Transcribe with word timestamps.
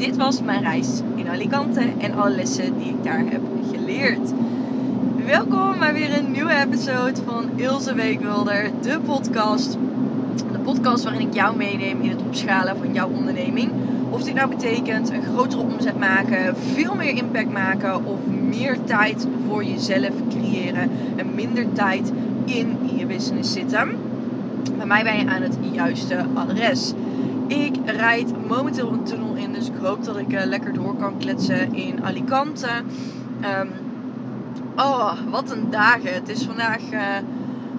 dit 0.00 0.16
was 0.16 0.42
mijn 0.42 0.62
reis 0.62 1.00
in 1.14 1.28
Alicante 1.28 1.80
en 1.98 2.14
alle 2.14 2.30
lessen 2.30 2.78
die 2.78 2.88
ik 2.88 3.04
daar 3.04 3.24
heb 3.28 3.40
geleerd. 3.72 4.32
Welkom 5.26 5.78
bij 5.78 5.92
weer 5.92 6.18
een 6.18 6.30
nieuwe 6.30 6.54
episode 6.54 7.22
van 7.24 7.50
Ilse 7.56 7.94
Weekwilder, 7.94 8.70
de 8.82 8.98
podcast. 9.04 9.76
De 10.52 10.58
podcast 10.58 11.04
waarin 11.04 11.26
ik 11.28 11.34
jou 11.34 11.56
meeneem 11.56 12.00
in 12.00 12.10
het 12.10 12.22
opschalen 12.22 12.76
van 12.76 12.92
jouw 12.92 13.08
onderneming. 13.08 13.70
Of 14.10 14.22
dit 14.22 14.34
nou 14.34 14.48
betekent 14.48 15.10
een 15.10 15.22
grotere 15.22 15.62
omzet 15.62 15.98
maken, 15.98 16.56
veel 16.56 16.94
meer 16.94 17.16
impact 17.16 17.50
maken 17.50 18.06
of 18.06 18.18
meer 18.26 18.76
tijd 18.84 19.26
voor 19.46 19.64
jezelf 19.64 20.12
creëren 20.28 20.90
en 21.16 21.34
minder 21.34 21.72
tijd 21.72 22.12
in 22.44 22.78
je 22.96 23.06
business 23.06 23.52
zitten. 23.52 23.88
Bij 24.76 24.86
mij 24.86 25.02
ben 25.02 25.18
je 25.18 25.26
aan 25.26 25.42
het 25.42 25.56
juiste 25.72 26.24
adres. 26.34 26.94
Ik 27.50 27.76
rijd 27.84 28.48
momenteel 28.48 28.92
een 28.92 29.04
tunnel 29.04 29.34
in, 29.34 29.52
dus 29.52 29.66
ik 29.66 29.74
hoop 29.82 30.04
dat 30.04 30.16
ik 30.16 30.32
uh, 30.32 30.44
lekker 30.44 30.72
door 30.72 30.96
kan 30.96 31.18
kletsen 31.18 31.74
in 31.74 32.04
Alicante. 32.04 32.68
Um, 33.60 33.70
oh, 34.76 35.12
wat 35.30 35.50
een 35.50 35.70
dagen. 35.70 36.14
Het 36.14 36.28
is 36.28 36.42
vandaag, 36.42 36.80
uh, 36.92 37.00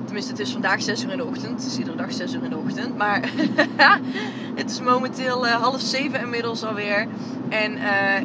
tenminste 0.04 0.31
het 0.31 0.40
is 0.40 0.52
vandaag 0.52 0.81
6 0.81 1.04
uur 1.04 1.12
in 1.12 1.18
de 1.18 1.26
ochtend. 1.26 1.64
Het 1.64 1.72
is 1.72 1.78
iedere 1.78 1.98
dag 1.98 2.14
6 2.14 2.34
uur 2.34 2.44
in 2.44 2.50
de 2.50 2.58
ochtend. 2.58 2.98
Maar 2.98 3.22
het 4.59 4.72
is 4.72 4.81
momenteel 4.81 5.45
uh, 5.45 5.52
half 5.52 5.81
7 5.81 6.22
inmiddels 6.22 6.64
alweer. 6.64 7.08
En 7.50 7.78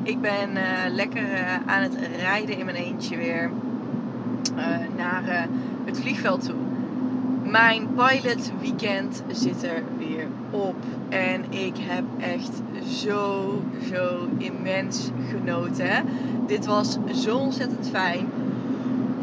ik 0.03 0.21
ben 0.21 0.51
lekker 0.93 1.27
aan 1.67 1.83
het 1.83 1.97
rijden 2.17 2.59
in 2.59 2.65
mijn 2.65 2.77
eentje 2.77 3.17
weer 3.17 3.51
naar 4.97 5.49
het 5.85 6.01
vliegveld 6.01 6.45
toe. 6.45 6.57
Mijn 7.43 7.89
pilot 7.95 8.53
weekend 8.61 9.23
zit 9.29 9.63
er 9.63 9.83
weer 9.99 10.06
op. 10.57 10.75
En 11.09 11.45
ik 11.53 11.75
heb 11.79 12.05
echt 12.19 12.51
zo, 12.89 13.63
zo 13.93 14.29
immens 14.39 15.11
genoten. 15.31 16.05
Dit 16.47 16.67
was 16.67 16.97
zo 17.15 17.37
ontzettend 17.37 17.89
fijn. 17.89 18.27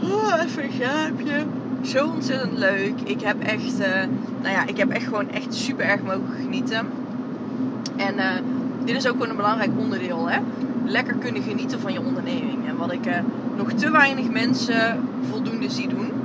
Oh, 0.01 0.43
even 0.45 0.63
een 0.63 0.71
gaapje. 0.71 1.45
Zo 1.81 2.07
ontzettend 2.07 2.57
leuk. 2.57 2.93
Ik 3.03 3.21
heb 3.21 3.43
echt, 3.43 3.79
uh, 3.79 3.87
nou 4.41 4.53
ja, 4.53 4.65
ik 4.65 4.77
heb 4.77 4.89
echt 4.89 5.05
gewoon 5.05 5.29
echt 5.29 5.53
super 5.53 5.85
erg 5.85 6.01
mogen 6.01 6.35
genieten. 6.41 6.87
En 7.95 8.15
uh, 8.15 8.25
dit 8.83 8.95
is 8.95 9.07
ook 9.07 9.13
gewoon 9.13 9.29
een 9.29 9.35
belangrijk 9.35 9.71
onderdeel, 9.77 10.29
hè. 10.29 10.39
Lekker 10.85 11.15
kunnen 11.15 11.41
genieten 11.41 11.79
van 11.79 11.93
je 11.93 12.01
onderneming. 12.01 12.67
En 12.67 12.77
wat 12.77 12.91
ik 12.91 13.05
uh, 13.05 13.13
nog 13.57 13.71
te 13.71 13.91
weinig 13.91 14.29
mensen 14.29 15.07
voldoende 15.29 15.69
zie 15.69 15.87
doen 15.87 16.22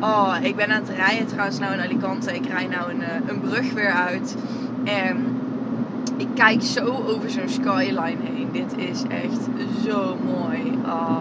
Oh, 0.00 0.36
ik 0.40 0.56
ben 0.56 0.70
aan 0.70 0.82
het 0.82 0.96
rijden 0.96 1.26
trouwens 1.26 1.58
nou 1.58 1.72
in 1.72 1.80
Alicante. 1.80 2.34
Ik 2.34 2.46
rij 2.46 2.66
nou 2.66 2.90
een, 2.90 3.02
eh, 3.02 3.14
een 3.26 3.40
brug 3.40 3.72
weer 3.72 3.92
uit. 3.92 4.36
En 4.84 5.40
ik 6.16 6.28
kijk 6.34 6.62
zo 6.62 6.84
over 7.06 7.30
zo'n 7.30 7.48
skyline 7.48 8.22
heen. 8.22 8.48
Dit 8.52 8.76
is 8.76 9.02
echt 9.02 9.48
zo 9.86 10.16
mooi. 10.24 10.78
Oh, 10.84 11.20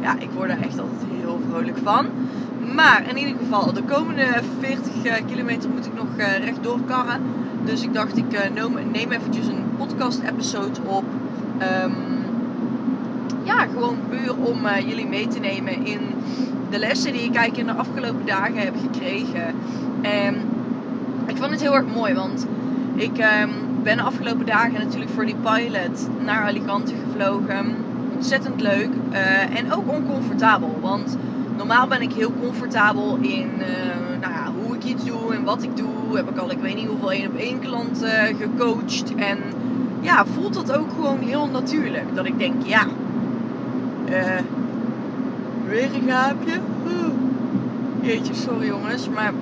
ja, 0.00 0.18
ik 0.18 0.30
word 0.34 0.50
er 0.50 0.60
echt 0.60 0.78
altijd 0.78 1.02
heel 1.20 1.40
vrolijk 1.48 1.78
van. 1.82 2.06
Maar 2.74 3.08
in 3.08 3.18
ieder 3.18 3.36
geval, 3.38 3.72
de 3.72 3.82
komende 3.82 4.26
40 4.60 5.04
eh, 5.04 5.24
kilometer 5.26 5.70
moet 5.70 5.86
ik 5.86 5.94
nog 5.94 6.06
uh, 6.18 6.38
rechtdoor 6.38 6.80
karren. 6.86 7.20
Dus 7.64 7.82
ik 7.82 7.94
dacht, 7.94 8.16
ik 8.16 8.24
neem 8.92 9.12
eventjes 9.12 9.46
een 9.46 9.64
podcast-episode 9.76 10.80
op. 10.86 11.04
Um, 11.84 11.94
ja, 13.42 13.66
gewoon 13.72 13.96
puur 14.08 14.34
om 14.36 14.58
jullie 14.86 15.06
mee 15.06 15.28
te 15.28 15.38
nemen 15.38 15.86
in 15.86 16.00
de 16.72 16.78
lessen 16.78 17.12
die 17.12 17.22
ik 17.22 17.34
eigenlijk 17.34 17.68
in 17.68 17.74
de 17.74 17.80
afgelopen 17.80 18.26
dagen 18.26 18.56
heb 18.56 18.74
gekregen. 18.82 19.54
En 20.00 20.34
ik 21.26 21.36
vond 21.36 21.50
het 21.50 21.60
heel 21.60 21.74
erg 21.74 21.94
mooi, 21.94 22.14
want 22.14 22.46
ik 22.94 23.18
um, 23.18 23.50
ben 23.82 23.96
de 23.96 24.02
afgelopen 24.02 24.46
dagen 24.46 24.72
natuurlijk 24.72 25.10
voor 25.10 25.26
die 25.26 25.34
pilot 25.34 26.08
naar 26.24 26.44
Alicante 26.44 26.92
gevlogen. 27.04 27.76
Ontzettend 28.14 28.60
leuk 28.60 28.88
uh, 29.12 29.58
en 29.58 29.72
ook 29.72 29.92
oncomfortabel, 29.92 30.78
want 30.80 31.16
normaal 31.56 31.86
ben 31.86 32.02
ik 32.02 32.12
heel 32.12 32.32
comfortabel 32.40 33.18
in 33.20 33.50
uh, 33.58 34.20
nou 34.20 34.32
ja, 34.32 34.52
hoe 34.62 34.74
ik 34.74 34.84
iets 34.84 35.04
doe 35.04 35.34
en 35.34 35.44
wat 35.44 35.62
ik 35.62 35.76
doe. 35.76 36.16
Heb 36.16 36.30
ik 36.30 36.38
al, 36.38 36.50
ik 36.50 36.58
weet 36.58 36.74
niet 36.74 36.86
hoeveel 36.86 37.12
één 37.12 37.26
op 37.26 37.36
één 37.36 37.58
klanten 37.58 38.08
uh, 38.08 38.36
gecoacht 38.38 39.14
en 39.14 39.38
ja, 40.00 40.24
voelt 40.26 40.54
dat 40.54 40.72
ook 40.76 40.90
gewoon 40.94 41.18
heel 41.18 41.48
natuurlijk. 41.52 42.14
Dat 42.14 42.26
ik 42.26 42.38
denk, 42.38 42.54
ja, 42.64 42.86
een 45.70 46.02
gaapje. 46.08 46.60
Jeetje, 48.00 48.34
sorry 48.34 48.66
jongens, 48.66 49.08
maar 49.08 49.32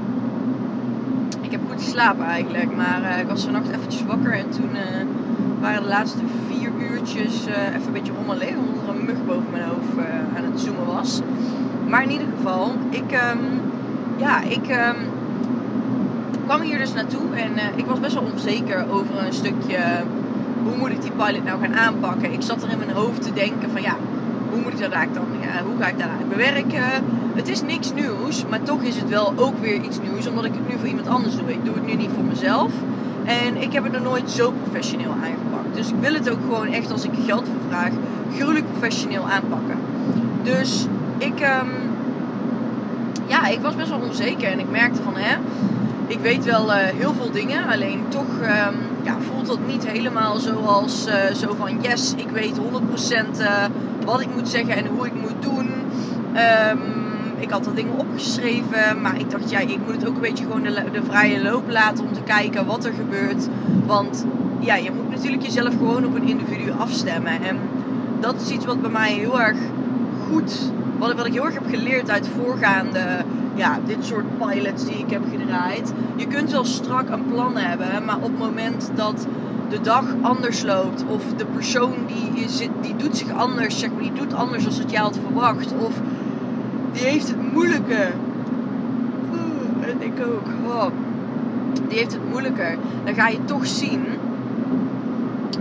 ik 1.41 1.51
heb 1.51 1.61
goed 1.71 1.83
geslapen 1.83 2.25
eigenlijk. 2.25 2.77
Maar 2.77 3.03
uh, 3.03 3.19
ik 3.19 3.27
was 3.27 3.45
vannacht 3.45 3.69
eventjes 3.69 4.05
wakker 4.05 4.33
en 4.33 4.51
toen 4.51 4.71
uh, 4.73 4.81
waren 5.61 5.83
de 5.83 5.89
laatste 5.89 6.23
vier 6.49 6.71
uurtjes 6.91 7.47
uh, 7.49 7.67
even 7.69 7.87
een 7.87 7.93
beetje 7.93 8.13
rommelig. 8.13 8.55
Omdat 8.57 8.89
er 8.89 9.01
een 9.01 9.05
mug 9.05 9.25
boven 9.27 9.51
mijn 9.51 9.65
hoofd 9.65 10.09
aan 10.37 10.53
het 10.53 10.61
zoomen 10.61 10.87
was. 10.87 11.21
Maar 11.89 12.03
in 12.03 12.11
ieder 12.11 12.27
geval, 12.37 12.75
ik, 12.91 13.13
um, 13.13 13.61
ja, 14.17 14.43
ik 14.43 14.69
um, 14.69 14.97
kwam 16.45 16.61
hier 16.61 16.79
dus 16.79 16.93
naartoe 16.93 17.35
en 17.35 17.51
ik 17.77 17.87
was 17.87 18.01
best 18.01 18.15
wel 18.15 18.29
onzeker 18.33 18.85
over 18.91 19.27
een 19.27 19.33
stukje 19.33 19.79
hoe 20.65 20.77
moet 20.77 20.91
ik 20.91 21.03
die 21.03 21.13
pilot 21.13 21.45
nou 21.45 21.61
gaan 21.61 21.77
aanpakken. 21.77 22.33
Ik 22.33 22.43
zat 22.43 22.63
er 22.63 22.71
in 22.71 22.79
mijn 22.79 22.91
hoofd 22.91 23.23
te 23.23 23.33
denken 23.33 23.71
van 23.71 23.83
ja, 23.83 23.97
hoe 24.50 24.61
moet 24.61 24.72
ik 24.72 24.81
dat 24.81 24.91
eigenlijk 24.91 25.33
dan, 25.33 25.41
ja, 25.41 25.62
hoe 25.65 25.77
ga 25.81 25.88
ik 25.88 25.99
dat 25.99 26.09
eigenlijk 26.09 26.28
bewerken? 26.28 27.05
Het 27.34 27.49
is 27.49 27.62
niks 27.62 27.93
nieuws, 27.93 28.44
maar 28.49 28.62
toch 28.62 28.83
is 28.83 28.97
het 28.97 29.09
wel 29.09 29.33
ook 29.37 29.59
weer 29.61 29.81
iets 29.81 29.99
nieuws, 30.00 30.27
omdat 30.27 30.44
ik 30.44 30.53
het 30.55 30.69
nu 30.69 30.78
voor 30.78 30.88
iemand 30.88 31.09
anders 31.09 31.37
doe. 31.37 31.53
Ik 31.53 31.65
doe 31.65 31.75
het 31.75 31.87
nu 31.87 31.94
niet 31.94 32.11
voor 32.15 32.25
mezelf. 32.25 32.72
En 33.25 33.62
ik 33.62 33.72
heb 33.72 33.84
het 33.84 33.94
er 33.94 34.03
nooit 34.03 34.31
zo 34.31 34.53
professioneel 34.62 35.10
aangepakt. 35.10 35.75
Dus 35.75 35.89
ik 35.89 35.94
wil 36.00 36.15
het 36.15 36.31
ook 36.31 36.41
gewoon 36.41 36.66
echt 36.66 36.93
als 36.93 37.05
ik 37.05 37.10
geld 37.27 37.44
voor 37.44 37.69
vraag, 37.69 37.91
gruwelijk 38.34 38.65
professioneel 38.71 39.28
aanpakken. 39.28 39.78
Dus 40.43 40.87
ik, 41.19 41.41
um, 41.41 41.71
ja, 43.27 43.47
ik 43.47 43.60
was 43.60 43.75
best 43.75 43.89
wel 43.89 44.00
onzeker 44.00 44.49
en 44.50 44.59
ik 44.59 44.71
merkte 44.71 45.03
van, 45.03 45.16
hè, 45.16 45.37
ik 46.06 46.19
weet 46.21 46.44
wel 46.44 46.66
uh, 46.66 46.77
heel 46.77 47.15
veel 47.15 47.31
dingen, 47.31 47.66
alleen 47.69 48.05
toch 48.09 48.41
um, 48.41 48.77
ja, 49.03 49.16
voelt 49.21 49.47
dat 49.47 49.59
niet 49.66 49.87
helemaal 49.87 50.39
zoals 50.39 51.06
uh, 51.06 51.15
zo 51.34 51.55
van, 51.55 51.81
yes, 51.81 52.15
ik 52.16 52.28
weet 52.28 52.59
100% 52.59 52.60
uh, 53.41 53.65
wat 54.05 54.21
ik 54.21 54.34
moet 54.34 54.49
zeggen 54.49 54.77
en 54.77 54.87
hoe 54.87 55.06
ik 55.06 55.15
moet 55.15 55.43
doen. 55.43 55.69
Um, 56.71 57.00
ik 57.41 57.50
had 57.50 57.66
er 57.66 57.75
dingen 57.75 57.99
opgeschreven, 57.99 59.00
maar 59.00 59.21
ik 59.21 59.31
dacht, 59.31 59.50
ja, 59.50 59.59
ik 59.59 59.78
moet 59.84 59.94
het 59.94 60.09
ook 60.09 60.15
een 60.15 60.21
beetje 60.21 60.44
gewoon 60.44 60.62
de, 60.62 60.84
de, 60.93 61.03
vrije 61.03 61.43
loop 61.43 61.71
laten 61.71 62.05
om 62.05 62.12
te 62.12 62.22
kijken 62.22 62.66
wat 62.66 62.84
er 62.84 62.93
gebeurt. 62.93 63.49
Want 63.87 64.25
ja, 64.59 64.75
je 64.75 64.91
moet 64.93 65.10
natuurlijk 65.10 65.43
jezelf 65.43 65.72
gewoon 65.77 66.05
op 66.05 66.15
een 66.15 66.28
individu 66.28 66.71
afstemmen. 66.78 67.43
En 67.43 67.59
dat 68.21 68.34
is 68.41 68.50
iets 68.50 68.65
wat 68.65 68.81
bij 68.81 68.91
mij 68.91 69.12
heel 69.12 69.41
erg 69.41 69.59
goed, 70.31 70.72
wat, 70.99 71.15
wat 71.15 71.27
ik 71.27 71.33
heel 71.33 71.44
erg 71.44 71.55
heb 71.55 71.69
geleerd 71.69 72.10
uit 72.10 72.28
voorgaande, 72.28 73.25
ja, 73.55 73.78
dit 73.87 74.05
soort 74.05 74.39
pilots 74.39 74.84
die 74.84 74.99
ik 74.99 75.10
heb 75.10 75.22
gedraaid. 75.31 75.93
Je 76.16 76.27
kunt 76.27 76.50
wel 76.50 76.65
strak 76.65 77.09
een 77.09 77.27
plan 77.27 77.56
hebben, 77.56 78.05
maar 78.05 78.16
op 78.16 78.22
het 78.22 78.39
moment 78.39 78.91
dat 78.94 79.27
de 79.71 79.81
dag 79.81 80.05
anders 80.21 80.63
loopt. 80.63 81.05
Of 81.07 81.23
de 81.37 81.47
persoon 81.47 81.95
die, 82.07 82.49
zit, 82.49 82.71
die 82.81 82.97
doet 82.97 83.17
zich 83.17 83.31
anders, 83.33 83.79
zeg 83.79 83.91
maar, 83.91 84.03
die 84.03 84.13
doet 84.13 84.35
anders 84.35 84.65
dan 84.65 84.77
wat 84.79 84.91
jij 84.91 85.01
had 85.01 85.19
verwacht. 85.25 85.73
Of 85.79 85.95
die 86.93 87.03
heeft 87.05 87.29
het 87.29 87.53
moeilijker. 87.53 88.13
En 89.81 90.03
ik 90.03 90.27
ook. 90.27 90.47
Oh. 90.67 90.87
Die 91.89 91.99
heeft 91.99 92.13
het 92.13 92.29
moeilijker. 92.31 92.77
Dan 93.05 93.15
ga 93.15 93.29
je 93.29 93.45
toch 93.45 93.67
zien 93.67 94.07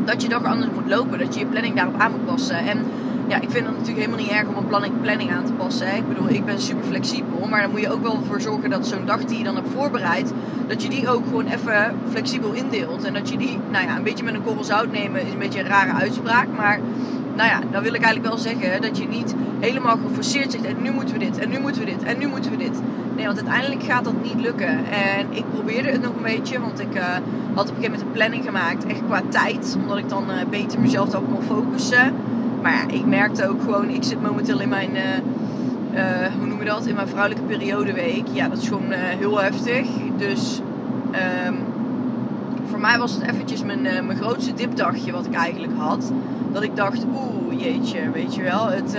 dat 0.06 0.22
je 0.22 0.30
dag 0.30 0.44
anders 0.44 0.72
moet 0.74 0.88
lopen. 0.88 1.20
Dat 1.20 1.34
je 1.34 1.40
je 1.40 1.46
planning 1.46 1.76
daarop 1.76 1.98
aan 1.98 2.12
moet 2.12 2.26
passen. 2.26 2.58
En 2.58 2.86
ja, 3.28 3.36
ik 3.36 3.50
vind 3.50 3.66
het 3.66 3.78
natuurlijk 3.78 4.06
helemaal 4.06 4.20
niet 4.20 4.30
erg 4.30 4.48
om 4.48 4.56
een 4.56 5.02
planning, 5.02 5.32
aan 5.32 5.46
te 5.46 5.52
passen. 5.52 5.96
Ik 5.96 6.08
bedoel, 6.08 6.30
ik 6.30 6.46
ben 6.46 6.62
super 6.62 6.84
flexibel. 6.84 7.48
Maar 7.48 7.62
dan 7.62 7.72
moet 7.72 7.82
je 7.82 7.92
ook 7.92 8.02
wel 8.02 8.24
voor 8.28 8.42
zorgen 8.42 8.70
dat 8.70 8.88
zo'n 8.88 9.06
dag 9.06 9.26
die 9.26 9.38
je 9.38 9.44
dan 9.44 9.56
hebt 9.56 9.70
voorbereid, 9.70 10.34
dat 10.68 10.84
je 10.84 10.90
die 10.90 11.10
ook 11.10 11.26
gewoon 11.26 11.48
even 11.48 11.96
flexibel 12.10 12.52
indeelt. 12.52 13.04
En 13.04 13.14
dat 13.14 13.30
je 13.30 13.38
die, 13.38 13.60
nou 13.72 13.86
ja, 13.86 13.96
een 13.96 14.04
beetje 14.04 14.24
met 14.24 14.34
een 14.34 14.44
korrel 14.44 14.64
zout 14.64 14.92
nemen 14.92 15.26
is 15.26 15.32
een 15.32 15.40
beetje 15.40 15.60
een 15.60 15.68
rare 15.68 15.94
uitspraak. 15.94 16.48
Maar 16.56 16.80
nou 17.40 17.52
ja, 17.52 17.60
dan 17.72 17.84
wil 17.84 17.94
ik 17.94 18.02
eigenlijk 18.02 18.34
wel 18.34 18.38
zeggen 18.38 18.82
dat 18.82 18.98
je 18.98 19.08
niet 19.08 19.36
helemaal 19.60 19.98
geforceerd 19.98 20.52
zegt. 20.52 20.66
En 20.66 20.82
nu 20.82 20.92
moeten 20.92 21.14
we 21.14 21.20
dit, 21.20 21.38
en 21.38 21.50
nu 21.50 21.60
moeten 21.60 21.82
we 21.82 21.88
dit, 21.88 22.04
en 22.04 22.18
nu 22.18 22.28
moeten 22.28 22.52
we 22.52 22.58
dit. 22.58 22.82
Nee, 23.16 23.26
want 23.26 23.38
uiteindelijk 23.38 23.84
gaat 23.84 24.04
dat 24.04 24.24
niet 24.24 24.40
lukken. 24.42 24.86
En 24.92 25.28
ik 25.30 25.44
probeerde 25.54 25.90
het 25.90 26.02
nog 26.02 26.16
een 26.16 26.24
beetje, 26.24 26.60
want 26.60 26.80
ik 26.80 26.96
uh, 26.96 27.04
had 27.54 27.70
op 27.70 27.76
een 27.76 27.82
gegeven 27.82 27.82
moment 27.82 28.02
een 28.02 28.12
planning 28.12 28.44
gemaakt, 28.44 28.86
echt 28.86 29.02
qua 29.06 29.22
tijd. 29.30 29.78
Omdat 29.82 29.98
ik 29.98 30.10
dan 30.10 30.24
uh, 30.30 30.36
beter 30.50 30.80
mezelf 30.80 31.10
daarop 31.10 31.34
kon 31.34 31.44
focussen. 31.44 32.14
Maar 32.62 32.72
ja, 32.72 32.94
ik 32.96 33.06
merkte 33.06 33.48
ook 33.48 33.62
gewoon, 33.62 33.90
ik 33.90 34.04
zit 34.04 34.22
momenteel 34.22 34.60
in 34.60 34.70
mijn, 34.70 34.92
uh, 34.96 36.02
hoe 36.38 36.48
noem 36.48 36.60
je 36.60 36.66
dat, 36.66 36.86
in 36.86 36.96
mijn 36.96 37.08
vrouwelijke 37.08 37.44
periodeweek. 37.44 38.26
Ja, 38.32 38.48
dat 38.48 38.58
is 38.58 38.68
gewoon 38.68 38.92
heel 38.92 39.42
heftig. 39.42 39.88
Dus 40.18 40.62
um, 41.48 41.58
voor 42.70 42.80
mij 42.80 42.98
was 42.98 43.12
het 43.12 43.22
eventjes 43.22 43.64
mijn, 43.64 43.82
mijn 43.82 44.18
grootste 44.18 44.54
dipdagje 44.54 45.12
wat 45.12 45.26
ik 45.26 45.34
eigenlijk 45.34 45.74
had. 45.78 46.12
Dat 46.52 46.64
ik 46.64 46.76
dacht, 46.76 47.04
oeh 47.16 47.62
jeetje, 47.62 48.12
weet 48.12 48.36
je 48.36 48.42
wel, 48.42 48.70
het, 48.70 48.98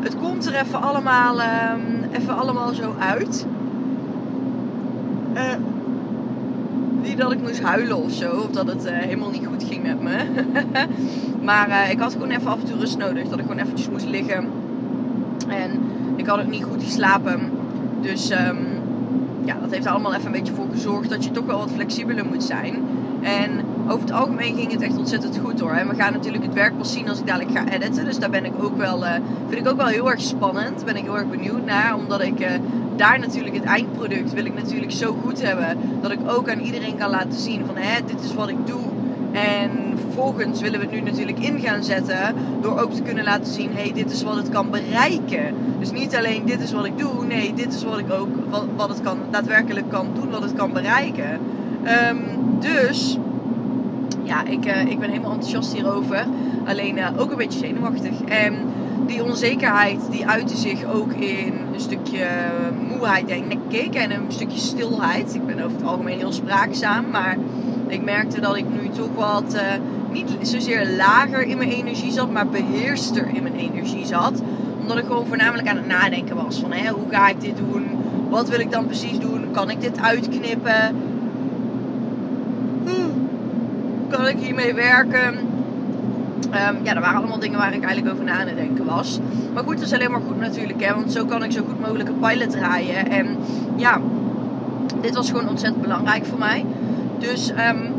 het 0.00 0.16
komt 0.16 0.46
er 0.46 0.54
even 0.54 0.82
allemaal, 0.82 1.40
even 2.12 2.36
allemaal 2.36 2.74
zo 2.74 2.94
uit. 2.98 3.46
Niet 7.02 7.18
dat 7.18 7.32
ik 7.32 7.40
moest 7.40 7.62
huilen 7.62 7.96
of 7.96 8.10
zo, 8.10 8.36
of 8.36 8.50
dat 8.50 8.66
het 8.66 8.90
helemaal 8.90 9.30
niet 9.30 9.46
goed 9.46 9.64
ging 9.64 9.82
met 9.82 10.02
me. 10.02 10.16
maar 11.48 11.90
ik 11.90 11.98
had 11.98 12.12
gewoon 12.12 12.30
even 12.30 12.50
af 12.50 12.60
en 12.60 12.66
toe 12.66 12.78
rust 12.78 12.98
nodig. 12.98 13.28
Dat 13.28 13.38
ik 13.38 13.44
gewoon 13.44 13.60
eventjes 13.60 13.88
moest 13.88 14.06
liggen. 14.06 14.48
En 15.48 15.70
ik 16.16 16.26
had 16.26 16.40
ook 16.40 16.46
niet 16.46 16.64
goed 16.64 16.82
geslapen. 16.82 17.50
Dus 18.00 18.30
um, 18.30 18.66
ja, 19.44 19.56
dat 19.60 19.70
heeft 19.70 19.84
er 19.84 19.90
allemaal 19.90 20.14
even 20.14 20.26
een 20.26 20.32
beetje 20.32 20.54
voor 20.54 20.66
gezorgd 20.70 21.10
dat 21.10 21.24
je 21.24 21.30
toch 21.30 21.44
wel 21.44 21.58
wat 21.58 21.70
flexibeler 21.70 22.26
moet 22.26 22.44
zijn. 22.44 22.82
En 23.20 23.50
over 23.88 24.00
het 24.00 24.12
algemeen 24.12 24.56
ging 24.56 24.72
het 24.72 24.82
echt 24.82 24.96
ontzettend 24.96 25.38
goed 25.38 25.60
hoor. 25.60 25.72
En 25.72 25.88
we 25.88 25.94
gaan 25.94 26.12
natuurlijk 26.12 26.44
het 26.44 26.54
werk 26.54 26.78
pas 26.78 26.92
zien 26.92 27.08
als 27.08 27.18
ik 27.18 27.26
dadelijk 27.26 27.58
ga 27.58 27.68
editen. 27.68 28.04
Dus 28.04 28.18
daar 28.18 28.30
ben 28.30 28.44
ik 28.44 28.52
ook 28.62 28.76
wel, 28.76 29.04
uh, 29.04 29.12
vind 29.48 29.66
ik 29.66 29.70
ook 29.70 29.76
wel 29.76 29.86
heel 29.86 30.10
erg 30.10 30.20
spannend. 30.20 30.76
Daar 30.76 30.84
ben 30.84 30.96
ik 30.96 31.04
heel 31.04 31.16
erg 31.16 31.30
benieuwd 31.30 31.64
naar. 31.64 31.96
Omdat 31.96 32.22
ik 32.22 32.40
uh, 32.40 32.48
daar 32.96 33.18
natuurlijk 33.18 33.54
het 33.54 33.64
eindproduct 33.64 34.32
wil 34.32 34.44
ik 34.44 34.54
natuurlijk 34.54 34.92
zo 34.92 35.16
goed 35.24 35.42
hebben. 35.42 35.78
Dat 36.00 36.10
ik 36.10 36.18
ook 36.26 36.50
aan 36.50 36.60
iedereen 36.60 36.96
kan 36.96 37.10
laten 37.10 37.40
zien 37.40 37.66
van 37.66 37.76
hè, 37.76 38.00
dit 38.06 38.24
is 38.24 38.34
wat 38.34 38.48
ik 38.48 38.66
doe. 38.66 38.80
En 39.32 39.70
vervolgens 40.00 40.60
willen 40.60 40.78
we 40.78 40.86
het 40.86 40.94
nu 40.94 41.00
natuurlijk 41.00 41.38
in 41.38 41.60
gaan 41.60 41.84
zetten 41.84 42.34
door 42.60 42.80
ook 42.80 42.92
te 42.92 43.02
kunnen 43.02 43.24
laten 43.24 43.52
zien, 43.52 43.70
hey, 43.72 43.92
dit 43.92 44.10
is 44.10 44.22
wat 44.22 44.36
het 44.36 44.48
kan 44.48 44.70
bereiken. 44.70 45.54
Dus 45.78 45.90
niet 45.90 46.16
alleen 46.16 46.42
dit 46.44 46.60
is 46.60 46.72
wat 46.72 46.84
ik 46.84 46.98
doe, 46.98 47.24
nee, 47.26 47.54
dit 47.54 47.74
is 47.74 47.84
wat 47.84 47.98
ik 47.98 48.12
ook, 48.12 48.28
wat, 48.50 48.64
wat 48.76 48.88
het 48.88 49.00
kan, 49.00 49.18
daadwerkelijk 49.30 49.88
kan 49.90 50.06
doen, 50.14 50.30
wat 50.30 50.42
het 50.42 50.54
kan 50.54 50.72
bereiken. 50.72 51.40
Um, 52.10 52.18
dus, 52.60 53.18
ja, 54.28 54.44
ik, 54.44 54.66
uh, 54.66 54.90
ik 54.90 54.98
ben 54.98 55.08
helemaal 55.08 55.32
enthousiast 55.32 55.72
hierover. 55.72 56.26
Alleen 56.66 56.96
uh, 56.96 57.06
ook 57.16 57.30
een 57.30 57.36
beetje 57.36 57.58
zenuwachtig. 57.58 58.20
En 58.24 58.54
die 59.06 59.24
onzekerheid 59.24 60.00
die 60.10 60.26
uitte 60.26 60.56
zich 60.56 60.84
ook 60.84 61.12
in 61.12 61.54
een 61.72 61.80
stukje 61.80 62.26
moeheid, 62.88 63.26
denk 63.26 63.52
ik. 63.68 63.94
En 63.94 64.10
een 64.10 64.24
stukje 64.28 64.58
stilheid. 64.58 65.34
Ik 65.34 65.46
ben 65.46 65.60
over 65.60 65.76
het 65.76 65.86
algemeen 65.86 66.18
heel 66.18 66.32
spraakzaam, 66.32 67.10
maar 67.10 67.36
ik 67.86 68.02
merkte 68.02 68.40
dat 68.40 68.56
ik 68.56 68.64
nu 68.68 68.88
toch 68.88 69.14
wat, 69.14 69.56
niet 70.12 70.36
zozeer 70.40 70.88
lager 70.96 71.42
in 71.42 71.58
mijn 71.58 71.70
energie 71.70 72.12
zat, 72.12 72.30
maar 72.30 72.48
beheerster 72.48 73.28
in 73.28 73.42
mijn 73.42 73.56
energie 73.56 74.06
zat. 74.06 74.42
Omdat 74.80 74.98
ik 74.98 75.04
gewoon 75.04 75.26
voornamelijk 75.26 75.68
aan 75.68 75.76
het 75.76 75.86
nadenken 75.86 76.36
was 76.36 76.58
van 76.58 76.72
hè, 76.72 76.90
hoe 76.90 77.10
ga 77.10 77.28
ik 77.28 77.40
dit 77.40 77.56
doen? 77.56 77.86
Wat 78.28 78.48
wil 78.48 78.60
ik 78.60 78.70
dan 78.70 78.86
precies 78.86 79.18
doen? 79.18 79.50
Kan 79.50 79.70
ik 79.70 79.80
dit 79.80 80.00
uitknippen? 80.00 80.96
Kan 84.08 84.28
ik 84.28 84.38
hiermee 84.38 84.74
werken? 84.74 85.38
Um, 86.44 86.78
ja, 86.82 86.94
dat 86.94 87.02
waren 87.02 87.18
allemaal 87.18 87.38
dingen 87.38 87.58
waar 87.58 87.74
ik 87.74 87.82
eigenlijk 87.82 88.14
over 88.14 88.24
na 88.24 88.40
aan 88.40 88.46
het 88.46 88.56
denken 88.56 88.84
was. 88.84 89.18
Maar 89.54 89.62
goed, 89.64 89.76
dat 89.76 89.86
is 89.86 89.92
alleen 89.92 90.10
maar 90.10 90.20
goed 90.20 90.40
natuurlijk, 90.40 90.84
hè, 90.84 90.94
want 90.94 91.12
zo 91.12 91.24
kan 91.24 91.42
ik 91.42 91.52
zo 91.52 91.62
goed 91.68 91.80
mogelijk 91.80 92.08
een 92.08 92.18
pilot 92.18 92.50
draaien. 92.50 93.10
En 93.10 93.36
ja, 93.76 94.00
dit 95.00 95.14
was 95.14 95.30
gewoon 95.30 95.48
ontzettend 95.48 95.82
belangrijk 95.82 96.26
voor 96.26 96.38
mij. 96.38 96.64
Dus 97.18 97.50
um, 97.50 97.92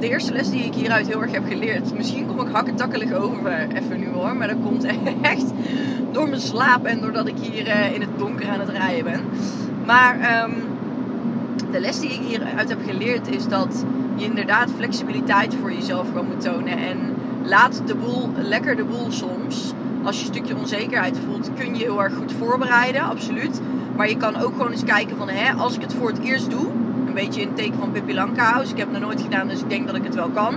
de 0.00 0.08
eerste 0.08 0.32
les 0.32 0.50
die 0.50 0.64
ik 0.64 0.74
hieruit 0.74 1.06
heel 1.06 1.22
erg 1.22 1.32
heb 1.32 1.46
geleerd. 1.48 1.96
Misschien 1.96 2.26
kom 2.26 2.40
ik 2.40 2.54
hakketakkelig 2.54 3.12
over 3.12 3.66
even 3.74 4.00
nu 4.00 4.08
hoor. 4.08 4.36
Maar 4.36 4.48
dat 4.48 4.56
komt 4.64 4.86
echt 5.22 5.52
door 6.12 6.28
mijn 6.28 6.40
slaap 6.40 6.84
en 6.84 7.00
doordat 7.00 7.26
ik 7.26 7.36
hier 7.40 7.66
uh, 7.66 7.94
in 7.94 8.00
het 8.00 8.18
donker 8.18 8.48
aan 8.48 8.60
het 8.60 8.68
rijden 8.68 9.04
ben. 9.04 9.20
Maar 9.86 10.42
um, 10.44 10.52
de 11.70 11.80
les 11.80 12.00
die 12.00 12.10
ik 12.10 12.20
hieruit 12.20 12.68
heb 12.68 12.78
geleerd 12.86 13.28
is 13.28 13.48
dat 13.48 13.84
je 14.18 14.24
inderdaad 14.24 14.70
flexibiliteit 14.76 15.54
voor 15.60 15.72
jezelf 15.72 16.06
gewoon 16.06 16.26
moet 16.26 16.40
tonen. 16.40 16.78
En 16.78 17.14
laat 17.42 17.82
de 17.86 17.94
boel, 17.94 18.30
lekker 18.34 18.76
de 18.76 18.84
boel 18.84 19.10
soms. 19.10 19.74
Als 20.02 20.16
je 20.16 20.26
een 20.26 20.34
stukje 20.34 20.56
onzekerheid 20.56 21.18
voelt, 21.26 21.50
kun 21.54 21.74
je 21.74 21.82
heel 21.84 22.02
erg 22.02 22.14
goed 22.14 22.32
voorbereiden, 22.32 23.02
absoluut. 23.02 23.60
Maar 23.96 24.08
je 24.08 24.16
kan 24.16 24.36
ook 24.36 24.56
gewoon 24.56 24.70
eens 24.70 24.84
kijken 24.84 25.16
van, 25.16 25.28
hè, 25.28 25.52
als 25.52 25.74
ik 25.74 25.80
het 25.80 25.94
voor 25.94 26.08
het 26.08 26.20
eerst 26.22 26.50
doe, 26.50 26.70
een 27.06 27.14
beetje 27.14 27.40
in 27.40 27.46
het 27.46 27.56
teken 27.56 27.78
van 27.78 27.90
Pippi 27.90 28.14
Lankhuis. 28.14 28.70
Ik 28.70 28.76
heb 28.76 28.88
het 28.92 29.00
nog 29.00 29.10
nooit 29.10 29.22
gedaan, 29.22 29.48
dus 29.48 29.60
ik 29.60 29.68
denk 29.68 29.86
dat 29.86 29.96
ik 29.96 30.04
het 30.04 30.14
wel 30.14 30.28
kan. 30.28 30.54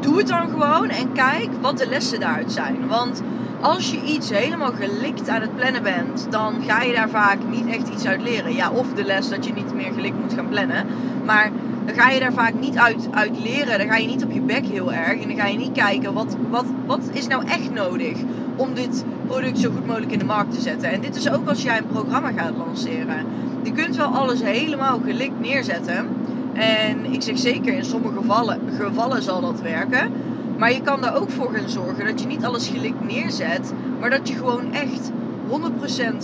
Doe 0.00 0.18
het 0.18 0.26
dan 0.26 0.48
gewoon 0.48 0.88
en 0.88 1.12
kijk 1.12 1.48
wat 1.60 1.78
de 1.78 1.86
lessen 1.88 2.20
daaruit 2.20 2.52
zijn. 2.52 2.86
Want 2.88 3.22
als 3.60 3.90
je 3.90 4.02
iets 4.02 4.30
helemaal 4.30 4.72
gelikt 4.72 5.28
aan 5.28 5.40
het 5.40 5.54
plannen 5.54 5.82
bent, 5.82 6.30
dan 6.30 6.62
ga 6.62 6.82
je 6.82 6.92
daar 6.92 7.10
vaak 7.10 7.38
niet 7.46 7.66
echt 7.66 7.88
iets 7.88 8.06
uit 8.06 8.22
leren. 8.22 8.54
Ja, 8.54 8.70
of 8.70 8.86
de 8.88 9.04
les 9.04 9.28
dat 9.28 9.44
je 9.44 9.52
niet 9.52 9.74
meer 9.74 9.92
gelikt 9.92 10.20
moet 10.20 10.32
gaan 10.32 10.48
plannen. 10.48 10.86
Maar 11.24 11.50
dan 11.86 11.94
ga 11.94 12.10
je 12.10 12.20
daar 12.20 12.32
vaak 12.32 12.54
niet 12.54 12.78
uit, 12.78 13.08
uit 13.10 13.36
leren. 13.36 13.78
Dan 13.78 13.86
ga 13.86 13.96
je 13.96 14.08
niet 14.08 14.24
op 14.24 14.30
je 14.32 14.40
bek 14.40 14.66
heel 14.66 14.92
erg. 14.92 15.20
En 15.20 15.28
dan 15.28 15.36
ga 15.36 15.46
je 15.46 15.58
niet 15.58 15.72
kijken 15.72 16.14
wat, 16.14 16.36
wat, 16.50 16.64
wat 16.86 17.10
is 17.12 17.26
nou 17.26 17.44
echt 17.46 17.70
nodig 17.70 18.18
om 18.56 18.74
dit 18.74 19.04
product 19.26 19.58
zo 19.58 19.70
goed 19.70 19.86
mogelijk 19.86 20.12
in 20.12 20.18
de 20.18 20.24
markt 20.24 20.54
te 20.54 20.60
zetten. 20.60 20.90
En 20.90 21.00
dit 21.00 21.16
is 21.16 21.30
ook 21.30 21.48
als 21.48 21.62
jij 21.62 21.78
een 21.78 21.86
programma 21.86 22.32
gaat 22.32 22.54
lanceren. 22.56 23.26
Je 23.62 23.72
kunt 23.72 23.96
wel 23.96 24.06
alles 24.06 24.40
helemaal 24.40 24.98
gelikt 24.98 25.40
neerzetten. 25.40 26.08
En 26.54 27.12
ik 27.12 27.22
zeg 27.22 27.38
zeker, 27.38 27.74
in 27.74 27.84
sommige 27.84 28.14
gevallen, 28.14 28.58
gevallen 28.76 29.22
zal 29.22 29.40
dat 29.40 29.60
werken. 29.60 30.33
Maar 30.56 30.72
je 30.72 30.80
kan 30.80 31.04
er 31.04 31.14
ook 31.14 31.30
voor 31.30 31.54
gaan 31.54 31.68
zorgen 31.68 32.04
dat 32.04 32.20
je 32.20 32.26
niet 32.26 32.44
alles 32.44 32.68
gelikt 32.68 33.04
neerzet. 33.04 33.72
Maar 34.00 34.10
dat 34.10 34.28
je 34.28 34.34
gewoon 34.34 34.72
echt 34.72 35.10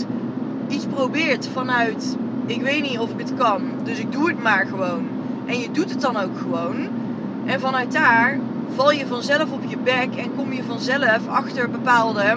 100% 0.01 0.05
iets 0.69 0.87
probeert 0.87 1.49
vanuit... 1.49 2.17
Ik 2.47 2.63
weet 2.63 2.83
niet 2.83 2.99
of 2.99 3.11
ik 3.11 3.19
het 3.19 3.35
kan, 3.35 3.63
dus 3.83 3.99
ik 3.99 4.13
doe 4.13 4.29
het 4.29 4.43
maar 4.43 4.67
gewoon. 4.67 5.09
En 5.47 5.59
je 5.59 5.71
doet 5.71 5.91
het 5.91 6.01
dan 6.01 6.17
ook 6.17 6.39
gewoon. 6.39 6.89
En 7.45 7.61
vanuit 7.61 7.93
daar 7.93 8.39
val 8.75 8.91
je 8.93 9.07
vanzelf 9.07 9.53
op 9.53 9.63
je 9.67 9.77
bek 9.77 10.17
en 10.17 10.35
kom 10.37 10.53
je 10.53 10.63
vanzelf 10.63 11.29
achter 11.29 11.71
bepaalde, 11.71 12.37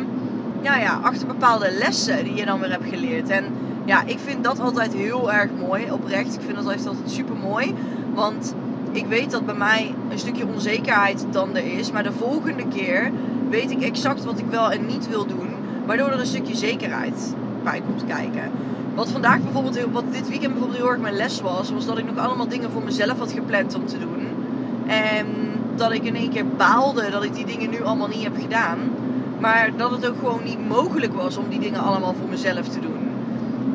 ja, 0.61 0.77
ja, 0.77 0.99
achter 1.03 1.27
bepaalde 1.27 1.71
lessen 1.71 2.23
die 2.23 2.35
je 2.35 2.45
dan 2.45 2.59
weer 2.59 2.69
hebt 2.69 2.89
geleerd. 2.89 3.29
En 3.29 3.45
ja, 3.85 4.03
ik 4.05 4.19
vind 4.19 4.43
dat 4.43 4.59
altijd 4.59 4.93
heel 4.93 5.33
erg 5.33 5.49
mooi, 5.59 5.91
oprecht. 5.91 6.35
Ik 6.35 6.41
vind 6.41 6.55
dat 6.55 6.65
altijd 6.65 6.95
super 7.05 7.35
mooi. 7.35 7.75
Want 8.13 8.53
ik 8.93 9.05
weet 9.05 9.31
dat 9.31 9.45
bij 9.45 9.55
mij 9.55 9.93
een 10.09 10.19
stukje 10.19 10.47
onzekerheid 10.47 11.25
dan 11.31 11.55
er 11.55 11.77
is. 11.77 11.91
Maar 11.91 12.03
de 12.03 12.11
volgende 12.11 12.67
keer 12.67 13.11
weet 13.49 13.71
ik 13.71 13.81
exact 13.81 14.23
wat 14.23 14.39
ik 14.39 14.45
wel 14.49 14.71
en 14.71 14.85
niet 14.85 15.09
wil 15.09 15.25
doen. 15.25 15.49
Waardoor 15.85 16.11
er 16.11 16.19
een 16.19 16.25
stukje 16.25 16.55
zekerheid 16.55 17.33
bij 17.63 17.81
komt 17.81 18.05
kijken. 18.05 18.51
Wat 18.95 19.09
vandaag 19.09 19.41
bijvoorbeeld, 19.41 19.91
wat 19.91 20.11
dit 20.11 20.29
weekend 20.29 20.51
bijvoorbeeld 20.51 20.79
heel 20.79 20.89
erg 20.89 20.99
mijn 20.99 21.15
les 21.15 21.41
was, 21.41 21.71
was 21.71 21.85
dat 21.85 21.97
ik 21.97 22.05
nog 22.05 22.17
allemaal 22.17 22.47
dingen 22.47 22.71
voor 22.71 22.83
mezelf 22.83 23.19
had 23.19 23.31
gepland 23.31 23.75
om 23.75 23.87
te 23.87 23.99
doen. 23.99 24.27
En 24.87 25.27
dat 25.75 25.91
ik 25.91 26.03
in 26.03 26.15
één 26.15 26.29
keer 26.29 26.45
baalde 26.47 27.09
dat 27.09 27.23
ik 27.23 27.33
die 27.33 27.45
dingen 27.45 27.69
nu 27.69 27.83
allemaal 27.83 28.07
niet 28.07 28.23
heb 28.23 28.35
gedaan. 28.41 28.77
Maar 29.39 29.71
dat 29.77 29.91
het 29.91 30.07
ook 30.07 30.17
gewoon 30.17 30.43
niet 30.43 30.67
mogelijk 30.67 31.13
was 31.13 31.37
om 31.37 31.49
die 31.49 31.59
dingen 31.59 31.81
allemaal 31.81 32.13
voor 32.19 32.29
mezelf 32.29 32.67
te 32.67 32.79
doen. 32.79 33.09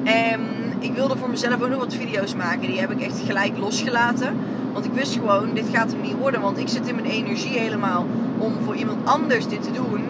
En 0.04 0.40
ik 0.78 0.92
wilde 0.92 1.16
voor 1.16 1.30
mezelf 1.30 1.62
ook 1.62 1.68
nog 1.68 1.78
wat 1.78 1.94
video's 1.94 2.34
maken. 2.34 2.60
Die 2.60 2.80
heb 2.80 2.90
ik 2.90 3.00
echt 3.00 3.20
gelijk 3.26 3.58
losgelaten. 3.58 4.36
Want 4.78 4.90
ik 4.90 4.96
wist 4.96 5.12
gewoon, 5.12 5.54
dit 5.54 5.68
gaat 5.72 5.92
hem 5.92 6.00
niet 6.00 6.16
worden. 6.18 6.40
Want 6.40 6.58
ik 6.58 6.68
zit 6.68 6.88
in 6.88 6.94
mijn 6.94 7.06
energie 7.06 7.58
helemaal 7.58 8.06
om 8.38 8.52
voor 8.64 8.74
iemand 8.74 8.98
anders 9.04 9.46
dit 9.46 9.62
te 9.62 9.72
doen. 9.72 10.04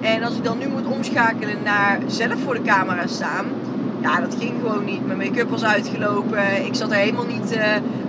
En 0.00 0.22
als 0.22 0.36
ik 0.36 0.44
dan 0.44 0.58
nu 0.58 0.68
moet 0.68 0.86
omschakelen 0.86 1.62
naar 1.64 1.98
zelf 2.06 2.40
voor 2.44 2.54
de 2.54 2.62
camera 2.62 3.06
staan. 3.06 3.44
Ja, 4.00 4.20
dat 4.20 4.36
ging 4.38 4.52
gewoon 4.62 4.84
niet. 4.84 5.06
Mijn 5.06 5.18
make-up 5.18 5.50
was 5.50 5.64
uitgelopen. 5.64 6.66
Ik 6.66 6.74
zat 6.74 6.90
er 6.90 6.96
helemaal 6.96 7.26
niet... 7.26 7.56
Uh, 7.56 7.62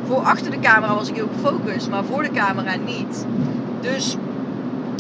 voor 0.08 0.18
achter 0.18 0.52
de 0.52 0.60
camera 0.60 0.96
was 0.96 1.10
ik 1.10 1.16
heel 1.16 1.30
gefocust. 1.36 1.90
Maar 1.90 2.04
voor 2.04 2.24
de 2.24 2.32
camera 2.32 2.76
niet. 2.76 3.26
Dus 3.82 4.18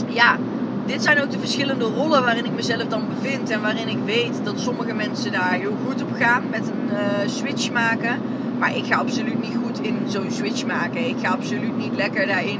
ja, 0.07 0.37
dit 0.85 1.03
zijn 1.03 1.21
ook 1.21 1.31
de 1.31 1.39
verschillende 1.39 1.85
rollen 1.85 2.23
waarin 2.23 2.45
ik 2.45 2.55
mezelf 2.55 2.87
dan 2.87 3.01
bevind. 3.07 3.49
En 3.49 3.61
waarin 3.61 3.87
ik 3.87 3.99
weet 4.05 4.39
dat 4.43 4.59
sommige 4.59 4.93
mensen 4.93 5.31
daar 5.31 5.51
heel 5.51 5.75
goed 5.85 6.01
op 6.01 6.09
gaan 6.19 6.43
met 6.49 6.67
een 6.67 6.89
uh, 6.91 6.97
switch 7.27 7.71
maken. 7.71 8.19
Maar 8.59 8.75
ik 8.75 8.85
ga 8.85 8.95
absoluut 8.95 9.41
niet 9.41 9.57
goed 9.63 9.79
in 9.79 9.97
zo'n 10.07 10.31
switch 10.31 10.65
maken. 10.65 11.07
Ik 11.07 11.15
ga 11.21 11.31
absoluut 11.31 11.77
niet 11.77 11.95
lekker 11.95 12.27
daarin 12.27 12.59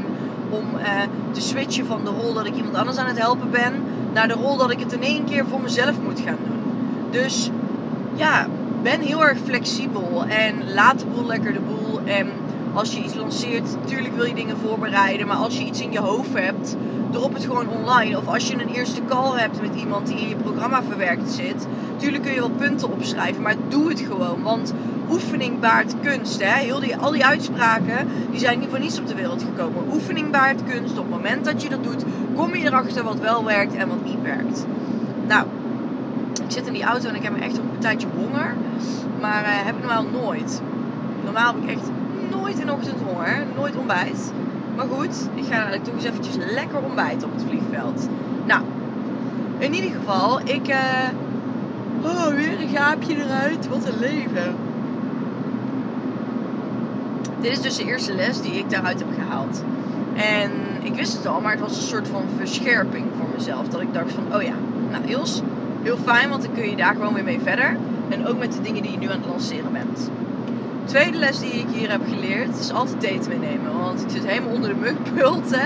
om 0.50 0.66
uh, 0.76 0.84
te 1.32 1.42
switchen 1.42 1.86
van 1.86 2.04
de 2.04 2.10
rol 2.10 2.34
dat 2.34 2.46
ik 2.46 2.56
iemand 2.56 2.76
anders 2.76 2.98
aan 2.98 3.08
het 3.08 3.20
helpen 3.20 3.52
ben. 3.52 3.74
Naar 4.14 4.28
de 4.28 4.34
rol 4.34 4.58
dat 4.58 4.72
ik 4.72 4.80
het 4.80 4.94
in 4.94 5.02
één 5.02 5.26
keer 5.26 5.46
voor 5.46 5.62
mezelf 5.62 6.02
moet 6.04 6.20
gaan 6.20 6.38
doen. 6.46 6.62
Dus 7.12 7.50
ja, 8.16 8.48
ben 8.82 9.00
heel 9.00 9.26
erg 9.26 9.38
flexibel. 9.44 10.26
En 10.26 10.74
laat 10.74 11.00
de 11.00 11.06
boel 11.06 11.26
lekker 11.26 11.54
de 11.54 11.60
boel. 11.60 12.00
En 12.04 12.28
als 12.74 12.94
je 12.94 13.04
iets 13.04 13.16
lanceert, 13.16 13.76
natuurlijk 13.82 14.16
wil 14.16 14.26
je 14.26 14.34
dingen 14.34 14.58
voorbereiden. 14.58 15.28
Maar 15.28 15.38
als 15.38 15.58
je 15.58 15.66
iets 15.66 15.82
in 15.82 15.92
je 15.92 16.00
hoofd 16.00 16.34
hebt, 16.34 16.76
drop 17.12 17.34
het 17.34 17.46
gewoon 17.46 17.70
online. 17.70 18.18
Of 18.18 18.28
als 18.28 18.48
je 18.48 18.54
een 18.54 18.74
eerste 18.74 19.02
call 19.08 19.40
hebt 19.40 19.62
met 19.62 19.76
iemand 19.76 20.08
die 20.08 20.20
in 20.20 20.30
je 20.30 20.36
programma 20.36 20.84
verwerkt 20.84 21.32
zit. 21.32 21.68
Natuurlijk 21.92 22.24
kun 22.24 22.34
je 22.34 22.40
wel 22.40 22.50
punten 22.50 22.92
opschrijven, 22.92 23.42
maar 23.42 23.56
doe 23.68 23.90
het 23.90 24.00
gewoon. 24.00 24.44
Want 24.44 24.74
oefening 25.10 25.60
baart 25.60 25.94
kunst. 26.02 26.44
Hè? 26.44 26.60
Heel 26.60 26.80
die, 26.80 26.98
al 26.98 27.12
die 27.12 27.26
uitspraken 27.26 28.08
die 28.30 28.40
zijn 28.40 28.60
niet 28.60 28.70
voor 28.70 28.80
niets 28.80 29.00
op 29.00 29.08
de 29.08 29.16
wereld 29.16 29.44
gekomen. 29.44 29.94
Oefening 29.94 30.32
baart 30.32 30.64
kunst. 30.64 30.98
Op 30.98 31.06
het 31.06 31.10
moment 31.10 31.46
dat 31.46 31.62
je 31.62 31.70
dat 31.70 31.84
doet, 31.84 32.04
kom 32.36 32.56
je 32.56 32.66
erachter 32.66 33.04
wat 33.04 33.20
wel 33.20 33.46
werkt 33.46 33.76
en 33.76 33.88
wat 33.88 34.04
niet 34.04 34.22
werkt. 34.22 34.66
Nou, 35.28 35.46
ik 36.46 36.52
zit 36.52 36.68
in 36.68 36.74
die 36.74 36.84
auto 36.84 37.10
en 37.10 37.16
ik 37.16 37.24
heb 37.24 37.40
echt 37.40 37.58
een 37.58 37.70
tijdje 37.80 38.08
honger. 38.16 38.56
Maar 39.22 39.42
uh, 39.42 39.50
heb 39.50 39.76
ik 39.76 39.82
normaal 39.82 40.06
nooit. 40.22 40.62
Normaal 41.24 41.54
heb 41.54 41.64
ik 41.64 41.70
echt 41.70 41.90
nooit 42.30 42.60
in 42.60 42.72
ochtend 42.72 43.02
honger. 43.06 43.44
Nooit 43.56 43.76
ontbijt. 43.76 44.32
Maar 44.76 44.86
goed, 44.92 45.30
ik 45.34 45.44
ga 45.50 45.70
toch 45.84 45.94
eens 45.94 46.04
eventjes 46.04 46.36
lekker 46.54 46.80
ontbijten 46.80 47.28
op 47.28 47.34
het 47.34 47.44
vliegveld. 47.48 48.08
Nou, 48.46 48.62
in 49.58 49.74
ieder 49.74 49.92
geval, 49.92 50.40
ik... 50.40 50.68
Uh, 50.68 50.76
oh, 52.02 52.28
weer 52.28 52.62
een 52.62 52.76
gaapje 52.76 53.16
eruit. 53.16 53.68
Wat 53.68 53.86
een 53.86 54.00
leven. 54.00 54.56
Dit 57.42 57.52
is 57.52 57.62
dus 57.62 57.76
de 57.76 57.86
eerste 57.86 58.14
les 58.16 58.42
die 58.42 58.54
ik 58.54 58.70
daaruit 58.70 59.00
heb 59.00 59.08
gehaald. 59.14 59.64
En 60.14 60.52
ik 60.82 60.96
wist 60.96 61.14
het 61.14 61.28
al, 61.28 61.42
maar 61.42 61.52
het 61.52 61.60
was 61.60 61.78
een 61.78 61.84
soort 61.84 62.08
van 62.08 62.24
verscherping 62.38 63.06
voor 63.18 63.28
mezelf. 63.38 63.68
Dat 63.68 63.82
ik 63.82 63.94
dacht 63.94 64.12
van, 64.12 64.36
oh 64.36 64.42
ja, 64.42 64.54
nouIls, 64.92 65.42
heel 65.84 65.98
fijn, 65.98 66.30
want 66.30 66.42
dan 66.42 66.52
kun 66.54 66.70
je 66.70 66.76
daar 66.76 66.96
gewoon 66.96 67.14
weer 67.14 67.24
mee 67.24 67.40
verder. 67.40 67.78
En 68.10 68.28
ook 68.28 68.38
met 68.38 68.54
de 68.54 68.62
dingen 68.62 68.82
die 68.82 68.92
je 68.92 68.98
nu 68.98 69.10
aan 69.10 69.20
het 69.20 69.30
lanceren 69.30 69.72
bent. 69.72 70.10
Tweede 70.86 71.18
les 71.18 71.40
die 71.40 71.52
ik 71.52 71.66
hier 71.72 71.92
heb 71.92 72.02
geleerd 72.10 72.60
is 72.60 72.72
altijd 72.72 73.02
date 73.02 73.30
meenemen. 73.30 73.80
Want 73.80 74.02
ik 74.02 74.10
zit 74.10 74.26
helemaal 74.26 74.54
onder 74.54 74.70
de 74.70 74.76
mugpulten. 74.76 75.66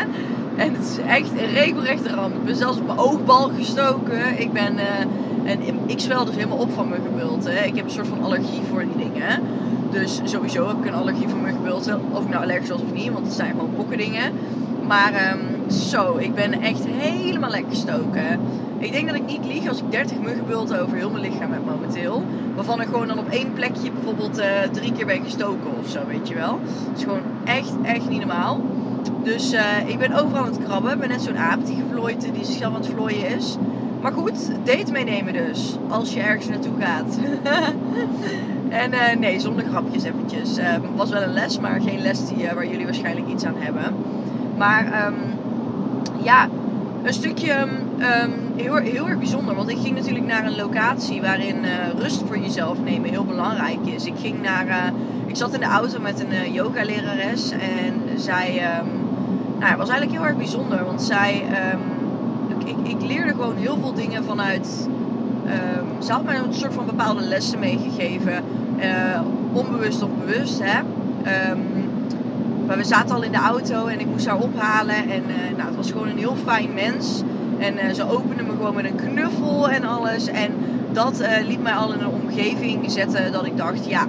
En 0.55 0.73
het 0.73 0.83
is 0.83 0.97
echt 0.97 1.29
een 1.29 1.53
regelrechte 1.53 2.09
ramp. 2.09 2.35
Ik 2.35 2.43
ben 2.43 2.55
zelfs 2.55 2.77
op 2.77 2.85
mijn 2.85 2.97
oogbal 2.97 3.49
gestoken. 3.49 4.39
Ik 4.39 4.51
ben... 4.53 4.73
Uh, 4.73 4.99
en 5.43 5.79
ik 5.85 5.99
zwel 5.99 6.25
dus 6.25 6.35
helemaal 6.35 6.57
op 6.57 6.71
van 6.73 6.89
muggenbulten. 6.89 7.65
Ik 7.65 7.75
heb 7.75 7.85
een 7.85 7.91
soort 7.91 8.07
van 8.07 8.23
allergie 8.23 8.61
voor 8.69 8.79
die 8.79 9.11
dingen. 9.11 9.41
Dus 9.91 10.21
sowieso 10.23 10.67
heb 10.67 10.77
ik 10.77 10.85
een 10.85 10.93
allergie 10.93 11.27
voor 11.27 11.39
muggenbulten. 11.39 12.01
Of 12.13 12.23
ik 12.23 12.29
nou 12.29 12.43
allergisch 12.43 12.69
was 12.69 12.81
of 12.81 12.93
niet, 12.93 13.11
want 13.11 13.25
het 13.25 13.35
zijn 13.35 13.51
gewoon 13.51 13.73
pokkendingen. 13.75 14.31
Maar 14.87 15.31
um, 15.31 15.69
zo, 15.71 16.17
ik 16.17 16.33
ben 16.33 16.61
echt 16.61 16.85
helemaal 16.85 17.49
lekker 17.49 17.69
gestoken. 17.69 18.39
Ik 18.77 18.91
denk 18.91 19.07
dat 19.07 19.15
ik 19.15 19.25
niet 19.25 19.45
lieg 19.45 19.67
als 19.67 19.77
ik 19.77 19.91
30 19.91 20.19
muggenbulten 20.19 20.81
over 20.81 20.97
heel 20.97 21.09
mijn 21.09 21.23
lichaam 21.23 21.51
heb 21.51 21.65
momenteel. 21.65 22.23
Waarvan 22.55 22.81
ik 22.81 22.87
gewoon 22.87 23.07
dan 23.07 23.19
op 23.19 23.29
één 23.29 23.53
plekje 23.53 23.91
bijvoorbeeld 23.91 24.39
uh, 24.39 24.45
drie 24.71 24.91
keer 24.91 25.05
ben 25.05 25.23
gestoken 25.23 25.77
of 25.77 25.87
zo, 25.89 26.05
weet 26.05 26.27
je 26.27 26.33
wel. 26.33 26.59
Het 26.63 26.97
is 26.97 27.03
gewoon 27.03 27.23
echt, 27.43 27.73
echt 27.83 28.09
niet 28.09 28.19
normaal. 28.19 28.61
Dus 29.23 29.53
uh, 29.53 29.89
ik 29.89 29.97
ben 29.97 30.13
overal 30.13 30.45
aan 30.45 30.51
het 30.51 30.63
krabben. 30.63 30.91
Ik 30.91 30.99
ben 30.99 31.09
net 31.09 31.21
zo'n 31.21 31.37
aap 31.37 31.65
die 31.65 31.75
gevlooid, 31.75 32.21
die 32.33 32.45
zichzelf 32.45 32.73
aan 32.73 32.81
het 32.81 32.89
vlooien 32.89 33.35
is. 33.37 33.57
Maar 34.01 34.11
goed, 34.11 34.65
date 34.65 34.91
meenemen 34.91 35.33
dus. 35.33 35.77
Als 35.89 36.13
je 36.13 36.19
ergens 36.19 36.47
naartoe 36.47 36.73
gaat. 36.79 37.17
en 38.71 38.93
uh, 38.93 39.19
nee, 39.19 39.39
zonder 39.39 39.65
grapjes 39.65 40.03
eventjes. 40.03 40.57
Het 40.59 40.81
was 40.95 41.09
wel 41.09 41.21
een 41.21 41.33
les, 41.33 41.59
maar 41.59 41.81
geen 41.81 42.01
les 42.01 42.27
die, 42.27 42.49
waar 42.53 42.67
jullie 42.67 42.85
waarschijnlijk 42.85 43.27
iets 43.27 43.45
aan 43.45 43.55
hebben. 43.57 43.95
Maar 44.57 45.05
um, 45.07 45.15
ja, 46.23 46.47
een 47.03 47.13
stukje 47.13 47.61
um, 47.61 47.69
heel, 48.55 48.75
heel 48.75 49.07
erg 49.07 49.17
bijzonder. 49.17 49.55
Want 49.55 49.69
ik 49.69 49.77
ging 49.77 49.95
natuurlijk 49.95 50.25
naar 50.25 50.45
een 50.45 50.55
locatie 50.55 51.21
waarin 51.21 51.63
uh, 51.63 51.69
rust 51.97 52.23
voor 52.27 52.37
jezelf 52.37 52.77
nemen 52.83 53.09
heel 53.09 53.25
belangrijk 53.25 53.85
is. 53.85 54.05
Ik 54.05 54.17
ging 54.21 54.41
naar. 54.41 54.93
Ik 55.25 55.35
zat 55.35 55.53
in 55.53 55.59
de 55.59 55.65
auto 55.65 55.99
met 55.99 56.19
een 56.19 56.53
yoga-lerares. 56.53 57.51
En 57.51 58.19
zij. 58.19 58.61
Nou, 59.59 59.69
het 59.69 59.77
was 59.77 59.89
eigenlijk 59.89 60.19
heel 60.19 60.27
erg 60.27 60.37
bijzonder. 60.37 60.85
Want 60.85 61.01
zij. 61.01 61.43
Ik, 62.47 62.67
ik, 62.69 62.87
ik, 62.87 63.07
leerde 63.07 63.31
gewoon 63.31 63.55
heel 63.55 63.77
veel 63.81 63.93
dingen 63.93 64.23
vanuit. 64.23 64.87
ze 65.99 66.11
had 66.11 66.23
mij 66.23 66.35
een 66.35 66.53
soort 66.53 66.73
van 66.73 66.85
bepaalde 66.85 67.21
lessen 67.21 67.59
meegegeven. 67.59 68.43
Onbewust 69.51 70.01
of 70.01 70.09
bewust, 70.25 70.59
hè. 70.63 70.79
Maar 72.67 72.77
we 72.77 72.83
zaten 72.83 73.15
al 73.15 73.23
in 73.23 73.31
de 73.31 73.37
auto 73.37 73.85
en 73.85 73.99
ik 73.99 74.07
moest 74.07 74.27
haar 74.27 74.39
ophalen. 74.39 74.95
En 74.95 75.23
uh, 75.27 75.57
nou, 75.57 75.67
het 75.67 75.75
was 75.75 75.91
gewoon 75.91 76.07
een 76.07 76.17
heel 76.17 76.35
fijn 76.45 76.73
mens. 76.73 77.21
En 77.57 77.73
uh, 77.73 77.93
ze 77.93 78.09
opende 78.09 78.43
me 78.43 78.49
gewoon 78.49 78.75
met 78.75 78.85
een 78.85 78.95
knuffel 78.95 79.69
en 79.69 79.83
alles. 79.83 80.27
En 80.27 80.51
dat 80.91 81.23
liet 81.47 81.61
mij 81.61 81.73
al 81.73 81.93
in 81.93 81.99
een 81.99 82.21
omgeving 82.23 82.91
zetten 82.91 83.31
dat 83.31 83.45
ik 83.45 83.57
dacht, 83.57 83.85
ja, 83.85 84.05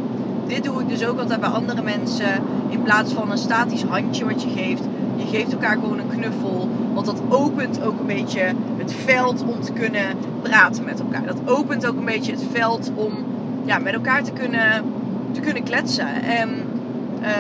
dit 0.47 0.65
doe 0.65 0.81
ik 0.81 0.89
dus 0.89 1.07
ook 1.07 1.19
altijd 1.19 1.41
bij 1.41 1.49
andere 1.49 1.83
mensen. 1.83 2.43
In 2.69 2.83
plaats 2.83 3.13
van 3.13 3.31
een 3.31 3.39
statisch 3.39 3.83
handje 3.83 4.25
wat 4.25 4.43
je 4.43 4.49
geeft. 4.49 4.83
Je 5.17 5.27
geeft 5.37 5.53
elkaar 5.53 5.75
gewoon 5.75 5.99
een 5.99 6.19
knuffel. 6.19 6.69
Want 6.93 7.07
dat 7.07 7.23
opent 7.29 7.83
ook 7.83 8.01
een 8.01 8.07
beetje 8.07 8.53
het 8.77 8.93
veld 8.93 9.43
om 9.43 9.61
te 9.61 9.73
kunnen 9.73 10.17
praten 10.43 10.85
met 10.85 11.01
elkaar. 11.01 11.27
Dat 11.27 11.41
opent 11.45 11.87
ook 11.87 11.97
een 11.97 12.05
beetje 12.05 12.33
het 12.33 12.45
veld 12.53 12.91
om 12.95 13.13
ja, 13.65 13.79
met 13.79 13.93
elkaar 13.93 14.23
te 14.23 14.33
kunnen, 14.33 14.85
te 15.33 15.41
kunnen 15.41 15.63
kletsen. 15.63 16.23
En 16.23 16.49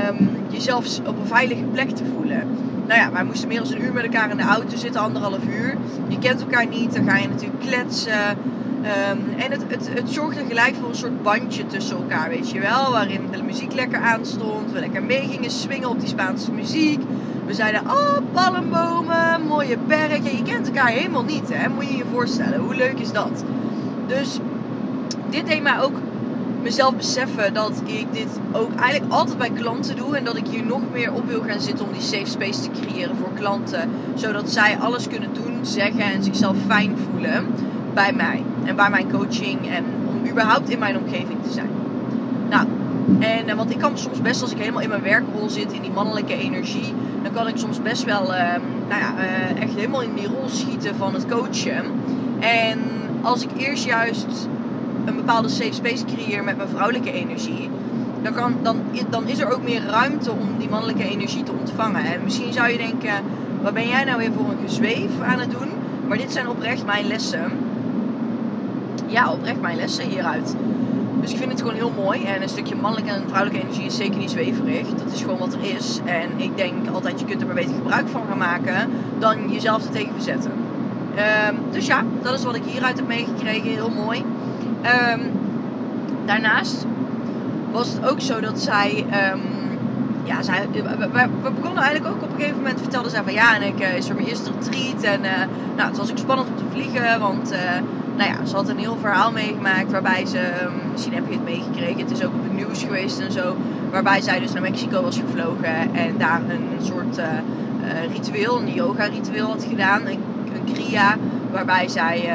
um, 0.08 0.30
jezelf 0.48 0.98
op 0.98 1.18
een 1.18 1.26
veilige 1.26 1.64
plek 1.64 1.90
te 1.90 2.04
voelen. 2.14 2.46
Nou 2.86 3.00
ja, 3.00 3.12
wij 3.12 3.24
moesten 3.24 3.48
meer 3.48 3.62
dan 3.62 3.72
een 3.72 3.82
uur 3.82 3.92
met 3.92 4.02
elkaar 4.02 4.30
in 4.30 4.36
de 4.36 4.42
auto 4.42 4.76
zitten, 4.76 5.00
anderhalf 5.00 5.44
uur. 5.46 5.76
Je 6.08 6.18
kent 6.18 6.40
elkaar 6.40 6.66
niet, 6.66 6.94
dan 6.94 7.08
ga 7.08 7.16
je 7.16 7.28
natuurlijk 7.28 7.60
kletsen. 7.60 8.36
Um, 8.82 9.38
en 9.38 9.50
het, 9.50 9.64
het, 9.68 9.88
het 9.94 10.10
zorgde 10.10 10.44
gelijk 10.48 10.74
voor 10.74 10.88
een 10.88 10.94
soort 10.94 11.22
bandje 11.22 11.66
tussen 11.66 11.96
elkaar, 11.96 12.28
weet 12.28 12.50
je 12.50 12.60
wel. 12.60 12.90
Waarin 12.90 13.20
de 13.30 13.42
muziek 13.42 13.72
lekker 13.72 13.98
aanstond. 13.98 14.72
We 14.72 14.80
lekker 14.80 15.02
mee 15.02 15.28
gingen 15.28 15.50
swingen 15.50 15.88
op 15.88 16.00
die 16.00 16.08
Spaanse 16.08 16.52
muziek. 16.52 17.00
We 17.46 17.54
zeiden, 17.54 17.80
oh, 17.80 18.16
palmbomen, 18.32 19.46
mooie 19.48 19.76
bergen. 19.86 20.36
Je 20.36 20.42
kent 20.42 20.66
elkaar 20.66 20.88
helemaal 20.88 21.24
niet, 21.24 21.48
hè. 21.52 21.68
Moet 21.68 21.88
je 21.88 21.96
je 21.96 22.04
voorstellen. 22.12 22.58
Hoe 22.58 22.74
leuk 22.74 22.98
is 22.98 23.12
dat? 23.12 23.44
Dus 24.06 24.38
dit 25.30 25.46
deed 25.46 25.62
mij 25.62 25.80
ook 25.80 25.94
mezelf 26.62 26.96
beseffen 26.96 27.54
dat 27.54 27.82
ik 27.84 28.06
dit 28.12 28.40
ook 28.52 28.74
eigenlijk 28.74 29.12
altijd 29.12 29.38
bij 29.38 29.50
klanten 29.50 29.96
doe. 29.96 30.16
En 30.16 30.24
dat 30.24 30.36
ik 30.36 30.46
hier 30.46 30.64
nog 30.64 30.80
meer 30.92 31.12
op 31.12 31.26
wil 31.26 31.42
gaan 31.42 31.60
zitten 31.60 31.84
om 31.84 31.92
die 31.92 32.02
safe 32.02 32.26
space 32.26 32.60
te 32.60 32.70
creëren 32.70 33.16
voor 33.16 33.32
klanten. 33.34 33.90
Zodat 34.14 34.50
zij 34.50 34.76
alles 34.78 35.08
kunnen 35.08 35.32
doen, 35.32 35.58
zeggen 35.62 36.00
en 36.00 36.24
zichzelf 36.24 36.56
fijn 36.66 36.96
voelen 37.10 37.46
bij 37.94 38.12
mij. 38.12 38.42
En 38.64 38.76
bij 38.76 38.90
mijn 38.90 39.10
coaching. 39.10 39.70
En 39.70 39.84
om 40.06 40.30
überhaupt 40.30 40.70
in 40.70 40.78
mijn 40.78 40.96
omgeving 40.96 41.42
te 41.42 41.52
zijn. 41.52 41.70
Nou, 42.48 42.66
en 43.18 43.48
uh, 43.48 43.54
want 43.54 43.70
ik 43.70 43.78
kan 43.78 43.98
soms 43.98 44.20
best, 44.20 44.42
als 44.42 44.52
ik 44.52 44.58
helemaal 44.58 44.82
in 44.82 44.88
mijn 44.88 45.02
werkrol 45.02 45.48
zit, 45.48 45.72
in 45.72 45.82
die 45.82 45.90
mannelijke 45.90 46.34
energie, 46.34 46.94
dan 47.22 47.32
kan 47.32 47.48
ik 47.48 47.56
soms 47.56 47.82
best 47.82 48.04
wel, 48.04 48.22
uh, 48.22 48.54
nou 48.88 49.00
ja, 49.00 49.14
uh, 49.18 49.62
echt 49.62 49.74
helemaal 49.74 50.02
in 50.02 50.14
die 50.14 50.26
rol 50.26 50.48
schieten 50.48 50.96
van 50.96 51.14
het 51.14 51.26
coachen. 51.28 51.84
En 52.40 52.78
als 53.22 53.42
ik 53.42 53.48
eerst 53.56 53.84
juist 53.84 54.48
een 55.04 55.16
bepaalde 55.16 55.48
safe 55.48 55.72
space 55.72 56.04
creëer 56.04 56.44
met 56.44 56.56
mijn 56.56 56.68
vrouwelijke 56.68 57.12
energie, 57.12 57.70
dan, 58.22 58.32
kan, 58.32 58.56
dan, 58.62 58.76
dan 59.10 59.26
is 59.26 59.38
er 59.38 59.52
ook 59.52 59.62
meer 59.62 59.82
ruimte 59.86 60.30
om 60.30 60.58
die 60.58 60.68
mannelijke 60.68 61.04
energie 61.04 61.42
te 61.42 61.52
ontvangen. 61.52 62.04
En 62.04 62.20
misschien 62.24 62.52
zou 62.52 62.68
je 62.68 62.78
denken, 62.78 63.12
wat 63.62 63.74
ben 63.74 63.88
jij 63.88 64.04
nou 64.04 64.18
weer 64.18 64.32
voor 64.32 64.50
een 64.50 64.68
gezweef 64.68 65.20
aan 65.20 65.38
het 65.38 65.50
doen? 65.50 65.68
Maar 66.06 66.18
dit 66.18 66.32
zijn 66.32 66.48
oprecht 66.48 66.84
mijn 66.84 67.06
lessen. 67.06 67.52
Ja, 69.06 69.32
oprecht 69.32 69.60
mijn 69.60 69.76
lessen 69.76 70.08
hieruit. 70.08 70.56
Dus 71.20 71.30
ik 71.30 71.36
vind 71.36 71.50
het 71.50 71.60
gewoon 71.60 71.74
heel 71.74 71.92
mooi. 71.96 72.24
En 72.24 72.42
een 72.42 72.48
stukje 72.48 72.76
mannelijke 72.76 73.10
en 73.10 73.22
vrouwelijke 73.28 73.64
energie 73.64 73.84
is 73.84 73.96
zeker 73.96 74.18
niet 74.18 74.30
zweverig. 74.30 74.88
Dat 74.88 75.12
is 75.12 75.20
gewoon 75.20 75.38
wat 75.38 75.52
er 75.52 75.76
is. 75.76 76.00
En 76.04 76.28
ik 76.36 76.56
denk 76.56 76.88
altijd, 76.92 77.20
je 77.20 77.26
kunt 77.26 77.40
er 77.40 77.46
maar 77.46 77.54
beter 77.54 77.74
gebruik 77.74 78.08
van 78.08 78.22
gaan 78.28 78.38
maken 78.38 78.90
dan 79.18 79.52
jezelf 79.52 79.84
er 79.84 79.90
tegen 79.90 80.12
verzetten. 80.12 80.52
Um, 81.48 81.56
dus 81.70 81.86
ja, 81.86 82.04
dat 82.22 82.34
is 82.34 82.44
wat 82.44 82.54
ik 82.54 82.62
hieruit 82.64 82.96
heb 82.96 83.06
meegekregen. 83.06 83.70
Heel 83.70 83.90
mooi. 83.90 84.24
Um, 84.84 85.30
daarnaast 86.24 86.86
was 87.72 87.92
het 87.92 88.04
ook 88.10 88.20
zo 88.20 88.40
dat 88.40 88.60
zij. 88.60 89.04
Um, 89.32 89.40
ja, 90.24 90.42
zij, 90.42 90.68
we, 90.72 91.50
begonnen 91.54 91.82
eigenlijk 91.82 92.14
ook 92.14 92.22
op 92.22 92.32
een 92.32 92.38
gegeven 92.38 92.56
moment 92.56 92.80
vertelde 92.80 93.10
zij 93.10 93.22
van 93.22 93.32
ja, 93.32 93.54
en 93.54 93.62
ik 93.62 93.80
uh, 93.80 93.96
is 93.96 94.08
er 94.08 94.14
mijn 94.14 94.26
eerste 94.26 94.50
retreat. 94.60 95.02
En 95.02 95.20
uh, 95.20 95.30
nou, 95.76 95.88
het 95.88 95.96
was 95.96 96.10
ook 96.10 96.18
spannend 96.18 96.48
om 96.48 96.56
te 96.56 96.64
vliegen, 96.70 97.20
want 97.20 97.52
uh, 97.52 97.58
nou 98.16 98.30
ja, 98.30 98.46
ze 98.46 98.56
had 98.56 98.68
een 98.68 98.78
heel 98.78 98.96
verhaal 99.00 99.32
meegemaakt 99.32 99.90
waarbij 99.90 100.26
ze, 100.26 100.38
um, 100.38 100.72
misschien 100.92 101.14
heb 101.14 101.24
je 101.26 101.32
het 101.32 101.44
meegekregen, 101.44 102.00
het 102.00 102.10
is 102.10 102.24
ook 102.24 102.34
op 102.34 102.42
het 102.42 102.52
nieuws 102.52 102.82
geweest 102.82 103.20
en 103.20 103.32
zo, 103.32 103.56
waarbij 103.90 104.20
zij 104.20 104.40
dus 104.40 104.52
naar 104.52 104.62
Mexico 104.62 105.02
was 105.02 105.18
gevlogen 105.18 105.94
en 105.94 106.18
daar 106.18 106.40
een 106.48 106.84
soort 106.84 107.20
ritueel, 108.12 108.60
een 108.60 108.72
yoga 108.72 109.04
ritueel 109.04 109.46
had 109.46 109.66
gedaan, 109.68 110.06
een, 110.06 110.22
een 110.54 110.72
kriya, 110.72 111.16
waarbij 111.50 111.88
zij 111.88 112.30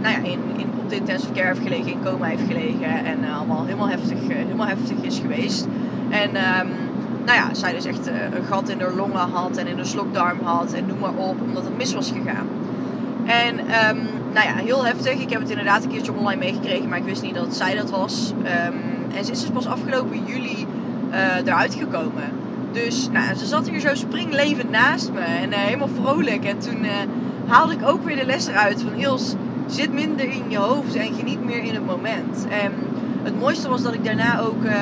nou 0.00 0.14
ja, 0.14 0.30
in, 0.30 0.40
in 0.56 0.70
de 0.88 0.96
intensive 0.96 1.32
care 1.32 1.46
heeft 1.46 1.60
gelegen, 1.60 1.92
in 1.92 2.02
coma 2.04 2.26
heeft 2.26 2.46
gelegen 2.46 3.04
en 3.04 3.18
uh, 3.22 3.36
allemaal 3.38 3.64
helemaal 3.64 3.88
heftig, 3.88 4.18
uh, 4.22 4.36
helemaal 4.36 4.66
heftig 4.66 4.96
is 5.00 5.18
geweest. 5.18 5.66
En 6.08 6.28
um, 6.28 6.68
nou 7.24 7.38
ja, 7.38 7.54
zij 7.54 7.72
dus 7.72 7.84
echt 7.84 8.08
uh, 8.08 8.14
een 8.34 8.44
gat 8.44 8.68
in 8.68 8.80
haar 8.80 8.92
longen 8.92 9.28
had 9.30 9.56
en 9.56 9.66
in 9.66 9.76
de 9.76 9.84
slokdarm 9.84 10.38
had 10.42 10.72
en 10.72 10.86
noem 10.86 10.98
maar 10.98 11.14
op, 11.14 11.40
omdat 11.40 11.64
het 11.64 11.76
mis 11.76 11.94
was 11.94 12.10
gegaan. 12.10 12.46
En 13.24 13.58
um, 13.58 13.98
nou 14.32 14.46
ja, 14.46 14.54
heel 14.54 14.84
heftig. 14.86 15.12
Ik 15.12 15.30
heb 15.30 15.40
het 15.40 15.50
inderdaad 15.50 15.82
een 15.82 15.90
keertje 15.90 16.12
online 16.12 16.44
meegekregen, 16.44 16.88
maar 16.88 16.98
ik 16.98 17.04
wist 17.04 17.22
niet 17.22 17.34
dat 17.34 17.54
zij 17.54 17.74
dat 17.74 17.90
was. 17.90 18.32
Um, 18.38 18.80
en 19.16 19.24
ze 19.24 19.32
is 19.32 19.40
dus 19.40 19.50
pas 19.50 19.66
afgelopen 19.66 20.24
juli 20.24 20.66
eruit 21.44 21.74
gekomen. 21.74 22.30
Dus 22.72 23.08
nou, 23.12 23.34
ze 23.34 23.46
zat 23.46 23.68
hier 23.68 23.80
zo 23.80 23.94
springlevend 23.94 24.70
naast 24.70 25.12
me 25.12 25.20
en 25.20 25.52
helemaal 25.52 25.88
vrolijk. 26.02 26.44
En 26.44 26.58
toen 26.58 26.86
haalde 27.46 27.72
ik 27.72 27.88
ook 27.88 28.04
weer 28.04 28.16
de 28.16 28.26
les 28.26 28.46
eruit 28.46 28.82
van 28.82 28.94
Ilse 28.94 29.36
zit 29.68 29.92
minder 29.92 30.28
in 30.30 30.44
je 30.48 30.56
hoofd 30.56 30.94
en 30.94 31.14
geniet 31.14 31.44
meer 31.44 31.62
in 31.62 31.74
het 31.74 31.86
moment. 31.86 32.46
En 32.48 32.72
het 33.22 33.38
mooiste 33.38 33.68
was 33.68 33.82
dat 33.82 33.94
ik 33.94 34.04
daarna 34.04 34.40
ook 34.40 34.64
uh, 34.64 34.72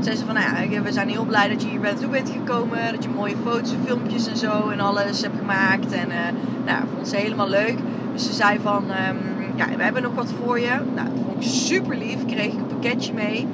zei 0.00 0.16
ze 0.16 0.24
van, 0.24 0.34
nou 0.34 0.70
ja, 0.70 0.82
we 0.82 0.92
zijn 0.92 1.08
heel 1.08 1.24
blij 1.24 1.48
dat 1.48 1.62
je 1.62 1.68
hier 1.68 1.80
bent 1.80 2.00
toe 2.00 2.08
bent 2.10 2.30
gekomen, 2.30 2.92
dat 2.92 3.04
je 3.04 3.10
mooie 3.10 3.36
foto's 3.44 3.72
en 3.72 3.84
filmpjes 3.84 4.26
en 4.26 4.36
zo 4.36 4.68
en 4.68 4.80
alles 4.80 5.22
hebt 5.22 5.38
gemaakt. 5.38 5.92
En 5.92 6.08
uh, 6.08 6.16
nou, 6.64 6.84
vond 6.94 7.08
ze 7.08 7.16
helemaal 7.16 7.48
leuk. 7.48 7.78
Dus 8.12 8.26
ze 8.26 8.32
zei 8.32 8.58
van, 8.62 8.84
um, 8.84 9.18
ja, 9.56 9.66
we 9.76 9.82
hebben 9.82 10.02
nog 10.02 10.14
wat 10.14 10.32
voor 10.42 10.60
je. 10.60 10.70
Nou, 10.94 11.08
dat 11.08 11.24
vond 11.24 11.44
ik 11.44 11.50
super 11.50 11.96
lief. 11.96 12.24
Kreeg 12.26 12.52
ik 12.52 12.58
een 12.58 12.66
pakketje 12.66 13.12
mee, 13.12 13.46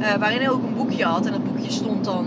uh, 0.00 0.14
waarin 0.14 0.38
hij 0.38 0.50
ook 0.50 0.62
een 0.62 0.74
boekje 0.74 1.04
had. 1.04 1.26
En 1.26 1.32
dat 1.32 1.44
boekje 1.44 1.70
stond 1.70 2.04
dan 2.04 2.26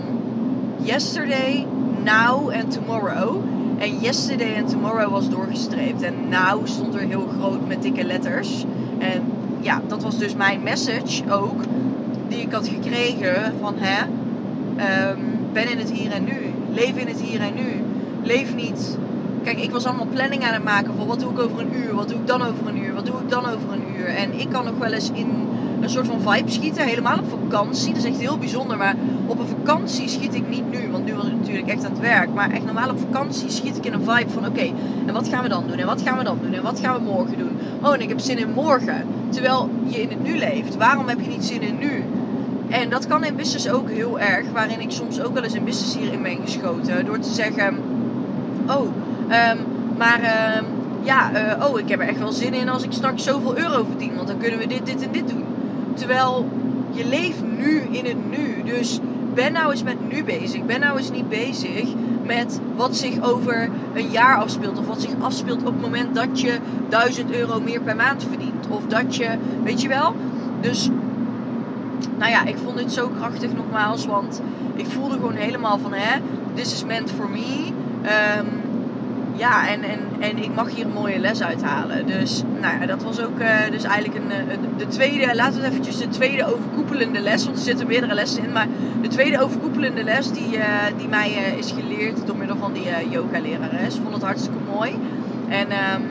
Yesterday, 0.77 1.67
Now 2.03 2.51
and 2.51 2.71
Tomorrow. 2.71 3.43
En 3.77 3.99
yesterday 3.99 4.55
en 4.55 4.65
tomorrow 4.65 5.11
was 5.11 5.29
doorgestreept. 5.29 6.01
En 6.01 6.13
now 6.29 6.67
stond 6.67 6.95
er 6.95 7.01
heel 7.01 7.27
groot 7.39 7.67
met 7.67 7.81
dikke 7.81 8.03
letters. 8.03 8.65
En 8.97 9.23
ja, 9.59 9.81
dat 9.87 10.03
was 10.03 10.17
dus 10.17 10.35
mijn 10.35 10.63
message 10.63 11.31
ook. 11.31 11.61
Die 12.27 12.41
ik 12.41 12.51
had 12.51 12.67
gekregen 12.67 13.53
van 13.59 13.73
hè. 13.77 14.03
Um, 15.11 15.19
ben 15.53 15.71
in 15.71 15.77
het 15.77 15.91
hier 15.91 16.11
en 16.11 16.23
nu. 16.23 16.53
Leef 16.73 16.95
in 16.95 17.07
het 17.07 17.21
hier 17.21 17.41
en 17.41 17.53
nu. 17.55 17.83
Leef 18.23 18.55
niet. 18.55 18.97
Kijk, 19.43 19.59
ik 19.59 19.71
was 19.71 19.85
allemaal 19.85 20.07
planning 20.13 20.43
aan 20.43 20.53
het 20.53 20.63
maken 20.63 20.93
van 20.97 21.07
wat 21.07 21.19
doe 21.19 21.31
ik 21.31 21.39
over 21.39 21.59
een 21.59 21.75
uur, 21.75 21.95
wat 21.95 22.09
doe 22.09 22.19
ik 22.19 22.27
dan 22.27 22.41
over 22.41 22.67
een 22.67 22.77
uur, 22.77 22.93
wat 22.93 23.05
doe 23.05 23.15
ik 23.15 23.29
dan 23.29 23.45
over 23.45 23.71
een 23.71 23.83
uur. 23.97 24.05
En 24.05 24.39
ik 24.39 24.49
kan 24.49 24.65
nog 24.65 24.77
wel 24.77 24.91
eens 24.91 25.11
in 25.13 25.47
een 25.81 25.89
soort 25.89 26.07
van 26.07 26.21
vibe 26.21 26.51
schieten, 26.51 26.87
helemaal 26.87 27.17
op 27.17 27.29
vakantie. 27.29 27.93
Dat 27.93 28.03
is 28.03 28.09
echt 28.09 28.19
heel 28.19 28.37
bijzonder, 28.37 28.77
maar 28.77 28.95
op 29.25 29.39
een 29.39 29.47
vakantie 29.47 30.09
schiet 30.09 30.35
ik 30.35 30.49
niet 30.49 30.71
nu, 30.71 30.91
want 30.91 31.05
nu 31.05 31.13
was 31.13 31.25
ik 31.25 31.35
natuurlijk 31.35 31.67
echt 31.67 31.85
aan 31.85 31.91
het 31.91 31.99
werk. 31.99 32.33
Maar 32.33 32.51
echt 32.51 32.65
normaal 32.65 32.89
op 32.89 32.99
vakantie 32.99 33.49
schiet 33.49 33.77
ik 33.77 33.85
in 33.85 33.93
een 33.93 34.03
vibe 34.03 34.29
van 34.29 34.45
oké, 34.45 34.71
en 35.05 35.13
wat 35.13 35.27
gaan 35.27 35.43
we 35.43 35.49
dan 35.49 35.67
doen? 35.67 35.77
En 35.77 35.85
wat 35.85 36.01
gaan 36.01 36.17
we 36.17 36.23
dan 36.23 36.37
doen? 36.41 36.53
En 36.53 36.63
wat 36.63 36.79
gaan 36.79 36.95
we 36.95 37.11
morgen 37.11 37.37
doen? 37.37 37.57
Oh, 37.81 37.93
en 37.93 38.01
ik 38.01 38.09
heb 38.09 38.19
zin 38.19 38.37
in 38.37 38.51
morgen. 38.51 39.07
Terwijl 39.29 39.69
je 39.85 40.01
in 40.01 40.09
het 40.09 40.23
nu 40.23 40.37
leeft. 40.37 40.75
Waarom 40.75 41.07
heb 41.07 41.19
je 41.19 41.27
niet 41.27 41.45
zin 41.45 41.61
in 41.61 41.77
nu? 41.77 42.03
En 42.69 42.89
dat 42.89 43.07
kan 43.07 43.23
in 43.23 43.35
business 43.35 43.69
ook 43.69 43.89
heel 43.89 44.19
erg, 44.19 44.51
waarin 44.51 44.79
ik 44.79 44.91
soms 44.91 45.21
ook 45.21 45.33
wel 45.33 45.43
eens 45.43 45.53
in 45.53 45.63
business 45.63 45.95
hierin 45.95 46.21
ben 46.21 46.37
geschoten. 46.45 47.05
Door 47.05 47.19
te 47.19 47.33
zeggen, 47.33 47.77
oh, 48.67 48.81
um, 48.81 49.59
maar 49.97 50.19
um, 50.57 50.65
ja, 51.03 51.31
uh, 51.57 51.65
oh, 51.65 51.79
ik 51.79 51.89
heb 51.89 51.99
er 51.99 52.07
echt 52.07 52.19
wel 52.19 52.31
zin 52.31 52.53
in 52.53 52.69
als 52.69 52.83
ik 52.83 52.91
straks 52.91 53.23
zoveel 53.23 53.57
euro 53.57 53.83
verdien. 53.83 54.15
Want 54.15 54.27
dan 54.27 54.37
kunnen 54.37 54.59
we 54.59 54.67
dit, 54.67 54.85
dit 54.85 55.01
en 55.01 55.11
dit 55.11 55.27
doen. 55.27 55.46
Terwijl 55.97 56.45
je 56.91 57.05
leeft 57.05 57.41
nu 57.57 57.79
in 57.79 58.05
het 58.05 58.29
nu. 58.29 58.63
Dus 58.63 58.99
ben 59.33 59.53
nou 59.53 59.71
eens 59.71 59.83
met 59.83 60.09
nu 60.09 60.23
bezig. 60.23 60.65
Ben 60.65 60.79
nou 60.79 60.97
eens 60.97 61.11
niet 61.11 61.29
bezig 61.29 61.93
met 62.23 62.59
wat 62.75 62.95
zich 62.95 63.21
over 63.21 63.69
een 63.93 64.09
jaar 64.09 64.37
afspeelt. 64.37 64.79
Of 64.79 64.87
wat 64.87 65.01
zich 65.01 65.11
afspeelt 65.19 65.59
op 65.59 65.73
het 65.73 65.81
moment 65.81 66.15
dat 66.15 66.41
je 66.41 66.57
1000 66.89 67.31
euro 67.31 67.59
meer 67.59 67.81
per 67.81 67.95
maand 67.95 68.23
verdient. 68.23 68.67
Of 68.69 68.83
dat 68.87 69.15
je, 69.15 69.29
weet 69.63 69.81
je 69.81 69.87
wel. 69.87 70.15
Dus 70.61 70.89
nou 72.17 72.31
ja, 72.31 72.45
ik 72.45 72.57
vond 72.63 72.77
dit 72.77 72.91
zo 72.91 73.09
krachtig 73.09 73.53
nogmaals. 73.53 74.05
Want 74.05 74.41
ik 74.75 74.85
voelde 74.85 75.13
gewoon 75.13 75.35
helemaal 75.35 75.77
van, 75.77 75.93
hè, 75.93 76.19
this 76.53 76.73
is 76.73 76.85
meant 76.85 77.11
for 77.11 77.29
me. 77.29 77.65
Um, 78.37 78.56
ja, 79.37 79.67
en, 79.67 79.83
en, 79.83 79.99
en 80.19 80.37
ik 80.37 80.55
mag 80.55 80.69
hier 80.69 80.85
een 80.85 80.91
mooie 80.91 81.19
les 81.19 81.43
uithalen. 81.43 82.05
Dus 82.05 82.43
nou 82.61 82.79
ja, 82.79 82.85
dat 82.85 83.03
was 83.03 83.21
ook 83.21 83.39
uh, 83.39 83.47
dus 83.71 83.83
eigenlijk 83.83 84.23
een, 84.23 84.31
uh, 84.31 84.77
de 84.77 84.87
tweede, 84.87 85.35
laten 85.35 85.61
we 85.61 85.67
eventjes 85.67 85.97
de 85.97 86.07
tweede 86.07 86.45
overkoepelende 86.45 87.19
les, 87.19 87.45
want 87.45 87.57
er 87.57 87.63
zitten 87.63 87.87
meerdere 87.87 88.13
lessen 88.13 88.43
in, 88.43 88.51
maar 88.51 88.67
de 89.01 89.07
tweede 89.07 89.41
overkoepelende 89.41 90.03
les 90.03 90.31
die, 90.31 90.57
uh, 90.57 90.63
die 90.97 91.07
mij 91.07 91.29
is 91.57 91.71
geleerd 91.71 92.27
door 92.27 92.37
middel 92.37 92.57
van 92.57 92.73
die 92.73 93.09
yoga 93.09 93.39
lerares. 93.39 93.95
Ik 93.95 94.01
vond 94.01 94.13
het 94.13 94.23
hartstikke 94.23 94.57
mooi. 94.73 94.99
En 95.47 95.67
um, 95.71 96.05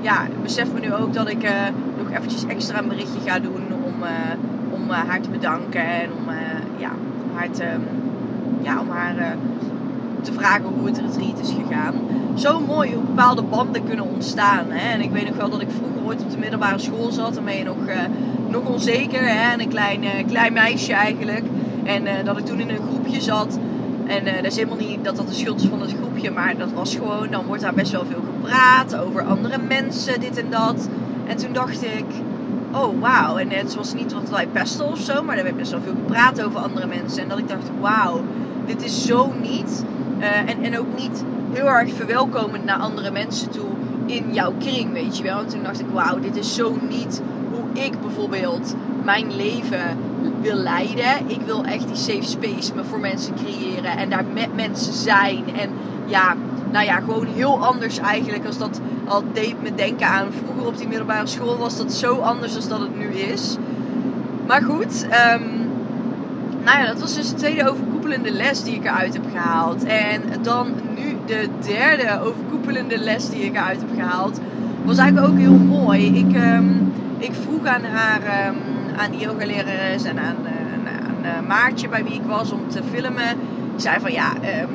ja, 0.00 0.26
besef 0.42 0.72
me 0.72 0.80
nu 0.80 0.94
ook 0.94 1.12
dat 1.12 1.28
ik 1.28 1.48
nog 1.98 2.10
eventjes 2.10 2.46
extra 2.46 2.78
een 2.78 2.88
berichtje 2.88 3.20
ga 3.30 3.38
doen 3.38 3.62
om, 3.84 3.94
om 4.70 4.90
haar 4.90 5.20
te 5.20 5.30
bedanken 5.30 5.86
en 5.86 6.12
om, 6.12 6.34
ja, 6.76 6.90
haar 7.34 7.50
te, 7.50 7.64
ja, 8.62 8.80
om 8.80 8.90
haar 8.90 9.36
te 10.24 10.32
vragen 10.32 10.64
hoe 10.64 10.86
het 10.86 10.98
retreat 10.98 11.38
is 11.40 11.50
gegaan. 11.50 11.94
Zo 12.34 12.60
mooi 12.60 12.94
hoe 12.94 13.04
bepaalde 13.04 13.42
banden 13.42 13.84
kunnen 13.84 14.04
ontstaan. 14.04 14.66
Hè? 14.68 14.92
En 14.92 15.00
ik 15.00 15.10
weet 15.10 15.26
nog 15.26 15.36
wel 15.36 15.50
dat 15.50 15.60
ik 15.60 15.68
vroeger 15.70 16.04
ooit 16.04 16.22
op 16.22 16.30
de 16.30 16.38
middelbare 16.38 16.78
school 16.78 17.10
zat. 17.10 17.34
Dan 17.34 17.44
ben 17.44 17.56
je 17.56 17.64
nog, 17.64 17.76
uh, 17.86 17.96
nog 18.48 18.64
onzeker. 18.64 19.28
Hè? 19.28 19.52
En 19.52 19.60
een 19.60 19.68
klein, 19.68 20.04
uh, 20.04 20.10
klein 20.26 20.52
meisje 20.52 20.92
eigenlijk. 20.92 21.44
En 21.84 22.02
uh, 22.02 22.12
dat 22.24 22.38
ik 22.38 22.44
toen 22.44 22.60
in 22.60 22.70
een 22.70 22.86
groepje 22.88 23.20
zat. 23.20 23.58
En 24.06 24.24
dat 24.24 24.44
is 24.44 24.56
helemaal 24.56 24.78
niet 24.78 25.04
dat 25.04 25.16
dat 25.16 25.28
de 25.28 25.34
schuld 25.34 25.60
is 25.60 25.68
van 25.68 25.80
het 25.80 25.94
groepje. 26.00 26.30
Maar 26.30 26.56
dat 26.56 26.72
was 26.72 26.94
gewoon, 26.96 27.30
dan 27.30 27.46
wordt 27.46 27.62
daar 27.62 27.74
best 27.74 27.92
wel 27.92 28.04
veel 28.06 28.22
gepraat 28.34 28.96
over 28.96 29.22
andere 29.22 29.58
mensen, 29.68 30.20
dit 30.20 30.38
en 30.38 30.50
dat. 30.50 30.88
En 31.26 31.36
toen 31.36 31.52
dacht 31.52 31.82
ik, 31.82 32.04
oh 32.72 33.00
wauw. 33.00 33.36
En 33.36 33.50
het 33.50 33.74
was 33.74 33.94
niet 33.94 34.12
wat 34.12 34.30
wij 34.30 34.46
pesten 34.46 34.86
of 34.86 34.98
zo. 34.98 35.22
Maar 35.22 35.36
er 35.36 35.44
werd 35.44 35.56
best 35.56 35.70
wel 35.70 35.80
veel 35.80 35.94
gepraat 36.06 36.42
over 36.42 36.60
andere 36.60 36.86
mensen. 36.86 37.22
En 37.22 37.28
dat 37.28 37.38
ik 37.38 37.48
dacht, 37.48 37.70
wauw, 37.80 38.20
dit 38.66 38.84
is 38.84 39.06
zo 39.06 39.32
niet 39.42 39.84
uh, 40.24 40.50
en, 40.50 40.62
en 40.62 40.78
ook 40.78 40.98
niet 40.98 41.24
heel 41.52 41.66
erg 41.66 41.92
verwelkomend 41.92 42.64
naar 42.64 42.78
andere 42.78 43.10
mensen 43.10 43.50
toe 43.50 43.68
in 44.06 44.32
jouw 44.32 44.52
kring, 44.58 44.92
weet 44.92 45.16
je 45.16 45.22
wel. 45.22 45.38
En 45.38 45.48
toen 45.48 45.62
dacht 45.62 45.80
ik, 45.80 45.86
wauw, 45.92 46.20
dit 46.20 46.36
is 46.36 46.54
zo 46.54 46.76
niet 46.88 47.22
hoe 47.50 47.84
ik 47.84 48.00
bijvoorbeeld 48.00 48.74
mijn 49.02 49.36
leven 49.36 49.98
wil 50.40 50.56
leiden. 50.56 51.28
Ik 51.28 51.40
wil 51.40 51.64
echt 51.64 51.86
die 51.86 51.96
safe 51.96 52.22
space 52.22 52.74
me 52.74 52.84
voor 52.84 53.00
mensen 53.00 53.34
creëren 53.34 53.96
en 53.96 54.10
daar 54.10 54.24
met 54.34 54.54
mensen 54.54 54.92
zijn. 54.92 55.44
En 55.56 55.70
ja, 56.06 56.34
nou 56.70 56.84
ja, 56.84 57.00
gewoon 57.00 57.26
heel 57.26 57.64
anders 57.64 57.98
eigenlijk 57.98 58.46
als 58.46 58.58
dat 58.58 58.80
al 59.04 59.22
deed 59.32 59.62
me 59.62 59.74
denken 59.74 60.06
aan 60.06 60.26
vroeger 60.32 60.66
op 60.66 60.76
die 60.78 60.88
middelbare 60.88 61.26
school 61.26 61.58
was 61.58 61.76
dat 61.76 61.92
zo 61.92 62.18
anders 62.18 62.56
als 62.56 62.68
dat 62.68 62.80
het 62.80 62.98
nu 62.98 63.06
is. 63.06 63.56
Maar 64.46 64.62
goed, 64.62 65.04
um, 65.04 65.70
nou 66.64 66.78
ja, 66.78 66.86
dat 66.86 67.00
was 67.00 67.14
dus 67.14 67.28
de 67.28 67.34
tweede 67.34 67.68
overkoepelende 68.04 68.44
les 68.44 68.62
die 68.62 68.74
ik 68.74 68.84
eruit 68.84 69.12
heb 69.12 69.24
gehaald. 69.32 69.84
En 69.84 70.20
dan 70.42 70.72
nu 70.94 71.16
de 71.26 71.48
derde 71.58 72.20
overkoepelende 72.20 72.98
les 72.98 73.30
die 73.30 73.44
ik 73.44 73.54
eruit 73.54 73.80
heb 73.80 73.88
gehaald. 73.94 74.40
Was 74.84 74.98
eigenlijk 74.98 75.32
ook 75.32 75.38
heel 75.38 75.58
mooi. 75.58 76.18
Ik, 76.18 76.36
um, 76.36 76.92
ik 77.18 77.32
vroeg 77.34 77.66
aan 77.66 77.84
haar, 77.84 78.46
um, 78.48 78.56
aan 78.96 79.10
die 79.10 79.20
yogalerares 79.20 80.04
en 80.04 80.18
aan, 80.18 80.36
uh, 81.22 81.48
Maartje 81.48 81.88
bij 81.88 82.04
wie 82.04 82.14
ik 82.14 82.26
was 82.26 82.52
om 82.52 82.68
te 82.68 82.82
filmen. 82.90 83.30
Ik 83.74 83.80
zei 83.80 84.00
van 84.00 84.12
ja, 84.12 84.32
um, 84.62 84.68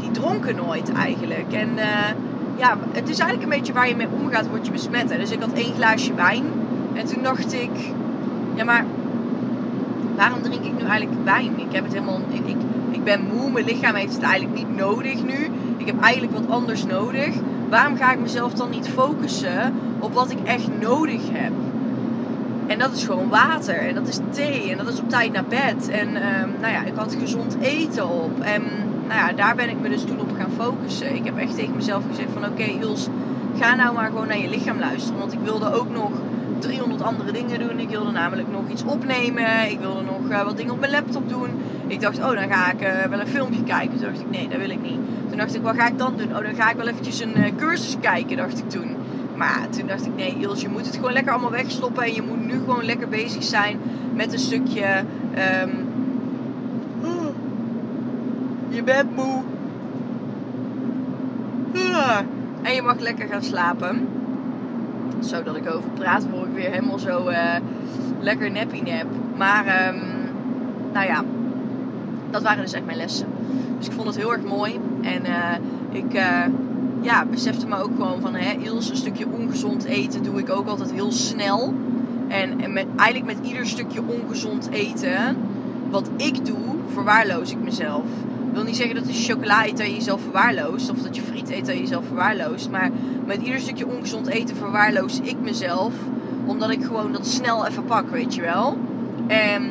die 0.00 0.10
dronken 0.10 0.56
nooit 0.56 0.92
eigenlijk. 0.92 1.52
En 1.52 1.68
uh, 1.76 1.84
ja, 2.56 2.76
het 2.92 3.08
is 3.08 3.18
eigenlijk 3.18 3.42
een 3.42 3.58
beetje 3.58 3.72
waar 3.72 3.88
je 3.88 3.96
mee 3.96 4.08
omgaat, 4.20 4.48
word 4.48 4.66
je 4.66 4.72
besmet. 4.72 5.08
Dus 5.08 5.30
ik 5.30 5.40
had 5.40 5.52
één 5.52 5.74
glaasje 5.74 6.14
wijn. 6.14 6.44
En 6.94 7.06
toen 7.06 7.22
dacht 7.22 7.52
ik, 7.52 7.70
ja 8.54 8.64
maar 8.64 8.84
waarom 10.16 10.42
drink 10.42 10.64
ik 10.64 10.72
nu 10.76 10.82
eigenlijk 10.84 11.24
wijn? 11.24 11.58
Ik 11.58 11.72
heb 11.72 11.84
het 11.84 11.92
helemaal. 11.92 12.20
Ik, 12.28 12.56
ik 12.90 13.04
ben 13.04 13.26
moe, 13.26 13.50
mijn 13.50 13.64
lichaam 13.64 13.94
heeft 13.94 14.14
het 14.14 14.22
eigenlijk 14.22 14.58
niet 14.58 14.76
nodig 14.76 15.22
nu. 15.22 15.50
Ik 15.76 15.86
heb 15.86 16.00
eigenlijk 16.00 16.32
wat 16.32 16.48
anders 16.48 16.84
nodig. 16.84 17.34
Waarom 17.70 17.96
ga 17.96 18.12
ik 18.12 18.18
mezelf 18.18 18.52
dan 18.52 18.70
niet 18.70 18.88
focussen 18.88 19.74
op 19.98 20.14
wat 20.14 20.30
ik 20.30 20.38
echt 20.44 20.68
nodig 20.80 21.20
heb? 21.30 21.52
En 22.66 22.78
dat 22.78 22.92
is 22.92 23.04
gewoon 23.04 23.28
water. 23.28 23.74
En 23.74 23.94
dat 23.94 24.08
is 24.08 24.18
thee. 24.30 24.70
En 24.70 24.76
dat 24.76 24.88
is 24.88 25.00
op 25.00 25.08
tijd 25.08 25.32
naar 25.32 25.46
bed. 25.48 25.88
En 25.88 26.08
um, 26.08 26.50
nou 26.60 26.72
ja, 26.72 26.84
ik 26.84 26.94
had 26.94 27.16
gezond 27.20 27.56
eten 27.60 28.08
op. 28.08 28.40
En 28.40 28.62
nou 29.08 29.20
ja, 29.20 29.32
daar 29.32 29.54
ben 29.54 29.68
ik 29.68 29.80
me 29.80 29.88
dus 29.88 30.04
toen 30.04 30.20
op 30.20 30.32
gaan 30.38 30.50
focussen. 30.56 31.14
Ik 31.14 31.24
heb 31.24 31.36
echt 31.36 31.54
tegen 31.54 31.76
mezelf 31.76 32.04
gezegd 32.08 32.28
van 32.32 32.44
oké 32.44 32.52
okay, 32.52 32.76
Jules, 32.80 33.08
ga 33.58 33.74
nou 33.74 33.94
maar 33.94 34.10
gewoon 34.10 34.26
naar 34.26 34.38
je 34.38 34.48
lichaam 34.48 34.78
luisteren. 34.78 35.18
Want 35.18 35.32
ik 35.32 35.40
wilde 35.42 35.72
ook 35.72 35.90
nog 35.90 36.10
300 36.58 37.02
andere 37.02 37.32
dingen 37.32 37.58
doen. 37.58 37.78
Ik 37.78 37.88
wilde 37.88 38.10
namelijk 38.10 38.48
nog 38.50 38.68
iets 38.68 38.84
opnemen. 38.84 39.70
Ik 39.70 39.78
wilde 39.78 40.02
nog 40.02 40.30
uh, 40.30 40.42
wat 40.42 40.56
dingen 40.56 40.72
op 40.72 40.80
mijn 40.80 40.92
laptop 40.92 41.28
doen. 41.28 41.50
Ik 41.86 42.00
dacht, 42.00 42.18
oh, 42.18 42.32
dan 42.32 42.48
ga 42.48 42.72
ik 42.72 42.82
uh, 42.82 43.02
wel 43.10 43.20
een 43.20 43.26
filmpje 43.26 43.62
kijken. 43.62 43.98
Toen 43.98 44.06
dacht 44.06 44.20
ik, 44.20 44.30
nee, 44.30 44.48
dat 44.48 44.58
wil 44.58 44.70
ik 44.70 44.82
niet. 44.82 44.98
Toen 45.28 45.38
dacht 45.38 45.54
ik, 45.54 45.62
wat 45.62 45.76
ga 45.76 45.86
ik 45.86 45.98
dan 45.98 46.16
doen? 46.16 46.36
Oh, 46.36 46.42
dan 46.42 46.54
ga 46.54 46.70
ik 46.70 46.76
wel 46.76 46.86
eventjes 46.86 47.20
een 47.20 47.38
uh, 47.38 47.44
cursus 47.56 47.96
kijken, 48.00 48.36
dacht 48.36 48.58
ik 48.58 48.70
toen. 48.70 48.96
Maar 49.36 49.68
toen 49.70 49.86
dacht 49.86 50.06
ik, 50.06 50.16
nee, 50.16 50.36
Ilse, 50.38 50.62
je 50.62 50.68
moet 50.68 50.86
het 50.86 50.94
gewoon 50.94 51.12
lekker 51.12 51.32
allemaal 51.32 51.50
wegstoppen. 51.50 52.04
En 52.04 52.14
je 52.14 52.22
moet 52.22 52.46
nu 52.46 52.52
gewoon 52.52 52.84
lekker 52.84 53.08
bezig 53.08 53.42
zijn 53.42 53.80
met 54.14 54.32
een 54.32 54.38
stukje... 54.38 55.04
Um, 55.62 55.84
je 58.68 58.82
bent 58.82 59.16
moe. 59.16 59.42
En 62.62 62.74
je 62.74 62.82
mag 62.82 63.00
lekker 63.00 63.28
gaan 63.28 63.42
slapen 63.42 64.08
zodat 65.20 65.56
ik 65.56 65.70
over 65.70 65.90
praat, 65.90 66.30
word 66.30 66.46
ik 66.46 66.54
weer 66.54 66.70
helemaal 66.70 66.98
zo 66.98 67.28
uh, 67.28 67.54
lekker 68.20 68.50
nappy 68.50 68.80
nap. 68.80 69.06
Maar 69.36 69.88
um, 69.88 70.00
nou 70.92 71.06
ja, 71.06 71.24
dat 72.30 72.42
waren 72.42 72.62
dus 72.62 72.72
echt 72.72 72.84
mijn 72.84 72.96
lessen. 72.96 73.26
Dus 73.78 73.86
ik 73.86 73.92
vond 73.92 74.06
het 74.06 74.16
heel 74.16 74.32
erg 74.32 74.42
mooi. 74.42 74.78
En 75.02 75.22
uh, 75.26 75.54
ik 75.90 76.14
uh, 76.14 76.44
ja, 77.00 77.24
besefte 77.24 77.66
me 77.66 77.76
ook 77.76 77.94
gewoon 77.96 78.20
van, 78.20 78.34
hè, 78.34 78.56
Iels, 78.62 78.90
een 78.90 78.96
stukje 78.96 79.26
ongezond 79.28 79.84
eten 79.84 80.22
doe 80.22 80.38
ik 80.38 80.50
ook 80.50 80.66
altijd 80.66 80.92
heel 80.92 81.12
snel. 81.12 81.74
En, 82.28 82.60
en 82.60 82.72
met, 82.72 82.86
eigenlijk 82.96 83.38
met 83.38 83.48
ieder 83.48 83.66
stukje 83.66 84.00
ongezond 84.06 84.68
eten, 84.70 85.36
wat 85.90 86.10
ik 86.16 86.46
doe, 86.46 86.56
verwaarloos 86.92 87.50
ik 87.50 87.60
mezelf. 87.62 88.04
Wil 88.56 88.64
niet 88.64 88.76
zeggen 88.76 88.94
dat 88.94 89.06
als 89.06 89.26
je 89.26 89.32
chocola 89.32 89.66
eet 89.66 89.78
je 89.78 89.94
jezelf 89.94 90.22
verwaarloost. 90.22 90.90
Of 90.90 91.02
dat 91.02 91.16
je 91.16 91.22
friet 91.22 91.50
eet 91.50 91.66
dat 91.66 91.74
je 91.74 91.80
jezelf 91.80 92.06
verwaarloost. 92.06 92.70
Maar 92.70 92.90
met 93.26 93.42
ieder 93.42 93.60
stukje 93.60 93.86
ongezond 93.86 94.26
eten 94.26 94.56
verwaarloos 94.56 95.20
ik 95.20 95.36
mezelf. 95.40 95.94
Omdat 96.46 96.70
ik 96.70 96.84
gewoon 96.84 97.12
dat 97.12 97.26
snel 97.26 97.66
even 97.66 97.84
pak, 97.84 98.10
weet 98.10 98.34
je 98.34 98.40
wel. 98.40 98.78
En 99.26 99.70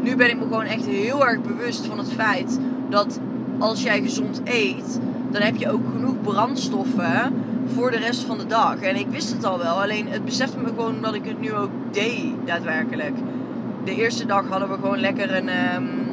nu 0.00 0.16
ben 0.16 0.30
ik 0.30 0.36
me 0.36 0.42
gewoon 0.42 0.64
echt 0.64 0.86
heel 0.86 1.26
erg 1.26 1.40
bewust 1.40 1.86
van 1.86 1.98
het 1.98 2.12
feit 2.12 2.58
dat 2.88 3.20
als 3.58 3.82
jij 3.82 4.02
gezond 4.02 4.40
eet, 4.44 5.00
dan 5.30 5.42
heb 5.42 5.56
je 5.56 5.70
ook 5.70 5.82
genoeg 5.92 6.20
brandstoffen 6.22 7.32
voor 7.74 7.90
de 7.90 7.98
rest 7.98 8.22
van 8.22 8.38
de 8.38 8.46
dag. 8.46 8.80
En 8.80 8.96
ik 8.96 9.06
wist 9.08 9.32
het 9.32 9.44
al 9.44 9.58
wel, 9.58 9.82
alleen 9.82 10.08
het 10.08 10.24
besefte 10.24 10.58
me 10.58 10.66
gewoon 10.66 11.00
dat 11.00 11.14
ik 11.14 11.24
het 11.24 11.40
nu 11.40 11.52
ook 11.52 11.70
deed, 11.90 12.32
daadwerkelijk. 12.44 13.16
De 13.84 13.94
eerste 13.94 14.26
dag 14.26 14.48
hadden 14.48 14.68
we 14.68 14.74
gewoon 14.74 15.00
lekker 15.00 15.34
een, 15.34 15.48
um, 15.74 16.03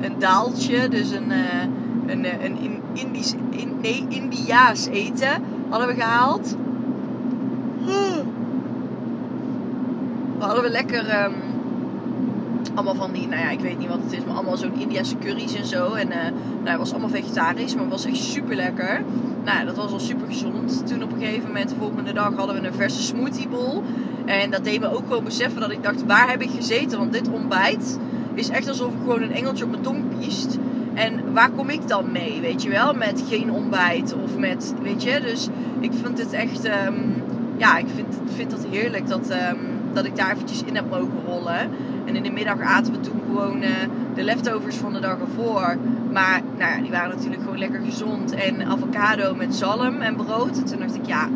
een 0.00 0.18
daaltje, 0.18 0.88
dus 0.88 1.10
een, 1.10 1.30
uh, 1.30 1.62
een, 2.06 2.44
een, 2.44 2.64
een 2.64 2.80
Indisch, 2.92 3.34
in, 3.50 3.76
nee, 3.80 4.06
Indiaas 4.08 4.86
eten 4.86 5.42
hadden 5.68 5.88
we 5.88 5.94
gehaald. 5.94 6.56
We 10.38 10.46
hadden 10.46 10.64
we 10.64 10.70
lekker 10.70 11.24
um, 11.24 11.32
allemaal 12.74 12.94
van 12.94 13.12
die, 13.12 13.28
nou 13.28 13.42
ja, 13.42 13.50
ik 13.50 13.60
weet 13.60 13.78
niet 13.78 13.88
wat 13.88 14.02
het 14.02 14.12
is, 14.12 14.24
maar 14.24 14.34
allemaal 14.34 14.56
zo'n 14.56 14.78
Indiase 14.78 15.18
curry's 15.18 15.54
en 15.54 15.66
zo. 15.66 15.92
En 15.92 16.08
uh, 16.08 16.14
nou, 16.14 16.68
het 16.68 16.78
was 16.78 16.90
allemaal 16.90 17.08
vegetarisch, 17.08 17.74
maar 17.74 17.82
het 17.82 17.92
was 17.92 18.04
echt 18.04 18.16
super 18.16 18.56
lekker. 18.56 19.02
Nou, 19.44 19.66
dat 19.66 19.76
was 19.76 19.92
al 19.92 20.00
super 20.00 20.26
gezond. 20.26 20.86
Toen 20.86 21.02
op 21.02 21.12
een 21.12 21.18
gegeven 21.18 21.46
moment, 21.46 21.68
de 21.68 21.74
volgende 21.78 22.12
dag, 22.12 22.36
hadden 22.36 22.60
we 22.60 22.66
een 22.66 22.74
verse 22.74 23.02
smoothie 23.02 23.48
bowl. 23.48 23.82
En 24.24 24.50
dat 24.50 24.64
deed 24.64 24.80
me 24.80 24.96
ook 24.96 25.08
wel 25.08 25.22
beseffen 25.22 25.60
dat 25.60 25.70
ik 25.70 25.82
dacht, 25.82 26.06
waar 26.06 26.30
heb 26.30 26.42
ik 26.42 26.50
gezeten? 26.50 26.98
Want 26.98 27.12
dit 27.12 27.28
ontbijt 27.28 27.98
is 28.34 28.48
echt 28.48 28.68
alsof 28.68 28.92
ik 28.92 28.98
gewoon 29.00 29.22
een 29.22 29.32
engeltje 29.32 29.64
op 29.64 29.70
mijn 29.70 29.82
tong 29.82 30.18
piest. 30.18 30.58
En 30.94 31.32
waar 31.32 31.50
kom 31.50 31.70
ik 31.70 31.88
dan 31.88 32.12
mee, 32.12 32.40
weet 32.40 32.62
je 32.62 32.68
wel? 32.68 32.94
Met 32.94 33.24
geen 33.28 33.50
ontbijt 33.52 34.14
of 34.14 34.36
met, 34.36 34.74
weet 34.82 35.02
je? 35.02 35.20
Dus 35.20 35.48
ik 35.80 35.92
vind 36.02 36.18
het 36.18 36.32
echt, 36.32 36.66
um, 36.66 37.22
ja, 37.56 37.78
ik 37.78 37.86
vind, 37.94 38.16
vind 38.34 38.50
dat 38.50 38.66
heerlijk 38.70 39.08
dat, 39.08 39.30
um, 39.30 39.58
dat 39.92 40.04
ik 40.04 40.16
daar 40.16 40.32
eventjes 40.32 40.62
in 40.62 40.74
heb 40.74 40.90
mogen 40.90 41.24
rollen. 41.26 41.70
En 42.04 42.16
in 42.16 42.22
de 42.22 42.30
middag 42.30 42.60
aten 42.60 42.92
we 42.92 43.00
toen 43.00 43.20
gewoon 43.26 43.62
uh, 43.62 43.68
de 44.14 44.22
leftovers 44.22 44.76
van 44.76 44.92
de 44.92 45.00
dag 45.00 45.18
ervoor. 45.20 45.76
Maar 46.12 46.42
nou 46.58 46.70
ja, 46.72 46.82
die 46.82 46.90
waren 46.90 47.16
natuurlijk 47.16 47.42
gewoon 47.42 47.58
lekker 47.58 47.80
gezond. 47.84 48.32
En 48.34 48.66
avocado 48.66 49.34
met 49.34 49.54
zalm 49.54 50.00
en 50.00 50.16
brood. 50.16 50.56
En 50.58 50.64
toen 50.64 50.78
dacht 50.78 50.94
ik, 50.94 51.06
ja, 51.06 51.28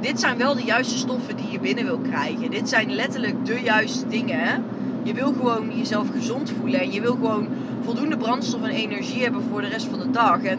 dit 0.00 0.20
zijn 0.20 0.38
wel 0.38 0.54
de 0.54 0.62
juiste 0.64 0.98
stoffen 0.98 1.36
die 1.36 1.50
je 1.50 1.60
binnen 1.60 1.84
wil 1.84 1.98
krijgen. 1.98 2.50
Dit 2.50 2.68
zijn 2.68 2.94
letterlijk 2.94 3.46
de 3.46 3.60
juiste 3.64 4.06
dingen. 4.08 4.64
Je 5.02 5.14
wil 5.14 5.32
gewoon 5.32 5.76
jezelf 5.76 6.08
gezond 6.10 6.52
voelen. 6.60 6.80
En 6.80 6.92
je 6.92 7.00
wil 7.00 7.12
gewoon 7.12 7.48
voldoende 7.80 8.16
brandstof 8.16 8.62
en 8.62 8.70
energie 8.70 9.22
hebben 9.22 9.42
voor 9.50 9.60
de 9.60 9.68
rest 9.68 9.86
van 9.86 9.98
de 9.98 10.10
dag. 10.10 10.42
En 10.42 10.58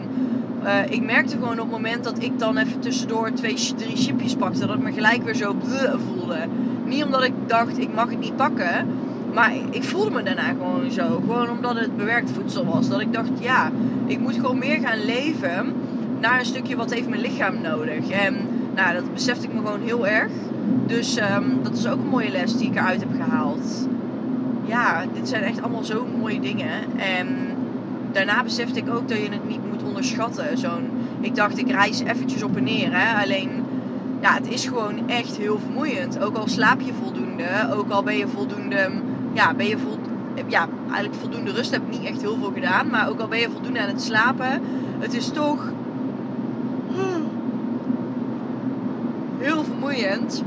uh, 0.64 0.90
ik 0.90 1.02
merkte 1.02 1.36
gewoon 1.36 1.52
op 1.52 1.58
het 1.58 1.70
moment 1.70 2.04
dat 2.04 2.22
ik 2.22 2.38
dan 2.38 2.56
even 2.56 2.80
tussendoor 2.80 3.32
twee, 3.32 3.54
drie 3.76 3.96
chipjes 3.96 4.34
pakte, 4.34 4.66
dat 4.66 4.76
ik 4.76 4.82
me 4.82 4.92
gelijk 4.92 5.22
weer 5.22 5.34
zo 5.34 5.54
voelde. 6.08 6.46
Niet 6.84 7.04
omdat 7.04 7.24
ik 7.24 7.32
dacht, 7.46 7.78
ik 7.78 7.94
mag 7.94 8.10
het 8.10 8.20
niet 8.20 8.36
pakken. 8.36 8.86
Maar 9.32 9.52
ik 9.70 9.84
voelde 9.84 10.10
me 10.10 10.22
daarna 10.22 10.48
gewoon 10.48 10.90
zo. 10.90 11.20
Gewoon 11.20 11.50
omdat 11.50 11.76
het 11.76 11.96
bewerkt 11.96 12.30
voedsel 12.30 12.64
was. 12.64 12.88
Dat 12.88 13.00
ik 13.00 13.12
dacht, 13.12 13.30
ja, 13.38 13.70
ik 14.06 14.18
moet 14.18 14.34
gewoon 14.34 14.58
meer 14.58 14.80
gaan 14.80 15.04
leven 15.04 15.74
naar 16.20 16.38
een 16.38 16.46
stukje 16.46 16.76
wat 16.76 16.94
heeft 16.94 17.08
mijn 17.08 17.20
lichaam 17.20 17.60
nodig. 17.60 18.10
En 18.10 18.36
nou, 18.74 18.94
dat 18.94 19.12
besefte 19.12 19.46
ik 19.46 19.52
me 19.52 19.60
gewoon 19.60 19.80
heel 19.80 20.06
erg. 20.06 20.30
Dus 20.86 21.18
um, 21.18 21.58
dat 21.62 21.72
is 21.72 21.86
ook 21.86 22.00
een 22.00 22.08
mooie 22.08 22.30
les 22.30 22.56
die 22.56 22.68
ik 22.68 22.76
eruit 22.76 23.00
heb 23.00 23.10
gehaald. 23.22 23.88
Ja, 24.72 25.04
dit 25.12 25.28
zijn 25.28 25.42
echt 25.42 25.62
allemaal 25.62 25.84
zo 25.84 26.06
mooie 26.18 26.40
dingen. 26.40 26.98
En 26.98 27.56
daarna 28.12 28.42
besefte 28.42 28.78
ik 28.78 28.94
ook 28.94 29.08
dat 29.08 29.18
je 29.18 29.28
het 29.30 29.48
niet 29.48 29.70
moet 29.70 29.82
onderschatten. 29.82 30.58
Zo'n, 30.58 30.90
ik 31.20 31.34
dacht, 31.34 31.58
ik 31.58 31.70
reis 31.70 32.00
eventjes 32.00 32.42
op 32.42 32.56
en 32.56 32.64
neer. 32.64 32.88
Hè? 32.92 33.22
Alleen, 33.22 33.50
ja, 34.20 34.34
het 34.34 34.48
is 34.48 34.66
gewoon 34.66 35.08
echt 35.08 35.36
heel 35.36 35.58
vermoeiend. 35.58 36.22
Ook 36.22 36.36
al 36.36 36.48
slaap 36.48 36.80
je 36.80 36.92
voldoende, 36.92 37.68
ook 37.72 37.90
al 37.90 38.02
ben 38.02 38.16
je 38.16 38.28
voldoende 38.28 38.90
ja, 39.32 39.54
ben 39.54 39.66
je 39.66 39.78
vol, 39.78 39.98
ja, 40.46 40.68
eigenlijk 40.90 41.14
voldoende 41.20 41.52
rust 41.52 41.70
heb 41.70 41.82
ik 41.82 41.98
niet 41.98 42.08
echt 42.08 42.20
heel 42.20 42.36
veel 42.36 42.52
gedaan. 42.54 42.90
Maar 42.90 43.08
ook 43.08 43.20
al 43.20 43.28
ben 43.28 43.38
je 43.38 43.50
voldoende 43.50 43.80
aan 43.80 43.88
het 43.88 44.02
slapen, 44.02 44.62
het 44.98 45.14
is 45.14 45.28
toch 45.28 45.72
heel 49.38 49.64
vermoeiend 49.64 50.42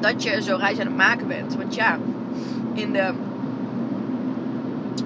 dat 0.00 0.22
je 0.22 0.42
zo 0.42 0.56
reis 0.56 0.78
aan 0.78 0.86
het 0.86 0.96
maken 0.96 1.26
bent. 1.26 1.56
Want 1.56 1.74
ja, 1.74 1.98
in 2.80 2.92
de 2.92 3.12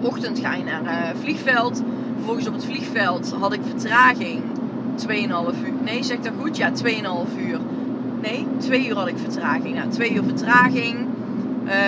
ochtend 0.00 0.38
ga 0.38 0.54
je 0.54 0.64
naar 0.64 0.82
uh, 0.82 1.20
vliegveld. 1.20 1.82
Vervolgens 2.14 2.46
op 2.46 2.54
het 2.54 2.64
vliegveld 2.64 3.32
had 3.32 3.52
ik 3.52 3.60
vertraging. 3.68 4.42
2,5 5.06 5.06
uur. 5.08 5.28
Nee, 5.84 6.02
zeg 6.02 6.18
dat 6.18 6.32
goed? 6.40 6.56
Ja, 6.56 6.70
2,5 6.70 7.38
uur. 7.38 7.60
Nee, 8.20 8.46
2 8.58 8.88
uur 8.88 8.96
had 8.96 9.08
ik 9.08 9.18
vertraging. 9.18 9.74
Nou, 9.74 9.88
2 9.88 10.14
uur 10.14 10.24
vertraging. 10.24 11.06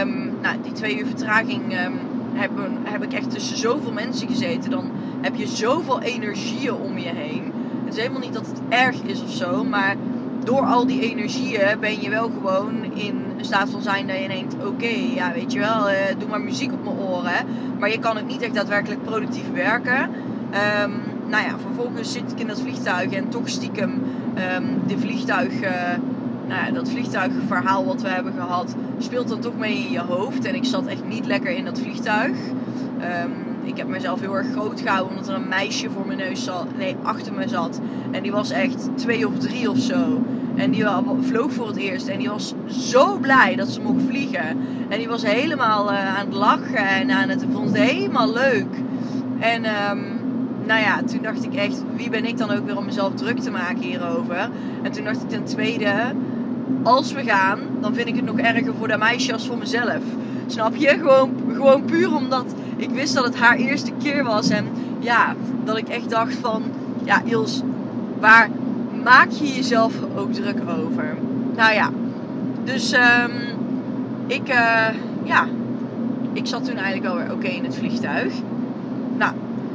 Um, 0.01 0.39
nou, 0.43 0.57
die 0.63 0.73
twee 0.73 0.99
uur 0.99 1.07
vertraging 1.07 1.85
um, 1.85 1.99
heb, 2.35 2.51
heb 2.83 3.03
ik 3.03 3.13
echt 3.13 3.31
tussen 3.31 3.57
zoveel 3.57 3.93
mensen 3.93 4.29
gezeten. 4.29 4.71
Dan 4.71 4.91
heb 5.21 5.35
je 5.35 5.47
zoveel 5.47 6.03
energieën 6.03 6.75
om 6.75 6.99
je 6.99 7.09
heen. 7.09 7.53
Het 7.85 7.95
is 7.95 8.01
helemaal 8.01 8.21
niet 8.21 8.33
dat 8.33 8.47
het 8.47 8.61
erg 8.69 8.97
is 9.03 9.23
of 9.23 9.31
zo, 9.31 9.65
maar 9.65 9.97
door 10.47 10.65
al 10.67 10.87
die 10.87 11.11
energieën 11.11 11.81
ben 11.81 12.01
je 12.01 12.11
wel 12.11 12.31
gewoon 12.31 12.85
in 12.95 13.25
een 13.39 13.45
staat 13.45 13.71
van 13.71 13.83
zijn 13.83 14.07
dat 14.07 14.19
je 14.19 14.29
denkt: 14.29 14.55
oké, 14.67 14.95
ja, 15.15 15.33
weet 15.33 15.53
je 15.53 15.59
wel, 15.59 15.91
uh, 15.91 15.97
doe 16.19 16.29
maar 16.29 16.41
muziek 16.41 16.73
op 16.73 16.85
mijn 16.85 16.97
oren. 16.97 17.47
Maar 17.79 17.91
je 17.91 17.99
kan 17.99 18.19
ook 18.19 18.27
niet 18.27 18.43
echt 18.43 18.55
daadwerkelijk 18.55 19.03
productief 19.03 19.53
werken. 19.53 20.03
Um, 20.03 20.93
nou 21.27 21.45
ja, 21.45 21.59
vervolgens 21.59 22.13
zit 22.13 22.33
ik 22.33 22.41
in 22.41 22.47
dat 22.47 22.61
vliegtuig 22.61 23.11
en 23.11 23.29
toch 23.29 23.49
stiekem 23.49 23.91
um, 23.91 24.81
de 24.87 24.99
vliegtuig. 24.99 25.53
Uh, 25.53 25.71
nou 26.47 26.67
ja, 26.67 26.71
dat 26.71 26.91
vliegtuigverhaal 26.91 27.85
wat 27.85 28.03
we 28.03 28.09
hebben 28.09 28.33
gehad, 28.33 28.75
speelt 28.99 29.29
dan 29.29 29.41
toch 29.41 29.57
mee 29.57 29.79
in 29.79 29.91
je 29.91 30.01
hoofd. 30.01 30.45
En 30.45 30.55
ik 30.55 30.65
zat 30.65 30.87
echt 30.87 31.05
niet 31.07 31.27
lekker 31.27 31.51
in 31.51 31.65
dat 31.65 31.81
vliegtuig. 31.81 32.37
Um, 33.23 33.47
ik 33.63 33.77
heb 33.77 33.87
mezelf 33.87 34.21
heel 34.21 34.37
erg 34.37 34.47
groot 34.53 34.81
gehouden 34.81 35.09
omdat 35.09 35.29
er 35.29 35.35
een 35.35 35.49
meisje 35.49 35.91
voor 35.91 36.07
mijn 36.07 36.19
neus 36.19 36.45
zat, 36.45 36.67
nee, 36.77 36.97
achter 37.03 37.33
me 37.33 37.49
zat. 37.49 37.81
En 38.11 38.23
die 38.23 38.33
was 38.33 38.51
echt 38.51 38.89
twee 38.95 39.27
of 39.27 39.39
drie 39.39 39.71
of 39.71 39.79
zo. 39.79 40.23
En 40.57 40.71
die 40.71 40.85
vloog 41.21 41.53
voor 41.53 41.67
het 41.67 41.77
eerst. 41.77 42.09
En 42.09 42.19
die 42.19 42.29
was 42.29 42.55
zo 42.67 43.19
blij 43.19 43.57
dat 43.57 43.69
ze 43.69 43.81
mocht 43.81 44.03
vliegen. 44.09 44.59
En 44.89 44.99
die 44.99 45.09
was 45.09 45.23
helemaal 45.23 45.93
uh, 45.93 46.17
aan 46.17 46.27
het 46.27 46.35
lachen 46.35 46.89
en 46.89 47.11
aan 47.11 47.29
het, 47.29 47.45
vond 47.53 47.69
het 47.69 47.91
helemaal 47.91 48.33
leuk. 48.33 48.67
En 49.39 49.65
um, 49.91 50.21
nou 50.67 50.81
ja, 50.81 51.03
toen 51.03 51.23
dacht 51.23 51.45
ik 51.45 51.55
echt, 51.55 51.83
wie 51.97 52.11
ben 52.11 52.25
ik 52.25 52.39
dan 52.39 52.51
ook 52.51 52.67
weer 52.67 52.77
om 52.77 52.85
mezelf 52.85 53.15
druk 53.15 53.39
te 53.39 53.51
maken 53.51 53.83
hierover? 53.83 54.51
En 54.83 54.93
toen 54.93 55.05
dacht 55.05 55.23
ik 55.23 55.29
ten 55.29 55.45
tweede, 55.45 55.93
als 56.83 57.13
we 57.13 57.23
gaan, 57.25 57.59
dan 57.81 57.95
vind 57.95 58.09
ik 58.09 58.17
het 58.17 58.25
nog 58.25 58.39
erger 58.39 58.75
voor 58.79 58.89
dat 58.89 58.99
meisje 58.99 59.33
als 59.33 59.47
voor 59.47 59.59
mezelf. 59.59 60.03
Snap 60.47 60.77
je? 60.77 60.89
Gewoon, 60.89 61.31
gewoon 61.53 61.85
puur 61.85 62.15
omdat 62.15 62.45
ik 62.77 62.91
wist 62.91 63.15
dat 63.15 63.25
het 63.25 63.37
haar 63.37 63.57
eerste 63.57 63.91
keer 64.03 64.25
was. 64.25 64.49
En 64.49 64.67
ja, 64.99 65.35
dat 65.65 65.77
ik 65.77 65.89
echt 65.89 66.11
dacht 66.11 66.35
van, 66.35 66.63
ja 67.05 67.23
Ils, 67.25 67.63
waar 68.21 68.49
maak 69.07 69.31
je 69.31 69.55
jezelf 69.55 69.95
ook 70.17 70.33
druk 70.33 70.59
over? 70.83 71.17
Nou 71.57 71.75
ja, 71.75 71.91
dus 72.65 72.93
um, 72.93 73.33
ik, 74.27 74.49
uh, 74.49 74.89
ja, 75.25 75.47
ik 76.33 76.47
zat 76.47 76.65
toen 76.65 76.77
eigenlijk 76.77 77.13
alweer 77.13 77.33
oké 77.33 77.47
in 77.47 77.65
het 77.65 77.77
vliegtuig. 77.77 78.33
Nou, 79.19 79.33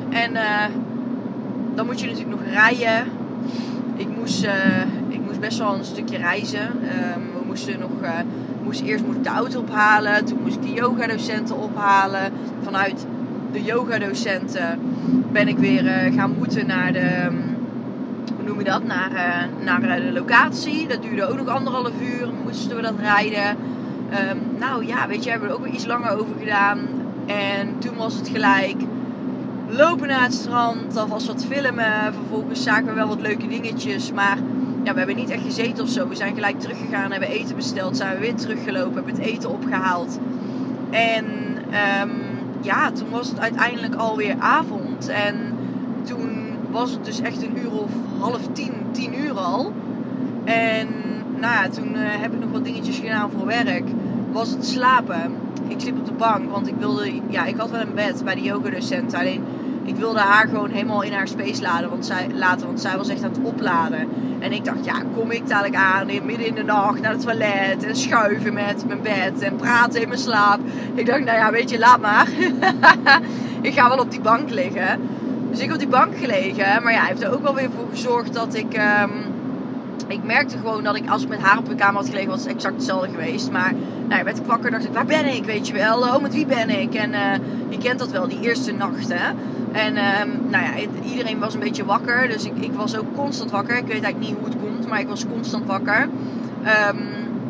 en 0.10 0.32
uh, 0.32 0.66
dan 1.76 1.86
moet 1.86 2.00
je 2.00 2.08
natuurlijk 2.08 2.40
nog 2.40 2.54
rijden. 2.54 3.08
Ik 3.96 4.08
moest, 4.18 4.44
uh, 4.44 4.82
ik 5.08 5.20
moest 5.26 5.40
best 5.40 5.58
wel 5.58 5.74
een 5.74 5.86
stukje 5.86 6.18
reizen. 6.18 6.68
Um, 6.68 7.24
we 7.40 7.46
moesten 7.46 7.80
nog, 7.80 7.90
moest, 8.64 8.82
eerst 8.82 9.06
moest 9.06 9.18
ik 9.18 9.24
de 9.24 9.30
auto 9.30 9.60
ophalen. 9.60 10.26
Toen 10.26 10.40
moest 10.42 10.56
ik 10.56 10.62
de 10.62 10.74
yogadocenten 10.74 11.58
ophalen. 11.58 12.32
Vanuit 12.62 13.06
de 13.52 13.64
yogadocenten 13.64 14.80
ben 15.32 15.48
ik 15.48 15.58
weer 15.58 16.12
gaan 16.16 16.36
moeten 16.38 16.68
naar 16.68 16.94
de... 16.94 17.26
Um, 17.26 17.51
hoe 18.42 18.50
noem 18.50 18.60
je 18.60 18.70
dat? 18.70 18.84
Naar, 18.84 19.50
naar 19.64 19.82
de 19.82 20.12
locatie. 20.12 20.88
Dat 20.88 21.02
duurde 21.02 21.28
ook 21.28 21.38
nog 21.38 21.48
anderhalf 21.48 21.92
uur. 22.02 22.30
Moesten 22.44 22.76
we 22.76 22.82
dat 22.82 23.00
rijden. 23.00 23.50
Um, 23.50 24.60
nou 24.60 24.86
ja, 24.86 25.08
weet 25.08 25.24
je, 25.24 25.30
hebben 25.30 25.48
we 25.48 25.54
er 25.54 25.60
ook 25.60 25.66
weer 25.66 25.76
iets 25.76 25.86
langer 25.86 26.12
over 26.12 26.36
gedaan. 26.40 26.80
En 27.26 27.80
toen 27.80 27.96
was 27.96 28.16
het 28.16 28.30
gelijk 28.30 28.76
lopen 29.68 30.08
naar 30.08 30.24
het 30.24 30.34
strand, 30.34 30.98
alvast 30.98 31.28
wat 31.28 31.46
filmen. 31.46 32.14
Vervolgens 32.14 32.64
zagen 32.64 32.86
we 32.86 32.94
wel 32.94 33.08
wat 33.08 33.22
leuke 33.22 33.48
dingetjes. 33.48 34.12
Maar 34.12 34.38
ja, 34.84 34.92
we 34.92 34.98
hebben 34.98 35.16
niet 35.16 35.30
echt 35.30 35.44
gezeten 35.44 35.84
of 35.84 35.90
zo. 35.90 36.08
We 36.08 36.16
zijn 36.16 36.34
gelijk 36.34 36.60
teruggegaan, 36.60 37.12
hebben 37.12 37.30
eten 37.30 37.56
besteld, 37.56 37.98
zijn 37.98 38.14
we 38.14 38.20
weer 38.20 38.36
teruggelopen, 38.36 38.94
hebben 38.94 39.14
het 39.14 39.24
eten 39.24 39.50
opgehaald. 39.50 40.20
En 40.90 41.26
um, 42.02 42.12
ja, 42.62 42.92
toen 42.92 43.10
was 43.10 43.30
het 43.30 43.40
uiteindelijk 43.40 43.96
alweer 43.96 44.36
avond. 44.40 45.08
En 45.08 45.51
was 46.72 46.92
het 46.92 47.06
dus 47.06 47.22
echt 47.22 47.44
een 47.44 47.58
uur 47.58 47.72
of 47.72 47.92
half 48.20 48.42
tien, 48.54 48.74
tien 48.92 49.20
uur 49.20 49.34
al. 49.34 49.72
En 50.44 50.88
nou 51.36 51.54
ja, 51.54 51.70
toen 51.70 51.96
uh, 51.96 52.02
heb 52.04 52.34
ik 52.34 52.40
nog 52.40 52.52
wat 52.52 52.64
dingetjes 52.64 52.98
gedaan 52.98 53.32
voor 53.38 53.46
werk. 53.46 53.84
Was 54.32 54.50
het 54.50 54.66
slapen. 54.66 55.36
Ik 55.68 55.80
sliep 55.80 55.98
op 55.98 56.06
de 56.06 56.12
bank, 56.12 56.52
want 56.52 56.68
ik 56.68 56.76
wilde, 56.78 57.12
ja, 57.30 57.46
ik 57.46 57.58
had 57.58 57.70
wel 57.70 57.82
een 57.82 57.94
bed 57.94 58.24
bij 58.24 58.36
de 58.36 58.42
yogadocent. 58.42 59.14
Alleen 59.14 59.44
ik 59.84 59.96
wilde 59.96 60.20
haar 60.20 60.48
gewoon 60.48 60.70
helemaal 60.70 61.02
in 61.02 61.14
haar 61.14 61.28
space 61.28 61.62
laden, 61.62 61.90
want 61.90 62.06
zij, 62.06 62.28
laten, 62.34 62.68
want 62.68 62.82
zij 62.82 62.98
was 62.98 63.10
echt 63.10 63.24
aan 63.24 63.32
het 63.32 63.44
opladen. 63.44 64.10
En 64.40 64.52
ik 64.52 64.66
dacht, 64.66 64.86
ja, 64.86 65.04
kom 65.16 65.32
ik 65.32 65.48
dadelijk 65.48 65.76
aan 65.76 66.06
midden 66.06 66.46
in 66.46 66.56
de 66.56 66.64
nacht 66.64 67.02
naar 67.02 67.12
het 67.12 67.22
toilet 67.22 67.84
en 67.84 67.96
schuiven 67.96 68.54
met 68.54 68.88
mijn 68.88 69.02
bed 69.02 69.42
en 69.42 69.56
praten 69.56 70.02
in 70.02 70.08
mijn 70.08 70.20
slaap. 70.20 70.60
Ik 70.94 71.06
dacht, 71.06 71.24
nou 71.24 71.38
ja, 71.38 71.52
weet 71.52 71.70
je, 71.70 71.80
laat 71.80 72.02
maar. 72.02 72.28
ik 73.62 73.74
ga 73.74 73.90
wel 73.90 74.00
op 74.00 74.12
die 74.12 74.22
bank 74.22 74.50
liggen. 74.50 75.00
Dus 75.52 75.60
ik 75.60 75.72
op 75.72 75.80
die 75.80 75.88
bank 75.88 76.18
gelegen, 76.18 76.84
maar 76.84 76.94
ja, 76.94 77.00
hij 77.00 77.08
heeft 77.08 77.24
er 77.24 77.34
ook 77.34 77.42
wel 77.42 77.56
weer 77.56 77.70
voor 77.76 77.88
gezorgd 77.90 78.34
dat 78.34 78.56
ik... 78.56 78.74
Um, 78.74 79.12
ik 80.08 80.24
merkte 80.24 80.58
gewoon 80.58 80.84
dat 80.84 80.96
ik, 80.96 81.10
als 81.10 81.24
ik 81.24 81.30
met 81.30 81.40
haar 81.40 81.58
op 81.58 81.70
de 81.70 81.76
kamer 81.76 81.96
had 81.96 82.10
gelegen, 82.10 82.30
was 82.30 82.44
het 82.44 82.54
exact 82.54 82.76
hetzelfde 82.76 83.10
geweest. 83.10 83.52
Maar 83.52 83.74
nou, 84.08 84.24
werd 84.24 84.38
ik 84.38 84.46
wakker, 84.46 84.72
dacht 84.72 84.86
ik, 84.86 84.94
waar 84.94 85.06
ben 85.06 85.36
ik, 85.36 85.46
weet 85.46 85.68
je 85.68 85.74
wel? 85.74 86.00
Oh, 86.00 86.22
met 86.22 86.34
wie 86.34 86.46
ben 86.46 86.70
ik? 86.70 86.94
En 86.94 87.10
uh, 87.12 87.34
je 87.70 87.78
kent 87.78 88.00
dat 88.00 88.12
wel, 88.12 88.28
die 88.28 88.42
eerste 88.42 88.72
nacht? 88.72 89.14
En 89.72 89.98
um, 89.98 90.50
nou 90.50 90.64
ja, 90.64 90.72
iedereen 91.04 91.40
was 91.40 91.54
een 91.54 91.60
beetje 91.60 91.86
wakker. 91.86 92.28
Dus 92.28 92.46
ik, 92.46 92.54
ik 92.60 92.74
was 92.74 92.98
ook 92.98 93.16
constant 93.16 93.52
wakker. 93.52 93.78
Ik 93.78 93.88
weet 93.88 94.04
eigenlijk 94.04 94.20
niet 94.20 94.36
hoe 94.40 94.46
het 94.46 94.58
komt, 94.62 94.88
maar 94.88 95.00
ik 95.00 95.08
was 95.08 95.26
constant 95.28 95.66
wakker. 95.66 96.02
Um, 96.02 97.00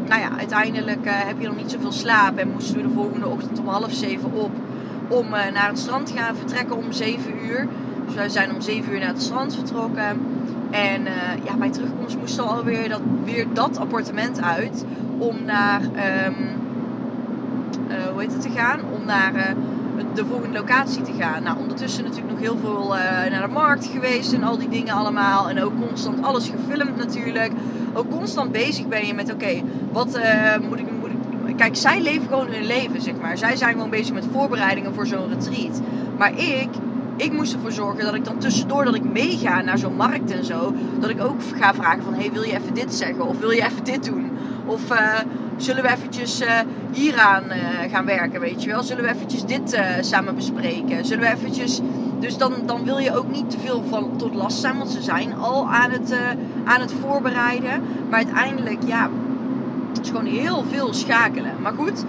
nou 0.08 0.22
ja, 0.22 0.30
uiteindelijk 0.38 1.06
uh, 1.06 1.12
heb 1.14 1.36
je 1.40 1.48
nog 1.48 1.58
niet 1.58 1.72
zoveel 1.72 1.92
slaap. 1.92 2.38
En 2.38 2.52
moesten 2.52 2.76
we 2.76 2.82
de 2.82 2.94
volgende 2.94 3.28
ochtend 3.28 3.60
om 3.60 3.68
half 3.68 3.92
zeven 3.92 4.32
op 4.34 4.52
om 5.08 5.30
naar 5.30 5.68
het 5.68 5.80
strand 5.80 6.06
te 6.06 6.14
gaan 6.18 6.36
vertrekken 6.36 6.78
om 6.78 6.92
zeven 6.92 7.34
uur. 7.46 7.68
Dus 8.12 8.20
wij 8.20 8.30
zijn 8.30 8.52
om 8.52 8.62
zeven 8.62 8.94
uur 8.94 9.00
naar 9.00 9.08
het 9.08 9.22
strand 9.22 9.56
vertrokken. 9.56 10.22
En 10.70 11.04
ja, 11.44 11.56
bij 11.58 11.70
terugkomst 11.70 12.18
moesten 12.18 12.44
we 12.44 12.50
alweer 12.50 12.90
dat, 12.90 13.02
weer 13.24 13.46
dat 13.54 13.78
appartement 13.78 14.42
uit 14.42 14.86
om 15.18 15.36
naar, 15.46 15.82
um, 15.82 16.36
hoe 18.12 18.22
heet 18.22 18.34
het 18.34 18.42
te 18.42 18.50
gaan? 18.50 18.80
Om 18.94 19.06
naar 19.06 19.56
de 20.14 20.26
volgende 20.26 20.58
locatie 20.60 21.02
te 21.02 21.12
gaan. 21.20 21.44
Nou, 21.44 21.58
ondertussen 21.60 22.04
natuurlijk 22.04 22.32
nog 22.32 22.40
heel 22.40 22.58
veel 22.58 22.96
uh, 22.96 23.02
naar 23.32 23.48
de 23.48 23.54
markt 23.54 23.86
geweest 23.86 24.34
en 24.34 24.44
al 24.44 24.58
die 24.58 24.70
dingen 24.70 24.94
allemaal. 24.94 25.50
En 25.50 25.64
ook 25.64 25.74
constant 25.88 26.24
alles 26.24 26.50
gefilmd 26.50 26.98
natuurlijk. 26.98 27.52
Ook 27.94 28.10
constant 28.10 28.52
bezig 28.52 28.88
ben 28.88 29.08
je 29.08 29.14
met, 29.14 29.34
oké, 29.34 29.62
wat 29.92 30.18
uh, 30.18 30.70
moet, 30.70 30.80
ik, 30.80 30.92
moet 31.00 31.10
ik... 31.46 31.58
Kijk, 31.58 31.76
zij 31.76 32.02
leven 32.02 32.28
gewoon 32.28 32.48
hun 32.48 32.66
leven, 32.66 33.02
zeg 33.02 33.14
maar. 33.22 33.38
Zij 33.38 33.56
zijn 33.56 33.72
gewoon 33.74 33.90
bezig 33.90 34.14
met 34.14 34.26
voorbereidingen 34.32 34.94
voor 34.94 35.08
zo'n 35.08 35.28
retreat. 35.28 35.82
Maar 36.18 36.32
ik, 36.38 36.70
ik 37.24 37.32
moest 37.32 37.54
ervoor 37.54 37.72
zorgen 37.72 38.06
dat 38.06 38.16
ik 38.16 38.26
dan 38.26 38.38
tussendoor 38.38 38.86
dat 38.86 38.96
ik 38.96 39.04
meega 39.04 39.62
naar 39.62 39.78
zo'n 39.78 39.96
markt 39.96 40.32
en 40.32 40.46
zo. 40.46 40.74
Dat 41.00 41.10
ik 41.10 41.24
ook 41.24 41.42
ga 41.60 41.74
vragen 41.74 42.04
van, 42.04 42.14
hey, 42.14 42.32
wil 42.32 42.44
je 42.44 42.56
even 42.56 42.74
dit 42.74 42.94
zeggen? 42.94 43.28
Of 43.28 43.40
wil 43.40 43.52
je 43.52 43.64
even 43.64 43.84
dit 43.84 44.04
doen? 44.04 44.32
Of... 44.66 44.92
Uh, 44.92 45.20
zullen 45.58 45.84
we 45.84 45.90
eventjes 45.90 46.42
uh, 46.42 46.60
hieraan 46.92 47.44
uh, 47.44 47.92
gaan 47.92 48.06
werken, 48.06 48.40
weet 48.40 48.64
je 48.64 48.70
wel? 48.70 48.84
Zullen 48.84 49.04
we 49.04 49.10
eventjes 49.10 49.46
dit 49.46 49.82
samen 50.02 50.36
bespreken? 50.36 51.06
Zullen 51.06 51.24
we 51.24 51.36
eventjes... 51.36 51.82
Dus 52.20 52.38
dan, 52.38 52.54
dan 52.66 52.84
wil 52.84 52.98
je 52.98 53.16
ook 53.16 53.32
niet 53.32 53.50
te 53.50 53.60
veel 53.60 53.84
van 53.90 54.18
tot 54.18 54.36
last 54.36 54.60
zijn, 54.60 54.78
want 54.78 54.90
ze 54.90 55.02
zijn 55.02 55.36
al 55.36 55.70
aan 55.70 55.92
het, 55.92 56.16
aan 56.64 56.82
het 56.82 56.94
voorbereiden. 57.02 57.82
Maar 58.10 58.18
uiteindelijk, 58.18 58.80
ja, 58.86 59.10
het 59.94 60.02
is 60.02 60.10
gewoon 60.10 60.26
heel 60.26 60.64
veel 60.72 60.94
schakelen. 60.94 61.52
Maar 61.62 61.74
goed, 61.74 62.06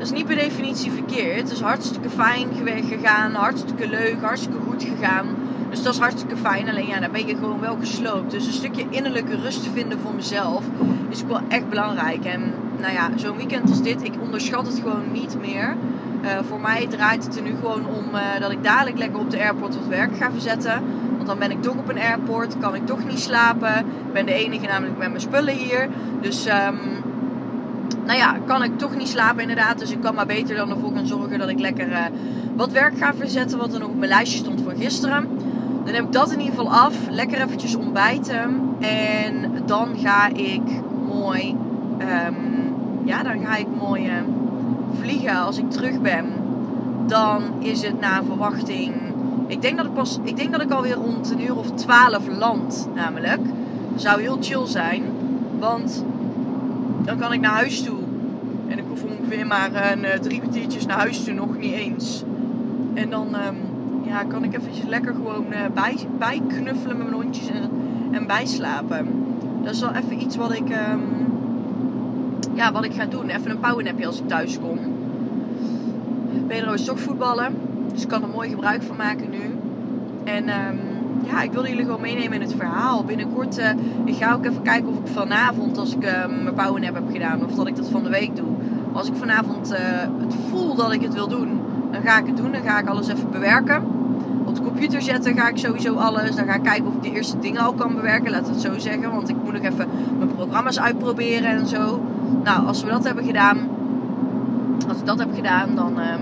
dat 0.00 0.08
is 0.08 0.14
niet 0.14 0.26
per 0.26 0.36
definitie 0.36 0.92
verkeerd. 0.92 1.40
Het 1.40 1.50
is 1.50 1.60
hartstikke 1.60 2.10
fijn 2.10 2.48
gegaan, 2.88 3.34
hartstikke 3.34 3.88
leuk, 3.88 4.16
hartstikke 4.20 4.58
goed 4.68 4.82
gegaan. 4.82 5.26
Dus 5.70 5.82
dat 5.82 5.94
is 5.94 6.00
hartstikke 6.00 6.36
fijn. 6.36 6.68
Alleen 6.68 6.86
ja, 6.86 7.00
dan 7.00 7.12
ben 7.12 7.26
je 7.26 7.36
gewoon 7.36 7.60
wel 7.60 7.76
gesloopt. 7.76 8.30
Dus 8.30 8.46
een 8.46 8.52
stukje 8.52 8.86
innerlijke 8.90 9.36
rust 9.36 9.68
vinden 9.72 9.98
voor 9.98 10.14
mezelf 10.14 10.64
is 11.08 11.22
ook 11.22 11.28
wel 11.28 11.40
echt 11.48 11.68
belangrijk. 11.68 12.24
En 12.24 12.52
nou 12.80 12.92
ja, 12.92 13.10
zo'n 13.16 13.36
weekend 13.36 13.68
als 13.68 13.82
dit, 13.82 14.02
ik 14.02 14.12
onderschat 14.20 14.66
het 14.66 14.80
gewoon 14.82 15.12
niet 15.12 15.36
meer. 15.40 15.76
Uh, 16.24 16.30
voor 16.48 16.60
mij 16.60 16.86
draait 16.86 17.24
het 17.24 17.36
er 17.36 17.42
nu 17.42 17.54
gewoon 17.54 17.86
om 17.86 18.14
uh, 18.14 18.20
dat 18.40 18.50
ik 18.50 18.62
dadelijk 18.62 18.98
lekker 18.98 19.20
op 19.20 19.30
de 19.30 19.38
airport 19.38 19.74
wat 19.74 19.86
werk 19.86 20.16
ga 20.16 20.30
verzetten. 20.30 20.82
Want 21.16 21.26
dan 21.26 21.38
ben 21.38 21.50
ik 21.50 21.62
toch 21.62 21.76
op 21.76 21.88
een 21.88 21.98
airport, 21.98 22.58
kan 22.58 22.74
ik 22.74 22.86
toch 22.86 23.04
niet 23.04 23.20
slapen. 23.20 23.78
Ik 23.78 24.12
ben 24.12 24.26
de 24.26 24.32
enige 24.32 24.66
namelijk 24.66 24.98
met 24.98 25.08
mijn 25.08 25.20
spullen 25.20 25.54
hier. 25.54 25.88
Dus 26.20 26.46
um, 26.46 27.09
nou 28.10 28.22
ja, 28.22 28.38
kan 28.46 28.62
ik 28.62 28.78
toch 28.78 28.96
niet 28.96 29.08
slapen 29.08 29.40
inderdaad. 29.40 29.78
Dus 29.78 29.90
ik 29.90 30.00
kan 30.00 30.14
maar 30.14 30.26
beter 30.26 30.56
dan 30.56 30.70
ervoor 30.70 30.92
gaan 30.94 31.06
zorgen 31.06 31.38
dat 31.38 31.48
ik 31.48 31.58
lekker 31.58 31.88
uh, 31.88 32.04
wat 32.56 32.72
werk 32.72 32.98
ga 32.98 33.14
verzetten. 33.14 33.58
Wat 33.58 33.72
er 33.72 33.80
nog 33.80 33.88
op 33.88 33.96
mijn 33.96 34.10
lijstje 34.10 34.38
stond 34.38 34.60
voor 34.62 34.72
gisteren. 34.72 35.28
Dan 35.84 35.94
heb 35.94 36.04
ik 36.04 36.12
dat 36.12 36.32
in 36.32 36.40
ieder 36.40 36.54
geval 36.54 36.72
af. 36.72 36.94
Lekker 37.08 37.40
eventjes 37.40 37.74
ontbijten. 37.74 38.60
En 38.80 39.52
dan 39.66 39.88
ga 39.96 40.28
ik 40.28 40.62
mooi... 41.08 41.56
Um, 42.00 42.72
ja, 43.04 43.22
dan 43.22 43.44
ga 43.44 43.56
ik 43.56 43.66
mooi 43.78 44.06
uh, 44.06 44.12
vliegen 45.00 45.36
als 45.36 45.58
ik 45.58 45.70
terug 45.70 46.00
ben. 46.00 46.24
Dan 47.06 47.42
is 47.58 47.82
het 47.82 48.00
na 48.00 48.22
verwachting. 48.24 48.94
Ik 49.46 49.62
denk 49.62 49.76
dat 49.76 49.86
ik 49.86 49.94
pas. 49.94 50.18
Ik 50.22 50.36
denk 50.36 50.52
dat 50.52 50.62
ik 50.62 50.70
alweer 50.70 50.94
rond 50.94 51.30
een 51.30 51.44
uur 51.44 51.56
of 51.56 51.70
twaalf 51.70 52.28
land, 52.38 52.88
namelijk. 52.94 53.40
Zou 53.96 54.20
heel 54.20 54.38
chill 54.40 54.66
zijn. 54.66 55.02
Want 55.58 56.04
dan 57.04 57.18
kan 57.18 57.32
ik 57.32 57.40
naar 57.40 57.52
huis 57.54 57.82
toe. 57.82 57.99
Hoef 58.90 59.04
ongeveer 59.04 59.46
maar 59.46 59.92
een, 59.92 60.04
uh, 60.04 60.10
drie 60.10 60.40
kwartiertjes 60.40 60.86
naar 60.86 60.98
huis 60.98 61.24
toe, 61.24 61.34
nog 61.34 61.58
niet 61.58 61.72
eens. 61.72 62.24
En 62.94 63.10
dan 63.10 63.26
um, 63.34 63.56
ja, 64.02 64.24
kan 64.24 64.44
ik 64.44 64.54
eventjes 64.54 64.86
lekker 64.86 65.14
gewoon 65.14 65.44
uh, 65.50 65.58
bij, 65.74 65.96
bijknuffelen 66.18 66.96
met 66.96 67.10
mijn 67.10 67.22
hondjes 67.22 67.48
en, 67.48 67.70
en 68.10 68.26
bijslapen. 68.26 69.06
Dat 69.62 69.74
is 69.74 69.80
wel 69.80 69.94
even 69.94 70.20
iets 70.20 70.36
wat 70.36 70.54
ik. 70.54 70.68
Um, 70.68 71.02
ja, 72.54 72.72
wat 72.72 72.84
ik 72.84 72.92
ga 72.92 73.06
doen. 73.06 73.28
Even 73.28 73.50
een 73.50 73.60
powernapje 73.60 74.06
als 74.06 74.20
ik 74.20 74.28
thuis 74.28 74.58
kom. 74.60 74.78
Pedro 76.46 76.72
is 76.72 76.84
toch 76.84 77.00
voetballen. 77.00 77.54
Dus 77.92 78.02
ik 78.02 78.08
kan 78.08 78.22
er 78.22 78.28
mooi 78.28 78.48
gebruik 78.48 78.82
van 78.82 78.96
maken 78.96 79.30
nu. 79.30 79.58
En 80.24 80.42
um, 80.42 80.78
ja, 81.26 81.42
ik 81.42 81.52
wilde 81.52 81.68
jullie 81.68 81.84
gewoon 81.84 82.00
meenemen 82.00 82.32
in 82.32 82.40
het 82.40 82.54
verhaal. 82.54 83.04
Binnenkort, 83.04 83.58
uh, 83.58 83.70
ik 84.04 84.14
ga 84.14 84.32
ook 84.32 84.44
even 84.44 84.62
kijken 84.62 84.88
of 84.88 84.98
ik 84.98 85.06
vanavond, 85.06 85.78
als 85.78 85.94
ik 85.94 86.00
mijn 86.00 86.54
powernap 86.54 86.94
heb 86.94 87.10
gedaan, 87.12 87.44
of 87.44 87.54
dat 87.54 87.66
ik 87.66 87.76
dat 87.76 87.88
van 87.88 88.02
de 88.02 88.10
week 88.10 88.36
doe. 88.36 88.48
Als 88.92 89.08
ik 89.08 89.14
vanavond 89.16 89.72
uh, 89.72 89.78
het 90.18 90.34
voel 90.50 90.74
dat 90.74 90.92
ik 90.92 91.02
het 91.02 91.14
wil 91.14 91.28
doen, 91.28 91.60
dan 91.90 92.02
ga 92.02 92.18
ik 92.18 92.26
het 92.26 92.36
doen. 92.36 92.52
Dan 92.52 92.62
ga 92.62 92.78
ik 92.78 92.88
alles 92.88 93.08
even 93.08 93.30
bewerken. 93.30 93.82
Op 94.44 94.54
de 94.54 94.62
computer 94.62 95.02
zetten 95.02 95.36
ga 95.36 95.48
ik 95.48 95.58
sowieso 95.58 95.94
alles. 95.94 96.36
Dan 96.36 96.46
ga 96.46 96.54
ik 96.54 96.62
kijken 96.62 96.86
of 96.86 96.94
ik 96.94 97.02
de 97.02 97.10
eerste 97.10 97.38
dingen 97.38 97.60
al 97.60 97.72
kan 97.72 97.94
bewerken, 97.94 98.30
laat 98.30 98.48
het 98.48 98.60
zo 98.60 98.78
zeggen. 98.78 99.10
Want 99.10 99.28
ik 99.28 99.36
moet 99.44 99.52
nog 99.52 99.62
even 99.62 99.88
mijn 100.18 100.34
programma's 100.34 100.80
uitproberen 100.80 101.50
en 101.50 101.66
zo. 101.66 102.00
Nou, 102.44 102.66
als 102.66 102.82
we 102.82 102.90
dat 102.90 103.04
hebben 103.04 103.24
gedaan, 103.24 103.58
als 104.88 104.98
ik 104.98 105.06
dat 105.06 105.18
heb 105.18 105.34
gedaan, 105.34 105.74
dan, 105.74 105.98
um, 105.98 106.20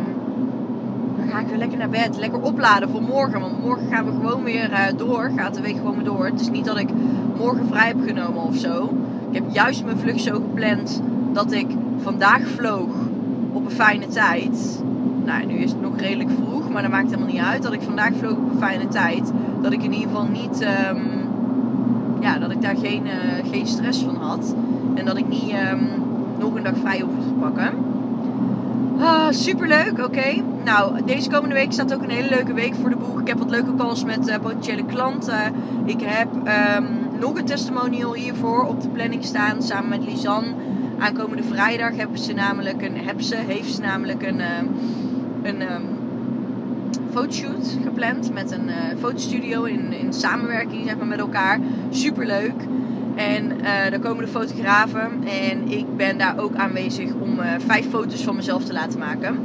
dan 1.16 1.28
ga 1.28 1.38
ik 1.38 1.46
weer 1.46 1.59
lekker 1.59 1.78
naar 1.78 1.88
bed. 1.88 2.16
Lekker 2.18 2.40
opladen 2.40 2.88
voor 2.90 3.02
morgen. 3.02 3.40
Want 3.40 3.64
morgen 3.64 3.88
gaan 3.90 4.04
we 4.04 4.11
gewoon 4.11 4.44
weer 4.44 4.70
uh, 4.70 4.78
door. 4.96 5.31
Gaat 5.37 5.54
de 5.54 5.61
week 5.61 5.76
gewoon 5.76 5.94
weer 5.94 6.04
door. 6.04 6.26
Het 6.26 6.40
is 6.40 6.50
niet 6.50 6.64
dat 6.64 6.78
ik 6.78 6.88
morgen 7.38 7.66
vrij 7.68 7.87
heb 7.87 8.07
genomen 8.07 8.42
of 8.42 8.57
zo. 8.57 8.90
Ik 9.31 9.35
heb 9.35 9.44
juist 9.50 9.85
mijn 9.85 9.98
vlucht 9.98 10.20
zo 10.20 10.35
gepland 10.35 11.02
dat 11.33 11.52
ik 11.52 11.66
vandaag 12.02 12.48
vloog 12.48 12.90
op 13.52 13.64
een 13.64 13.70
fijne 13.70 14.06
tijd. 14.06 14.82
Nou, 15.24 15.46
nu 15.46 15.54
is 15.54 15.70
het 15.70 15.80
nog 15.80 16.00
redelijk 16.00 16.30
vroeg, 16.30 16.68
maar 16.68 16.82
dat 16.82 16.90
maakt 16.90 17.11
helemaal 17.11 17.32
niet 17.32 17.42
uit. 17.42 17.62
Dat 17.62 17.72
ik 17.72 17.82
vandaag 17.82 18.12
vloog 18.18 18.37
op 18.37 18.50
een 18.52 18.58
fijne 18.58 18.88
tijd. 18.88 19.32
Dat 19.62 19.72
ik 19.72 19.82
in 19.82 19.92
ieder 19.92 20.08
geval 20.08 20.26
niet. 20.26 20.66
Um, 20.92 21.28
ja, 22.20 22.38
dat 22.38 22.50
ik 22.50 22.62
daar 22.62 22.76
geen, 22.76 23.06
uh, 23.06 23.50
geen 23.50 23.66
stress 23.66 24.02
van 24.02 24.16
had. 24.16 24.54
En 24.94 25.04
dat 25.04 25.16
ik 25.16 25.28
niet 25.28 25.52
um, 25.72 25.88
nog 26.38 26.54
een 26.54 26.62
dag 26.62 26.76
vrij 26.76 27.00
hoef 27.00 27.26
te 27.26 27.32
pakken. 27.40 27.72
Ah, 29.00 29.30
superleuk, 29.30 30.04
oké. 30.04 30.42
Nou, 30.64 31.04
deze 31.04 31.30
komende 31.30 31.54
week 31.54 31.72
staat 31.72 31.94
ook 31.94 32.02
een 32.02 32.11
hele 32.11 32.28
leuke 32.28 32.52
week 32.52 32.74
voor 32.74 32.90
de 32.90 32.96
boeg. 32.96 33.20
Ik 33.20 33.28
heb 33.28 33.38
wat 33.38 33.50
leuke 33.50 33.74
calls 33.74 34.04
met 34.04 34.28
uh, 34.28 34.34
potentiële 34.42 34.84
klanten. 34.84 35.54
Ik 35.84 36.00
heb 36.00 36.28
um, 36.34 36.98
nog 37.20 37.38
een 37.38 37.44
testimonial 37.44 38.14
hiervoor 38.14 38.64
op 38.64 38.82
de 38.82 38.88
planning 38.88 39.24
staan 39.24 39.62
samen 39.62 39.88
met 39.88 40.04
Lisanne. 40.04 40.54
Aankomende 40.98 41.42
vrijdag 41.42 41.96
hebben 41.96 42.18
ze 42.18 42.32
namelijk 42.32 42.82
een, 42.82 42.96
heb 42.96 43.20
ze, 43.20 43.37
heeft 43.37 43.74
ze 43.74 43.80
namelijk 43.80 44.22
een, 44.22 44.38
uh, 44.38 44.46
een 45.42 45.72
um, 45.72 45.82
fotoshoot 47.12 47.76
gepland 47.84 48.32
met 48.32 48.50
een 48.50 48.68
uh, 48.68 48.74
fotostudio 48.98 49.64
in, 49.64 49.92
in 49.92 50.12
samenwerking 50.12 50.84
zeg 50.84 50.96
maar, 50.96 51.06
met 51.06 51.18
elkaar. 51.18 51.61
Superleuk. 51.90 52.54
En 53.14 53.44
uh, 53.44 53.62
daar 53.62 53.98
komen 53.98 54.24
de 54.24 54.30
fotografen. 54.30 55.24
En 55.24 55.68
ik 55.68 55.96
ben 55.96 56.18
daar 56.18 56.38
ook 56.38 56.54
aanwezig 56.56 57.12
om 57.12 57.38
uh, 57.38 57.46
vijf 57.66 57.88
foto's 57.90 58.22
van 58.22 58.37
mezelf 58.37 58.64
te 58.64 58.72
laten 58.72 58.98
maken. 58.98 59.38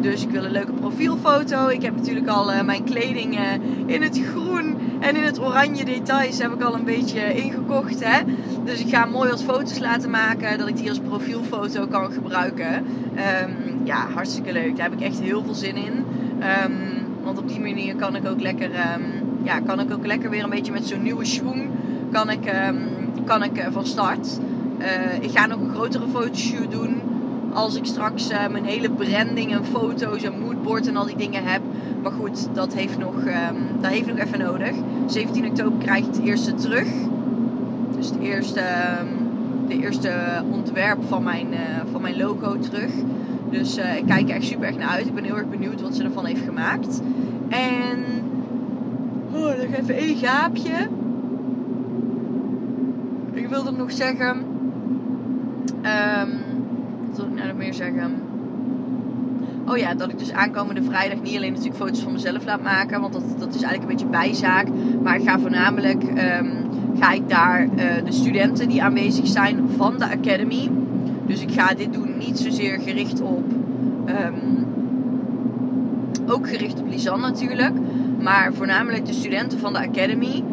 Dus 0.00 0.22
ik 0.22 0.30
wil 0.30 0.44
een 0.44 0.50
leuke 0.50 0.72
profielfoto. 0.72 1.68
Ik 1.68 1.82
heb 1.82 1.96
natuurlijk 1.96 2.28
al 2.28 2.64
mijn 2.64 2.84
kleding 2.84 3.38
in 3.86 4.02
het 4.02 4.20
groen 4.20 4.73
en 5.04 5.16
in 5.16 5.22
het 5.22 5.40
oranje 5.40 5.84
details 5.84 6.38
heb 6.38 6.52
ik 6.52 6.62
al 6.62 6.74
een 6.74 6.84
beetje 6.84 7.34
ingekocht. 7.34 8.04
Hè? 8.04 8.20
Dus 8.64 8.80
ik 8.80 8.88
ga 8.88 9.04
mooi 9.04 9.30
wat 9.30 9.42
foto's 9.42 9.78
laten 9.78 10.10
maken. 10.10 10.58
Dat 10.58 10.68
ik 10.68 10.76
die 10.76 10.88
als 10.88 10.98
profielfoto 10.98 11.86
kan 11.86 12.12
gebruiken. 12.12 12.74
Um, 12.76 13.80
ja, 13.84 14.08
hartstikke 14.14 14.52
leuk. 14.52 14.76
Daar 14.76 14.90
heb 14.90 15.00
ik 15.00 15.06
echt 15.06 15.20
heel 15.20 15.44
veel 15.44 15.54
zin 15.54 15.76
in. 15.76 16.04
Um, 16.64 16.72
want 17.22 17.38
op 17.38 17.48
die 17.48 17.60
manier 17.60 17.96
kan 17.96 18.16
ik 18.16 18.26
ook 18.26 18.40
lekker, 18.40 18.70
um, 18.70 19.02
ja, 19.42 19.60
kan 19.60 19.80
ik 19.80 19.92
ook 19.92 20.06
lekker 20.06 20.30
weer 20.30 20.42
een 20.42 20.50
beetje 20.50 20.72
met 20.72 20.86
zo'n 20.86 21.02
nieuwe 21.02 21.24
schoen 21.24 21.70
kan 22.12 22.30
ik, 22.30 22.52
kan 23.24 23.42
ik 23.42 23.58
uh, 23.58 23.66
van 23.70 23.86
start. 23.86 24.38
Uh, 24.78 25.22
ik 25.22 25.30
ga 25.38 25.46
nog 25.46 25.60
een 25.60 25.74
grotere 25.74 26.08
fotoshoot 26.12 26.70
doen. 26.70 27.13
Als 27.54 27.76
ik 27.76 27.84
straks 27.84 28.30
uh, 28.30 28.48
mijn 28.48 28.64
hele 28.64 28.90
branding 28.90 29.52
en 29.52 29.64
foto's 29.64 30.22
en 30.22 30.40
moodboard 30.40 30.86
en 30.86 30.96
al 30.96 31.06
die 31.06 31.16
dingen 31.16 31.44
heb. 31.44 31.60
Maar 32.02 32.12
goed, 32.12 32.48
dat 32.54 32.74
heeft 32.74 32.98
nog, 32.98 33.14
um, 33.14 33.80
dat 33.80 33.90
heeft 33.90 34.06
nog 34.06 34.18
even 34.18 34.38
nodig. 34.38 34.74
17 35.06 35.46
oktober 35.46 35.78
krijg 35.78 36.06
ik 36.06 36.14
het 36.14 36.24
eerste 36.24 36.54
terug. 36.54 36.88
Dus 37.96 38.08
het 38.10 38.18
eerste, 38.20 38.62
de 39.68 39.78
eerste 39.78 40.12
ontwerp 40.50 40.98
van 41.08 41.22
mijn, 41.22 41.46
van 41.90 42.00
mijn 42.02 42.16
logo 42.16 42.58
terug. 42.58 42.90
Dus 43.50 43.76
ik 43.76 44.06
kijk 44.06 44.28
er 44.28 44.34
echt 44.34 44.46
super 44.46 44.66
erg 44.66 44.76
naar 44.76 44.88
uit. 44.88 45.06
Ik 45.06 45.14
ben 45.14 45.24
heel 45.24 45.36
erg 45.36 45.48
benieuwd 45.48 45.80
wat 45.80 45.96
ze 45.96 46.04
ervan 46.04 46.24
heeft 46.24 46.44
gemaakt. 46.44 47.00
En. 47.48 48.04
Oh, 49.32 49.40
nog 49.40 49.78
even 49.78 49.96
één 49.96 50.16
gaapje 50.16 50.88
ik 53.44 53.48
wilde 53.48 53.72
nog 53.72 53.92
zeggen. 53.92 54.36
Um, 55.82 56.43
wat 57.16 57.22
wil 57.24 57.32
ik 57.32 57.38
nou 57.42 57.48
nog 57.48 57.64
meer 57.64 57.74
zeggen? 57.74 58.22
Oh 59.66 59.76
ja, 59.76 59.94
dat 59.94 60.10
ik 60.10 60.18
dus 60.18 60.32
aankomende 60.32 60.82
vrijdag 60.82 61.22
niet 61.22 61.36
alleen 61.36 61.52
natuurlijk 61.52 61.76
foto's 61.76 62.00
van 62.00 62.12
mezelf 62.12 62.44
laat 62.44 62.62
maken. 62.62 63.00
Want 63.00 63.12
dat, 63.12 63.22
dat 63.38 63.54
is 63.54 63.62
eigenlijk 63.62 63.82
een 63.82 63.96
beetje 63.96 64.06
bijzaak. 64.06 64.66
Maar 65.02 65.16
ik 65.16 65.28
ga 65.28 65.38
voornamelijk 65.38 66.02
um, 66.02 66.50
ga 67.00 67.12
ik 67.12 67.28
daar 67.28 67.64
uh, 67.64 67.70
de 68.04 68.12
studenten 68.12 68.68
die 68.68 68.82
aanwezig 68.82 69.26
zijn 69.26 69.68
van 69.76 69.98
de 69.98 70.04
Academy. 70.04 70.70
Dus 71.26 71.40
ik 71.40 71.52
ga 71.52 71.74
dit 71.74 71.92
doen 71.92 72.18
niet 72.18 72.38
zozeer 72.38 72.80
gericht 72.80 73.20
op. 73.20 73.44
ehm, 74.04 74.34
ook 76.26 76.48
gericht 76.48 76.80
op 76.80 76.88
Lisanne 76.88 77.26
natuurlijk. 77.26 77.74
Maar 78.20 78.52
voornamelijk 78.52 79.06
de 79.06 79.12
studenten 79.12 79.58
van 79.58 79.72
de 79.72 79.78
Academy 79.78 80.44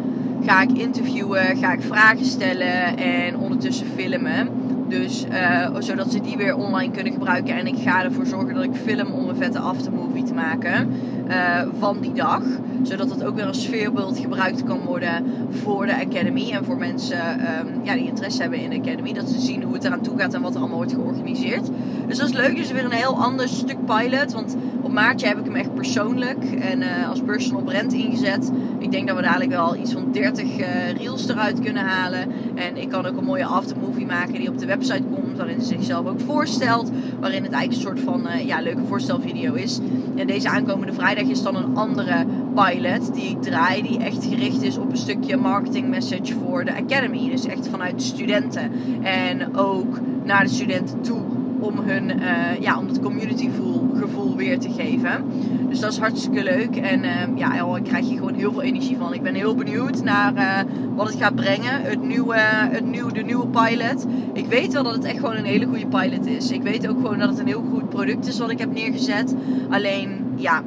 ga 0.44 0.62
ik 0.62 0.72
interviewen, 0.72 1.56
ga 1.56 1.72
ik 1.72 1.82
vragen 1.82 2.24
stellen 2.24 2.96
en 2.96 3.36
ondertussen 3.36 3.86
filmen. 3.96 4.61
Dus 5.00 5.24
eh, 5.24 5.68
zodat 5.78 6.12
ze 6.12 6.20
die 6.20 6.36
weer 6.36 6.56
online 6.56 6.92
kunnen 6.92 7.12
gebruiken. 7.12 7.56
En 7.56 7.66
ik 7.66 7.78
ga 7.78 8.04
ervoor 8.04 8.26
zorgen 8.26 8.54
dat 8.54 8.64
ik 8.64 8.74
film 8.74 9.12
om 9.12 9.28
een 9.28 9.36
vette 9.36 9.58
aftermovie 9.58 10.22
te 10.22 10.34
maken 10.34 10.92
eh, 11.28 11.62
van 11.78 12.00
die 12.00 12.12
dag. 12.12 12.42
Zodat 12.82 13.10
het 13.10 13.24
ook 13.24 13.34
weer 13.34 13.46
als 13.46 13.62
sfeerbeeld 13.62 14.18
gebruikt 14.18 14.64
kan 14.64 14.80
worden 14.80 15.24
voor 15.50 15.86
de 15.86 15.94
Academy. 15.94 16.50
En 16.50 16.64
voor 16.64 16.76
mensen 16.76 17.40
ehm, 17.40 17.66
ja, 17.82 17.94
die 17.94 18.06
interesse 18.06 18.40
hebben 18.40 18.60
in 18.60 18.70
de 18.70 18.76
Academy. 18.76 19.12
Dat 19.12 19.28
ze 19.28 19.40
zien 19.40 19.62
hoe 19.62 19.74
het 19.74 19.84
eraan 19.84 20.02
toe 20.02 20.18
gaat 20.18 20.34
en 20.34 20.42
wat 20.42 20.54
er 20.54 20.60
allemaal 20.60 20.76
wordt 20.76 20.92
georganiseerd. 20.92 21.70
Dus 22.06 22.18
dat 22.18 22.28
is 22.28 22.34
leuk. 22.34 22.56
Dus 22.56 22.72
weer 22.72 22.84
een 22.84 22.90
heel 22.90 23.22
ander 23.22 23.48
stuk 23.48 23.84
pilot. 23.84 24.32
Want 24.32 24.56
op 24.82 24.92
maartje 24.92 25.26
heb 25.26 25.38
ik 25.38 25.44
hem 25.44 25.56
echt 25.56 25.74
persoonlijk 25.74 26.44
en 26.44 26.82
eh, 26.82 27.08
als 27.08 27.20
personal 27.20 27.62
brand 27.62 27.92
ingezet. 27.92 28.50
Ik 28.82 28.90
denk 28.90 29.06
dat 29.06 29.16
we 29.16 29.22
dadelijk 29.22 29.50
wel 29.50 29.76
iets 29.76 29.92
van 29.92 30.12
30 30.12 30.58
uh, 30.58 30.90
reels 30.90 31.28
eruit 31.28 31.60
kunnen 31.60 31.84
halen. 31.84 32.28
En 32.54 32.76
ik 32.76 32.88
kan 32.88 33.06
ook 33.06 33.16
een 33.16 33.24
mooie 33.24 33.44
aftermovie 33.44 34.06
maken 34.06 34.34
die 34.34 34.48
op 34.48 34.58
de 34.58 34.66
website 34.66 35.02
komt. 35.14 35.36
Waarin 35.36 35.60
ze 35.60 35.66
zichzelf 35.66 36.06
ook 36.06 36.20
voorstelt. 36.20 36.90
Waarin 37.20 37.42
het 37.42 37.52
eigenlijk 37.52 37.72
een 37.72 37.96
soort 37.96 38.00
van 38.00 38.26
uh, 38.26 38.46
ja, 38.46 38.60
leuke 38.60 38.84
voorstelvideo 38.84 39.54
is. 39.54 39.80
En 40.16 40.26
deze 40.26 40.48
aankomende 40.48 40.92
vrijdag 40.92 41.24
is 41.24 41.42
dan 41.42 41.56
een 41.56 41.76
andere 41.76 42.26
pilot 42.54 43.14
die 43.14 43.30
ik 43.30 43.42
draai. 43.42 43.82
Die 43.82 43.98
echt 43.98 44.24
gericht 44.24 44.62
is 44.62 44.78
op 44.78 44.90
een 44.90 44.96
stukje 44.96 45.36
marketing 45.36 45.88
message 45.88 46.34
voor 46.34 46.64
de 46.64 46.74
Academy. 46.74 47.30
Dus 47.30 47.46
echt 47.46 47.68
vanuit 47.68 47.98
de 47.98 48.04
studenten. 48.04 48.72
En 49.02 49.56
ook 49.56 49.98
naar 50.24 50.44
de 50.44 50.50
studenten 50.50 51.00
toe 51.00 51.31
om 51.62 51.78
hun, 51.78 52.10
uh, 52.18 52.60
ja, 52.60 52.78
om 52.78 52.86
het 52.86 53.00
community 53.00 53.48
gevoel 53.94 54.36
weer 54.36 54.58
te 54.58 54.70
geven. 54.70 55.24
Dus 55.68 55.80
dat 55.80 55.92
is 55.92 55.98
hartstikke 55.98 56.42
leuk. 56.42 56.76
En 56.76 57.04
uh, 57.04 57.10
ja, 57.34 57.66
daar 57.66 57.82
krijg 57.82 58.08
je 58.08 58.16
gewoon 58.16 58.34
heel 58.34 58.52
veel 58.52 58.62
energie 58.62 58.96
van. 58.96 59.14
Ik 59.14 59.22
ben 59.22 59.34
heel 59.34 59.54
benieuwd 59.54 60.02
naar 60.02 60.34
uh, 60.34 60.72
wat 60.94 61.06
het 61.06 61.16
gaat 61.16 61.34
brengen. 61.34 61.82
Het 61.82 62.02
nieuwe, 62.02 62.36
het 62.70 62.86
nieuwe, 62.86 63.12
de 63.12 63.22
nieuwe 63.22 63.46
pilot. 63.46 64.06
Ik 64.32 64.46
weet 64.46 64.72
wel 64.72 64.82
dat 64.82 64.94
het 64.94 65.04
echt 65.04 65.18
gewoon 65.18 65.36
een 65.36 65.44
hele 65.44 65.66
goede 65.66 65.86
pilot 65.86 66.26
is. 66.26 66.50
Ik 66.50 66.62
weet 66.62 66.88
ook 66.88 66.96
gewoon 66.96 67.18
dat 67.18 67.28
het 67.28 67.38
een 67.38 67.46
heel 67.46 67.64
goed 67.72 67.88
product 67.88 68.26
is 68.26 68.38
wat 68.38 68.50
ik 68.50 68.58
heb 68.58 68.72
neergezet. 68.72 69.34
Alleen, 69.70 70.32
ja, 70.36 70.62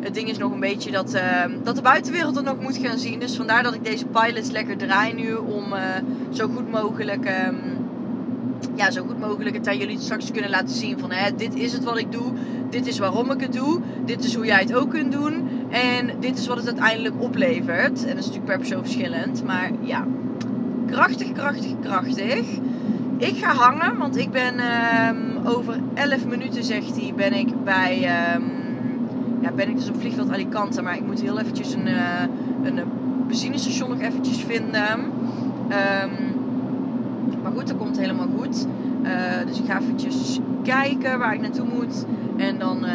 het 0.00 0.14
ding 0.14 0.28
is 0.28 0.38
nog 0.38 0.52
een 0.52 0.60
beetje 0.60 0.90
dat, 0.90 1.14
uh, 1.14 1.44
dat 1.62 1.76
de 1.76 1.82
buitenwereld 1.82 2.36
er 2.36 2.42
nog 2.42 2.60
moet 2.60 2.76
gaan 2.76 2.98
zien. 2.98 3.20
Dus 3.20 3.36
vandaar 3.36 3.62
dat 3.62 3.74
ik 3.74 3.84
deze 3.84 4.06
pilots 4.06 4.50
lekker 4.50 4.76
draai 4.76 5.14
nu 5.14 5.34
om 5.34 5.72
uh, 5.72 5.78
zo 6.30 6.48
goed 6.48 6.70
mogelijk. 6.70 7.24
Um, 7.48 7.85
ja, 8.74 8.90
zo 8.90 9.04
goed 9.06 9.18
mogelijk 9.18 9.56
het 9.56 9.68
aan 9.68 9.78
jullie 9.78 9.98
straks 10.00 10.30
kunnen 10.30 10.50
laten 10.50 10.74
zien 10.74 10.98
van 10.98 11.10
hè, 11.12 11.34
dit 11.36 11.54
is 11.54 11.72
het 11.72 11.84
wat 11.84 11.98
ik 11.98 12.12
doe, 12.12 12.32
dit 12.70 12.86
is 12.86 12.98
waarom 12.98 13.30
ik 13.30 13.40
het 13.40 13.52
doe, 13.52 13.80
dit 14.04 14.24
is 14.24 14.34
hoe 14.34 14.46
jij 14.46 14.60
het 14.60 14.74
ook 14.74 14.90
kunt 14.90 15.12
doen 15.12 15.48
en 15.70 16.10
dit 16.20 16.38
is 16.38 16.46
wat 16.46 16.56
het 16.56 16.66
uiteindelijk 16.66 17.14
oplevert. 17.22 18.04
En 18.04 18.14
dat 18.14 18.18
is 18.18 18.26
natuurlijk 18.26 18.44
per 18.44 18.58
persoon 18.58 18.82
verschillend, 18.82 19.44
maar 19.44 19.70
ja, 19.80 20.06
krachtig, 20.86 21.32
krachtig, 21.32 21.72
krachtig. 21.80 22.46
Ik 23.18 23.36
ga 23.36 23.54
hangen, 23.54 23.96
want 23.98 24.16
ik 24.16 24.30
ben 24.30 24.54
um, 25.08 25.46
over 25.46 25.78
11 25.94 26.26
minuten, 26.26 26.64
zegt 26.64 27.00
hij, 27.00 27.12
ben 27.16 27.32
ik 27.32 27.64
bij, 27.64 27.96
um, 28.34 28.50
ja, 29.40 29.52
ben 29.52 29.68
ik 29.68 29.76
dus 29.76 29.88
op 29.88 30.00
vliegveld 30.00 30.30
Alicante, 30.30 30.82
maar 30.82 30.96
ik 30.96 31.06
moet 31.06 31.20
heel 31.20 31.38
eventjes 31.38 31.72
een, 31.72 31.86
uh, 31.86 32.22
een 32.62 32.80
benzinestation 33.26 33.90
nog 33.90 34.00
eventjes 34.00 34.38
vinden. 34.38 35.00
Um, 35.70 36.25
maar 37.42 37.52
goed, 37.52 37.66
dat 37.66 37.76
komt 37.76 37.98
helemaal 37.98 38.28
goed. 38.38 38.66
Uh, 39.02 39.12
dus 39.46 39.58
ik 39.58 39.66
ga 39.66 39.80
eventjes 39.80 40.38
kijken 40.62 41.18
waar 41.18 41.34
ik 41.34 41.40
naartoe 41.40 41.66
moet. 41.74 42.04
En 42.36 42.58
dan 42.58 42.84
uh, 42.84 42.90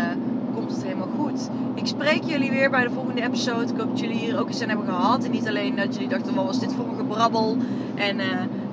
komt 0.54 0.72
het 0.72 0.84
helemaal 0.84 1.10
goed. 1.20 1.50
Ik 1.74 1.88
spreek 1.88 2.24
jullie 2.24 2.50
weer 2.50 2.70
bij 2.70 2.84
de 2.84 2.90
volgende 2.90 3.22
episode. 3.22 3.72
Ik 3.72 3.78
hoop 3.78 3.90
dat 3.90 4.00
jullie 4.00 4.18
hier 4.18 4.40
ook 4.40 4.48
eens 4.48 4.62
aan 4.62 4.68
hebben 4.68 4.86
gehad. 4.86 5.24
En 5.24 5.32
niet 5.32 5.48
alleen 5.48 5.76
dat 5.76 5.94
jullie 5.94 6.10
dachten, 6.10 6.36
wat 6.36 6.46
was 6.46 6.60
dit 6.60 6.74
voor 6.74 6.88
een 6.88 6.98
gebrabbel. 6.98 7.58
En 7.96 8.20
uh, 8.20 8.26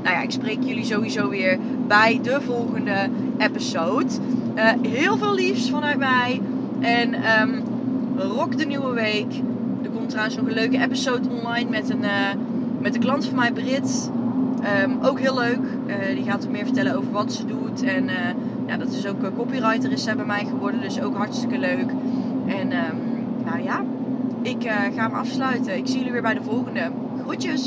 nou 0.03 0.15
ja, 0.15 0.23
ik 0.23 0.31
spreek 0.31 0.63
jullie 0.63 0.85
sowieso 0.85 1.29
weer 1.29 1.59
bij 1.87 2.21
de 2.23 2.41
volgende 2.41 3.09
episode. 3.39 4.07
heel 4.83 5.17
veel 5.17 5.35
liefs 5.35 5.71
vanuit 5.71 5.99
mij. 5.99 6.41
En 6.81 7.15
um, 7.41 7.63
rock 8.17 8.59
de 8.59 8.67
nieuwe 8.67 8.95
week. 8.95 9.33
Er 9.83 9.91
komt 9.91 10.09
trouwens 10.09 10.37
nog 10.37 10.47
een 10.47 10.55
leuke 10.55 10.83
episode 10.83 11.29
online 11.29 11.71
met 11.71 11.91
een, 11.91 12.05
met 12.81 12.95
een 12.95 13.01
klant 13.01 13.27
van 13.27 13.37
mij, 13.37 13.53
Brit. 13.53 14.11
Um, 14.83 14.99
ook 15.03 15.21
heel 15.21 15.35
leuk. 15.35 15.61
Uh, 15.87 15.95
die 16.15 16.25
gaat 16.25 16.49
meer 16.49 16.65
vertellen 16.65 16.97
over 16.97 17.11
wat 17.11 17.33
ze 17.33 17.45
doet. 17.45 17.83
En 17.83 18.05
uh, 18.05 18.15
ja, 18.67 18.77
dat 18.77 18.89
is 18.89 19.07
ook 19.07 19.23
uh, 19.23 19.29
copywriter 19.37 19.93
is 19.93 20.03
zij 20.03 20.17
bij 20.17 20.25
mij 20.25 20.45
geworden. 20.45 20.81
Dus 20.81 21.01
ook 21.01 21.17
hartstikke 21.17 21.59
leuk. 21.59 21.91
En 22.47 22.73
um, 22.73 22.97
nou 23.45 23.63
ja, 23.63 23.85
ik 24.43 24.63
ga 24.95 25.03
hem 25.03 25.15
afsluiten. 25.15 25.77
Ik 25.77 25.87
zie 25.87 25.97
jullie 25.97 26.13
weer 26.13 26.23
bij 26.23 26.35
de 26.35 26.43
volgende. 26.43 26.91
Groetjes! 27.23 27.67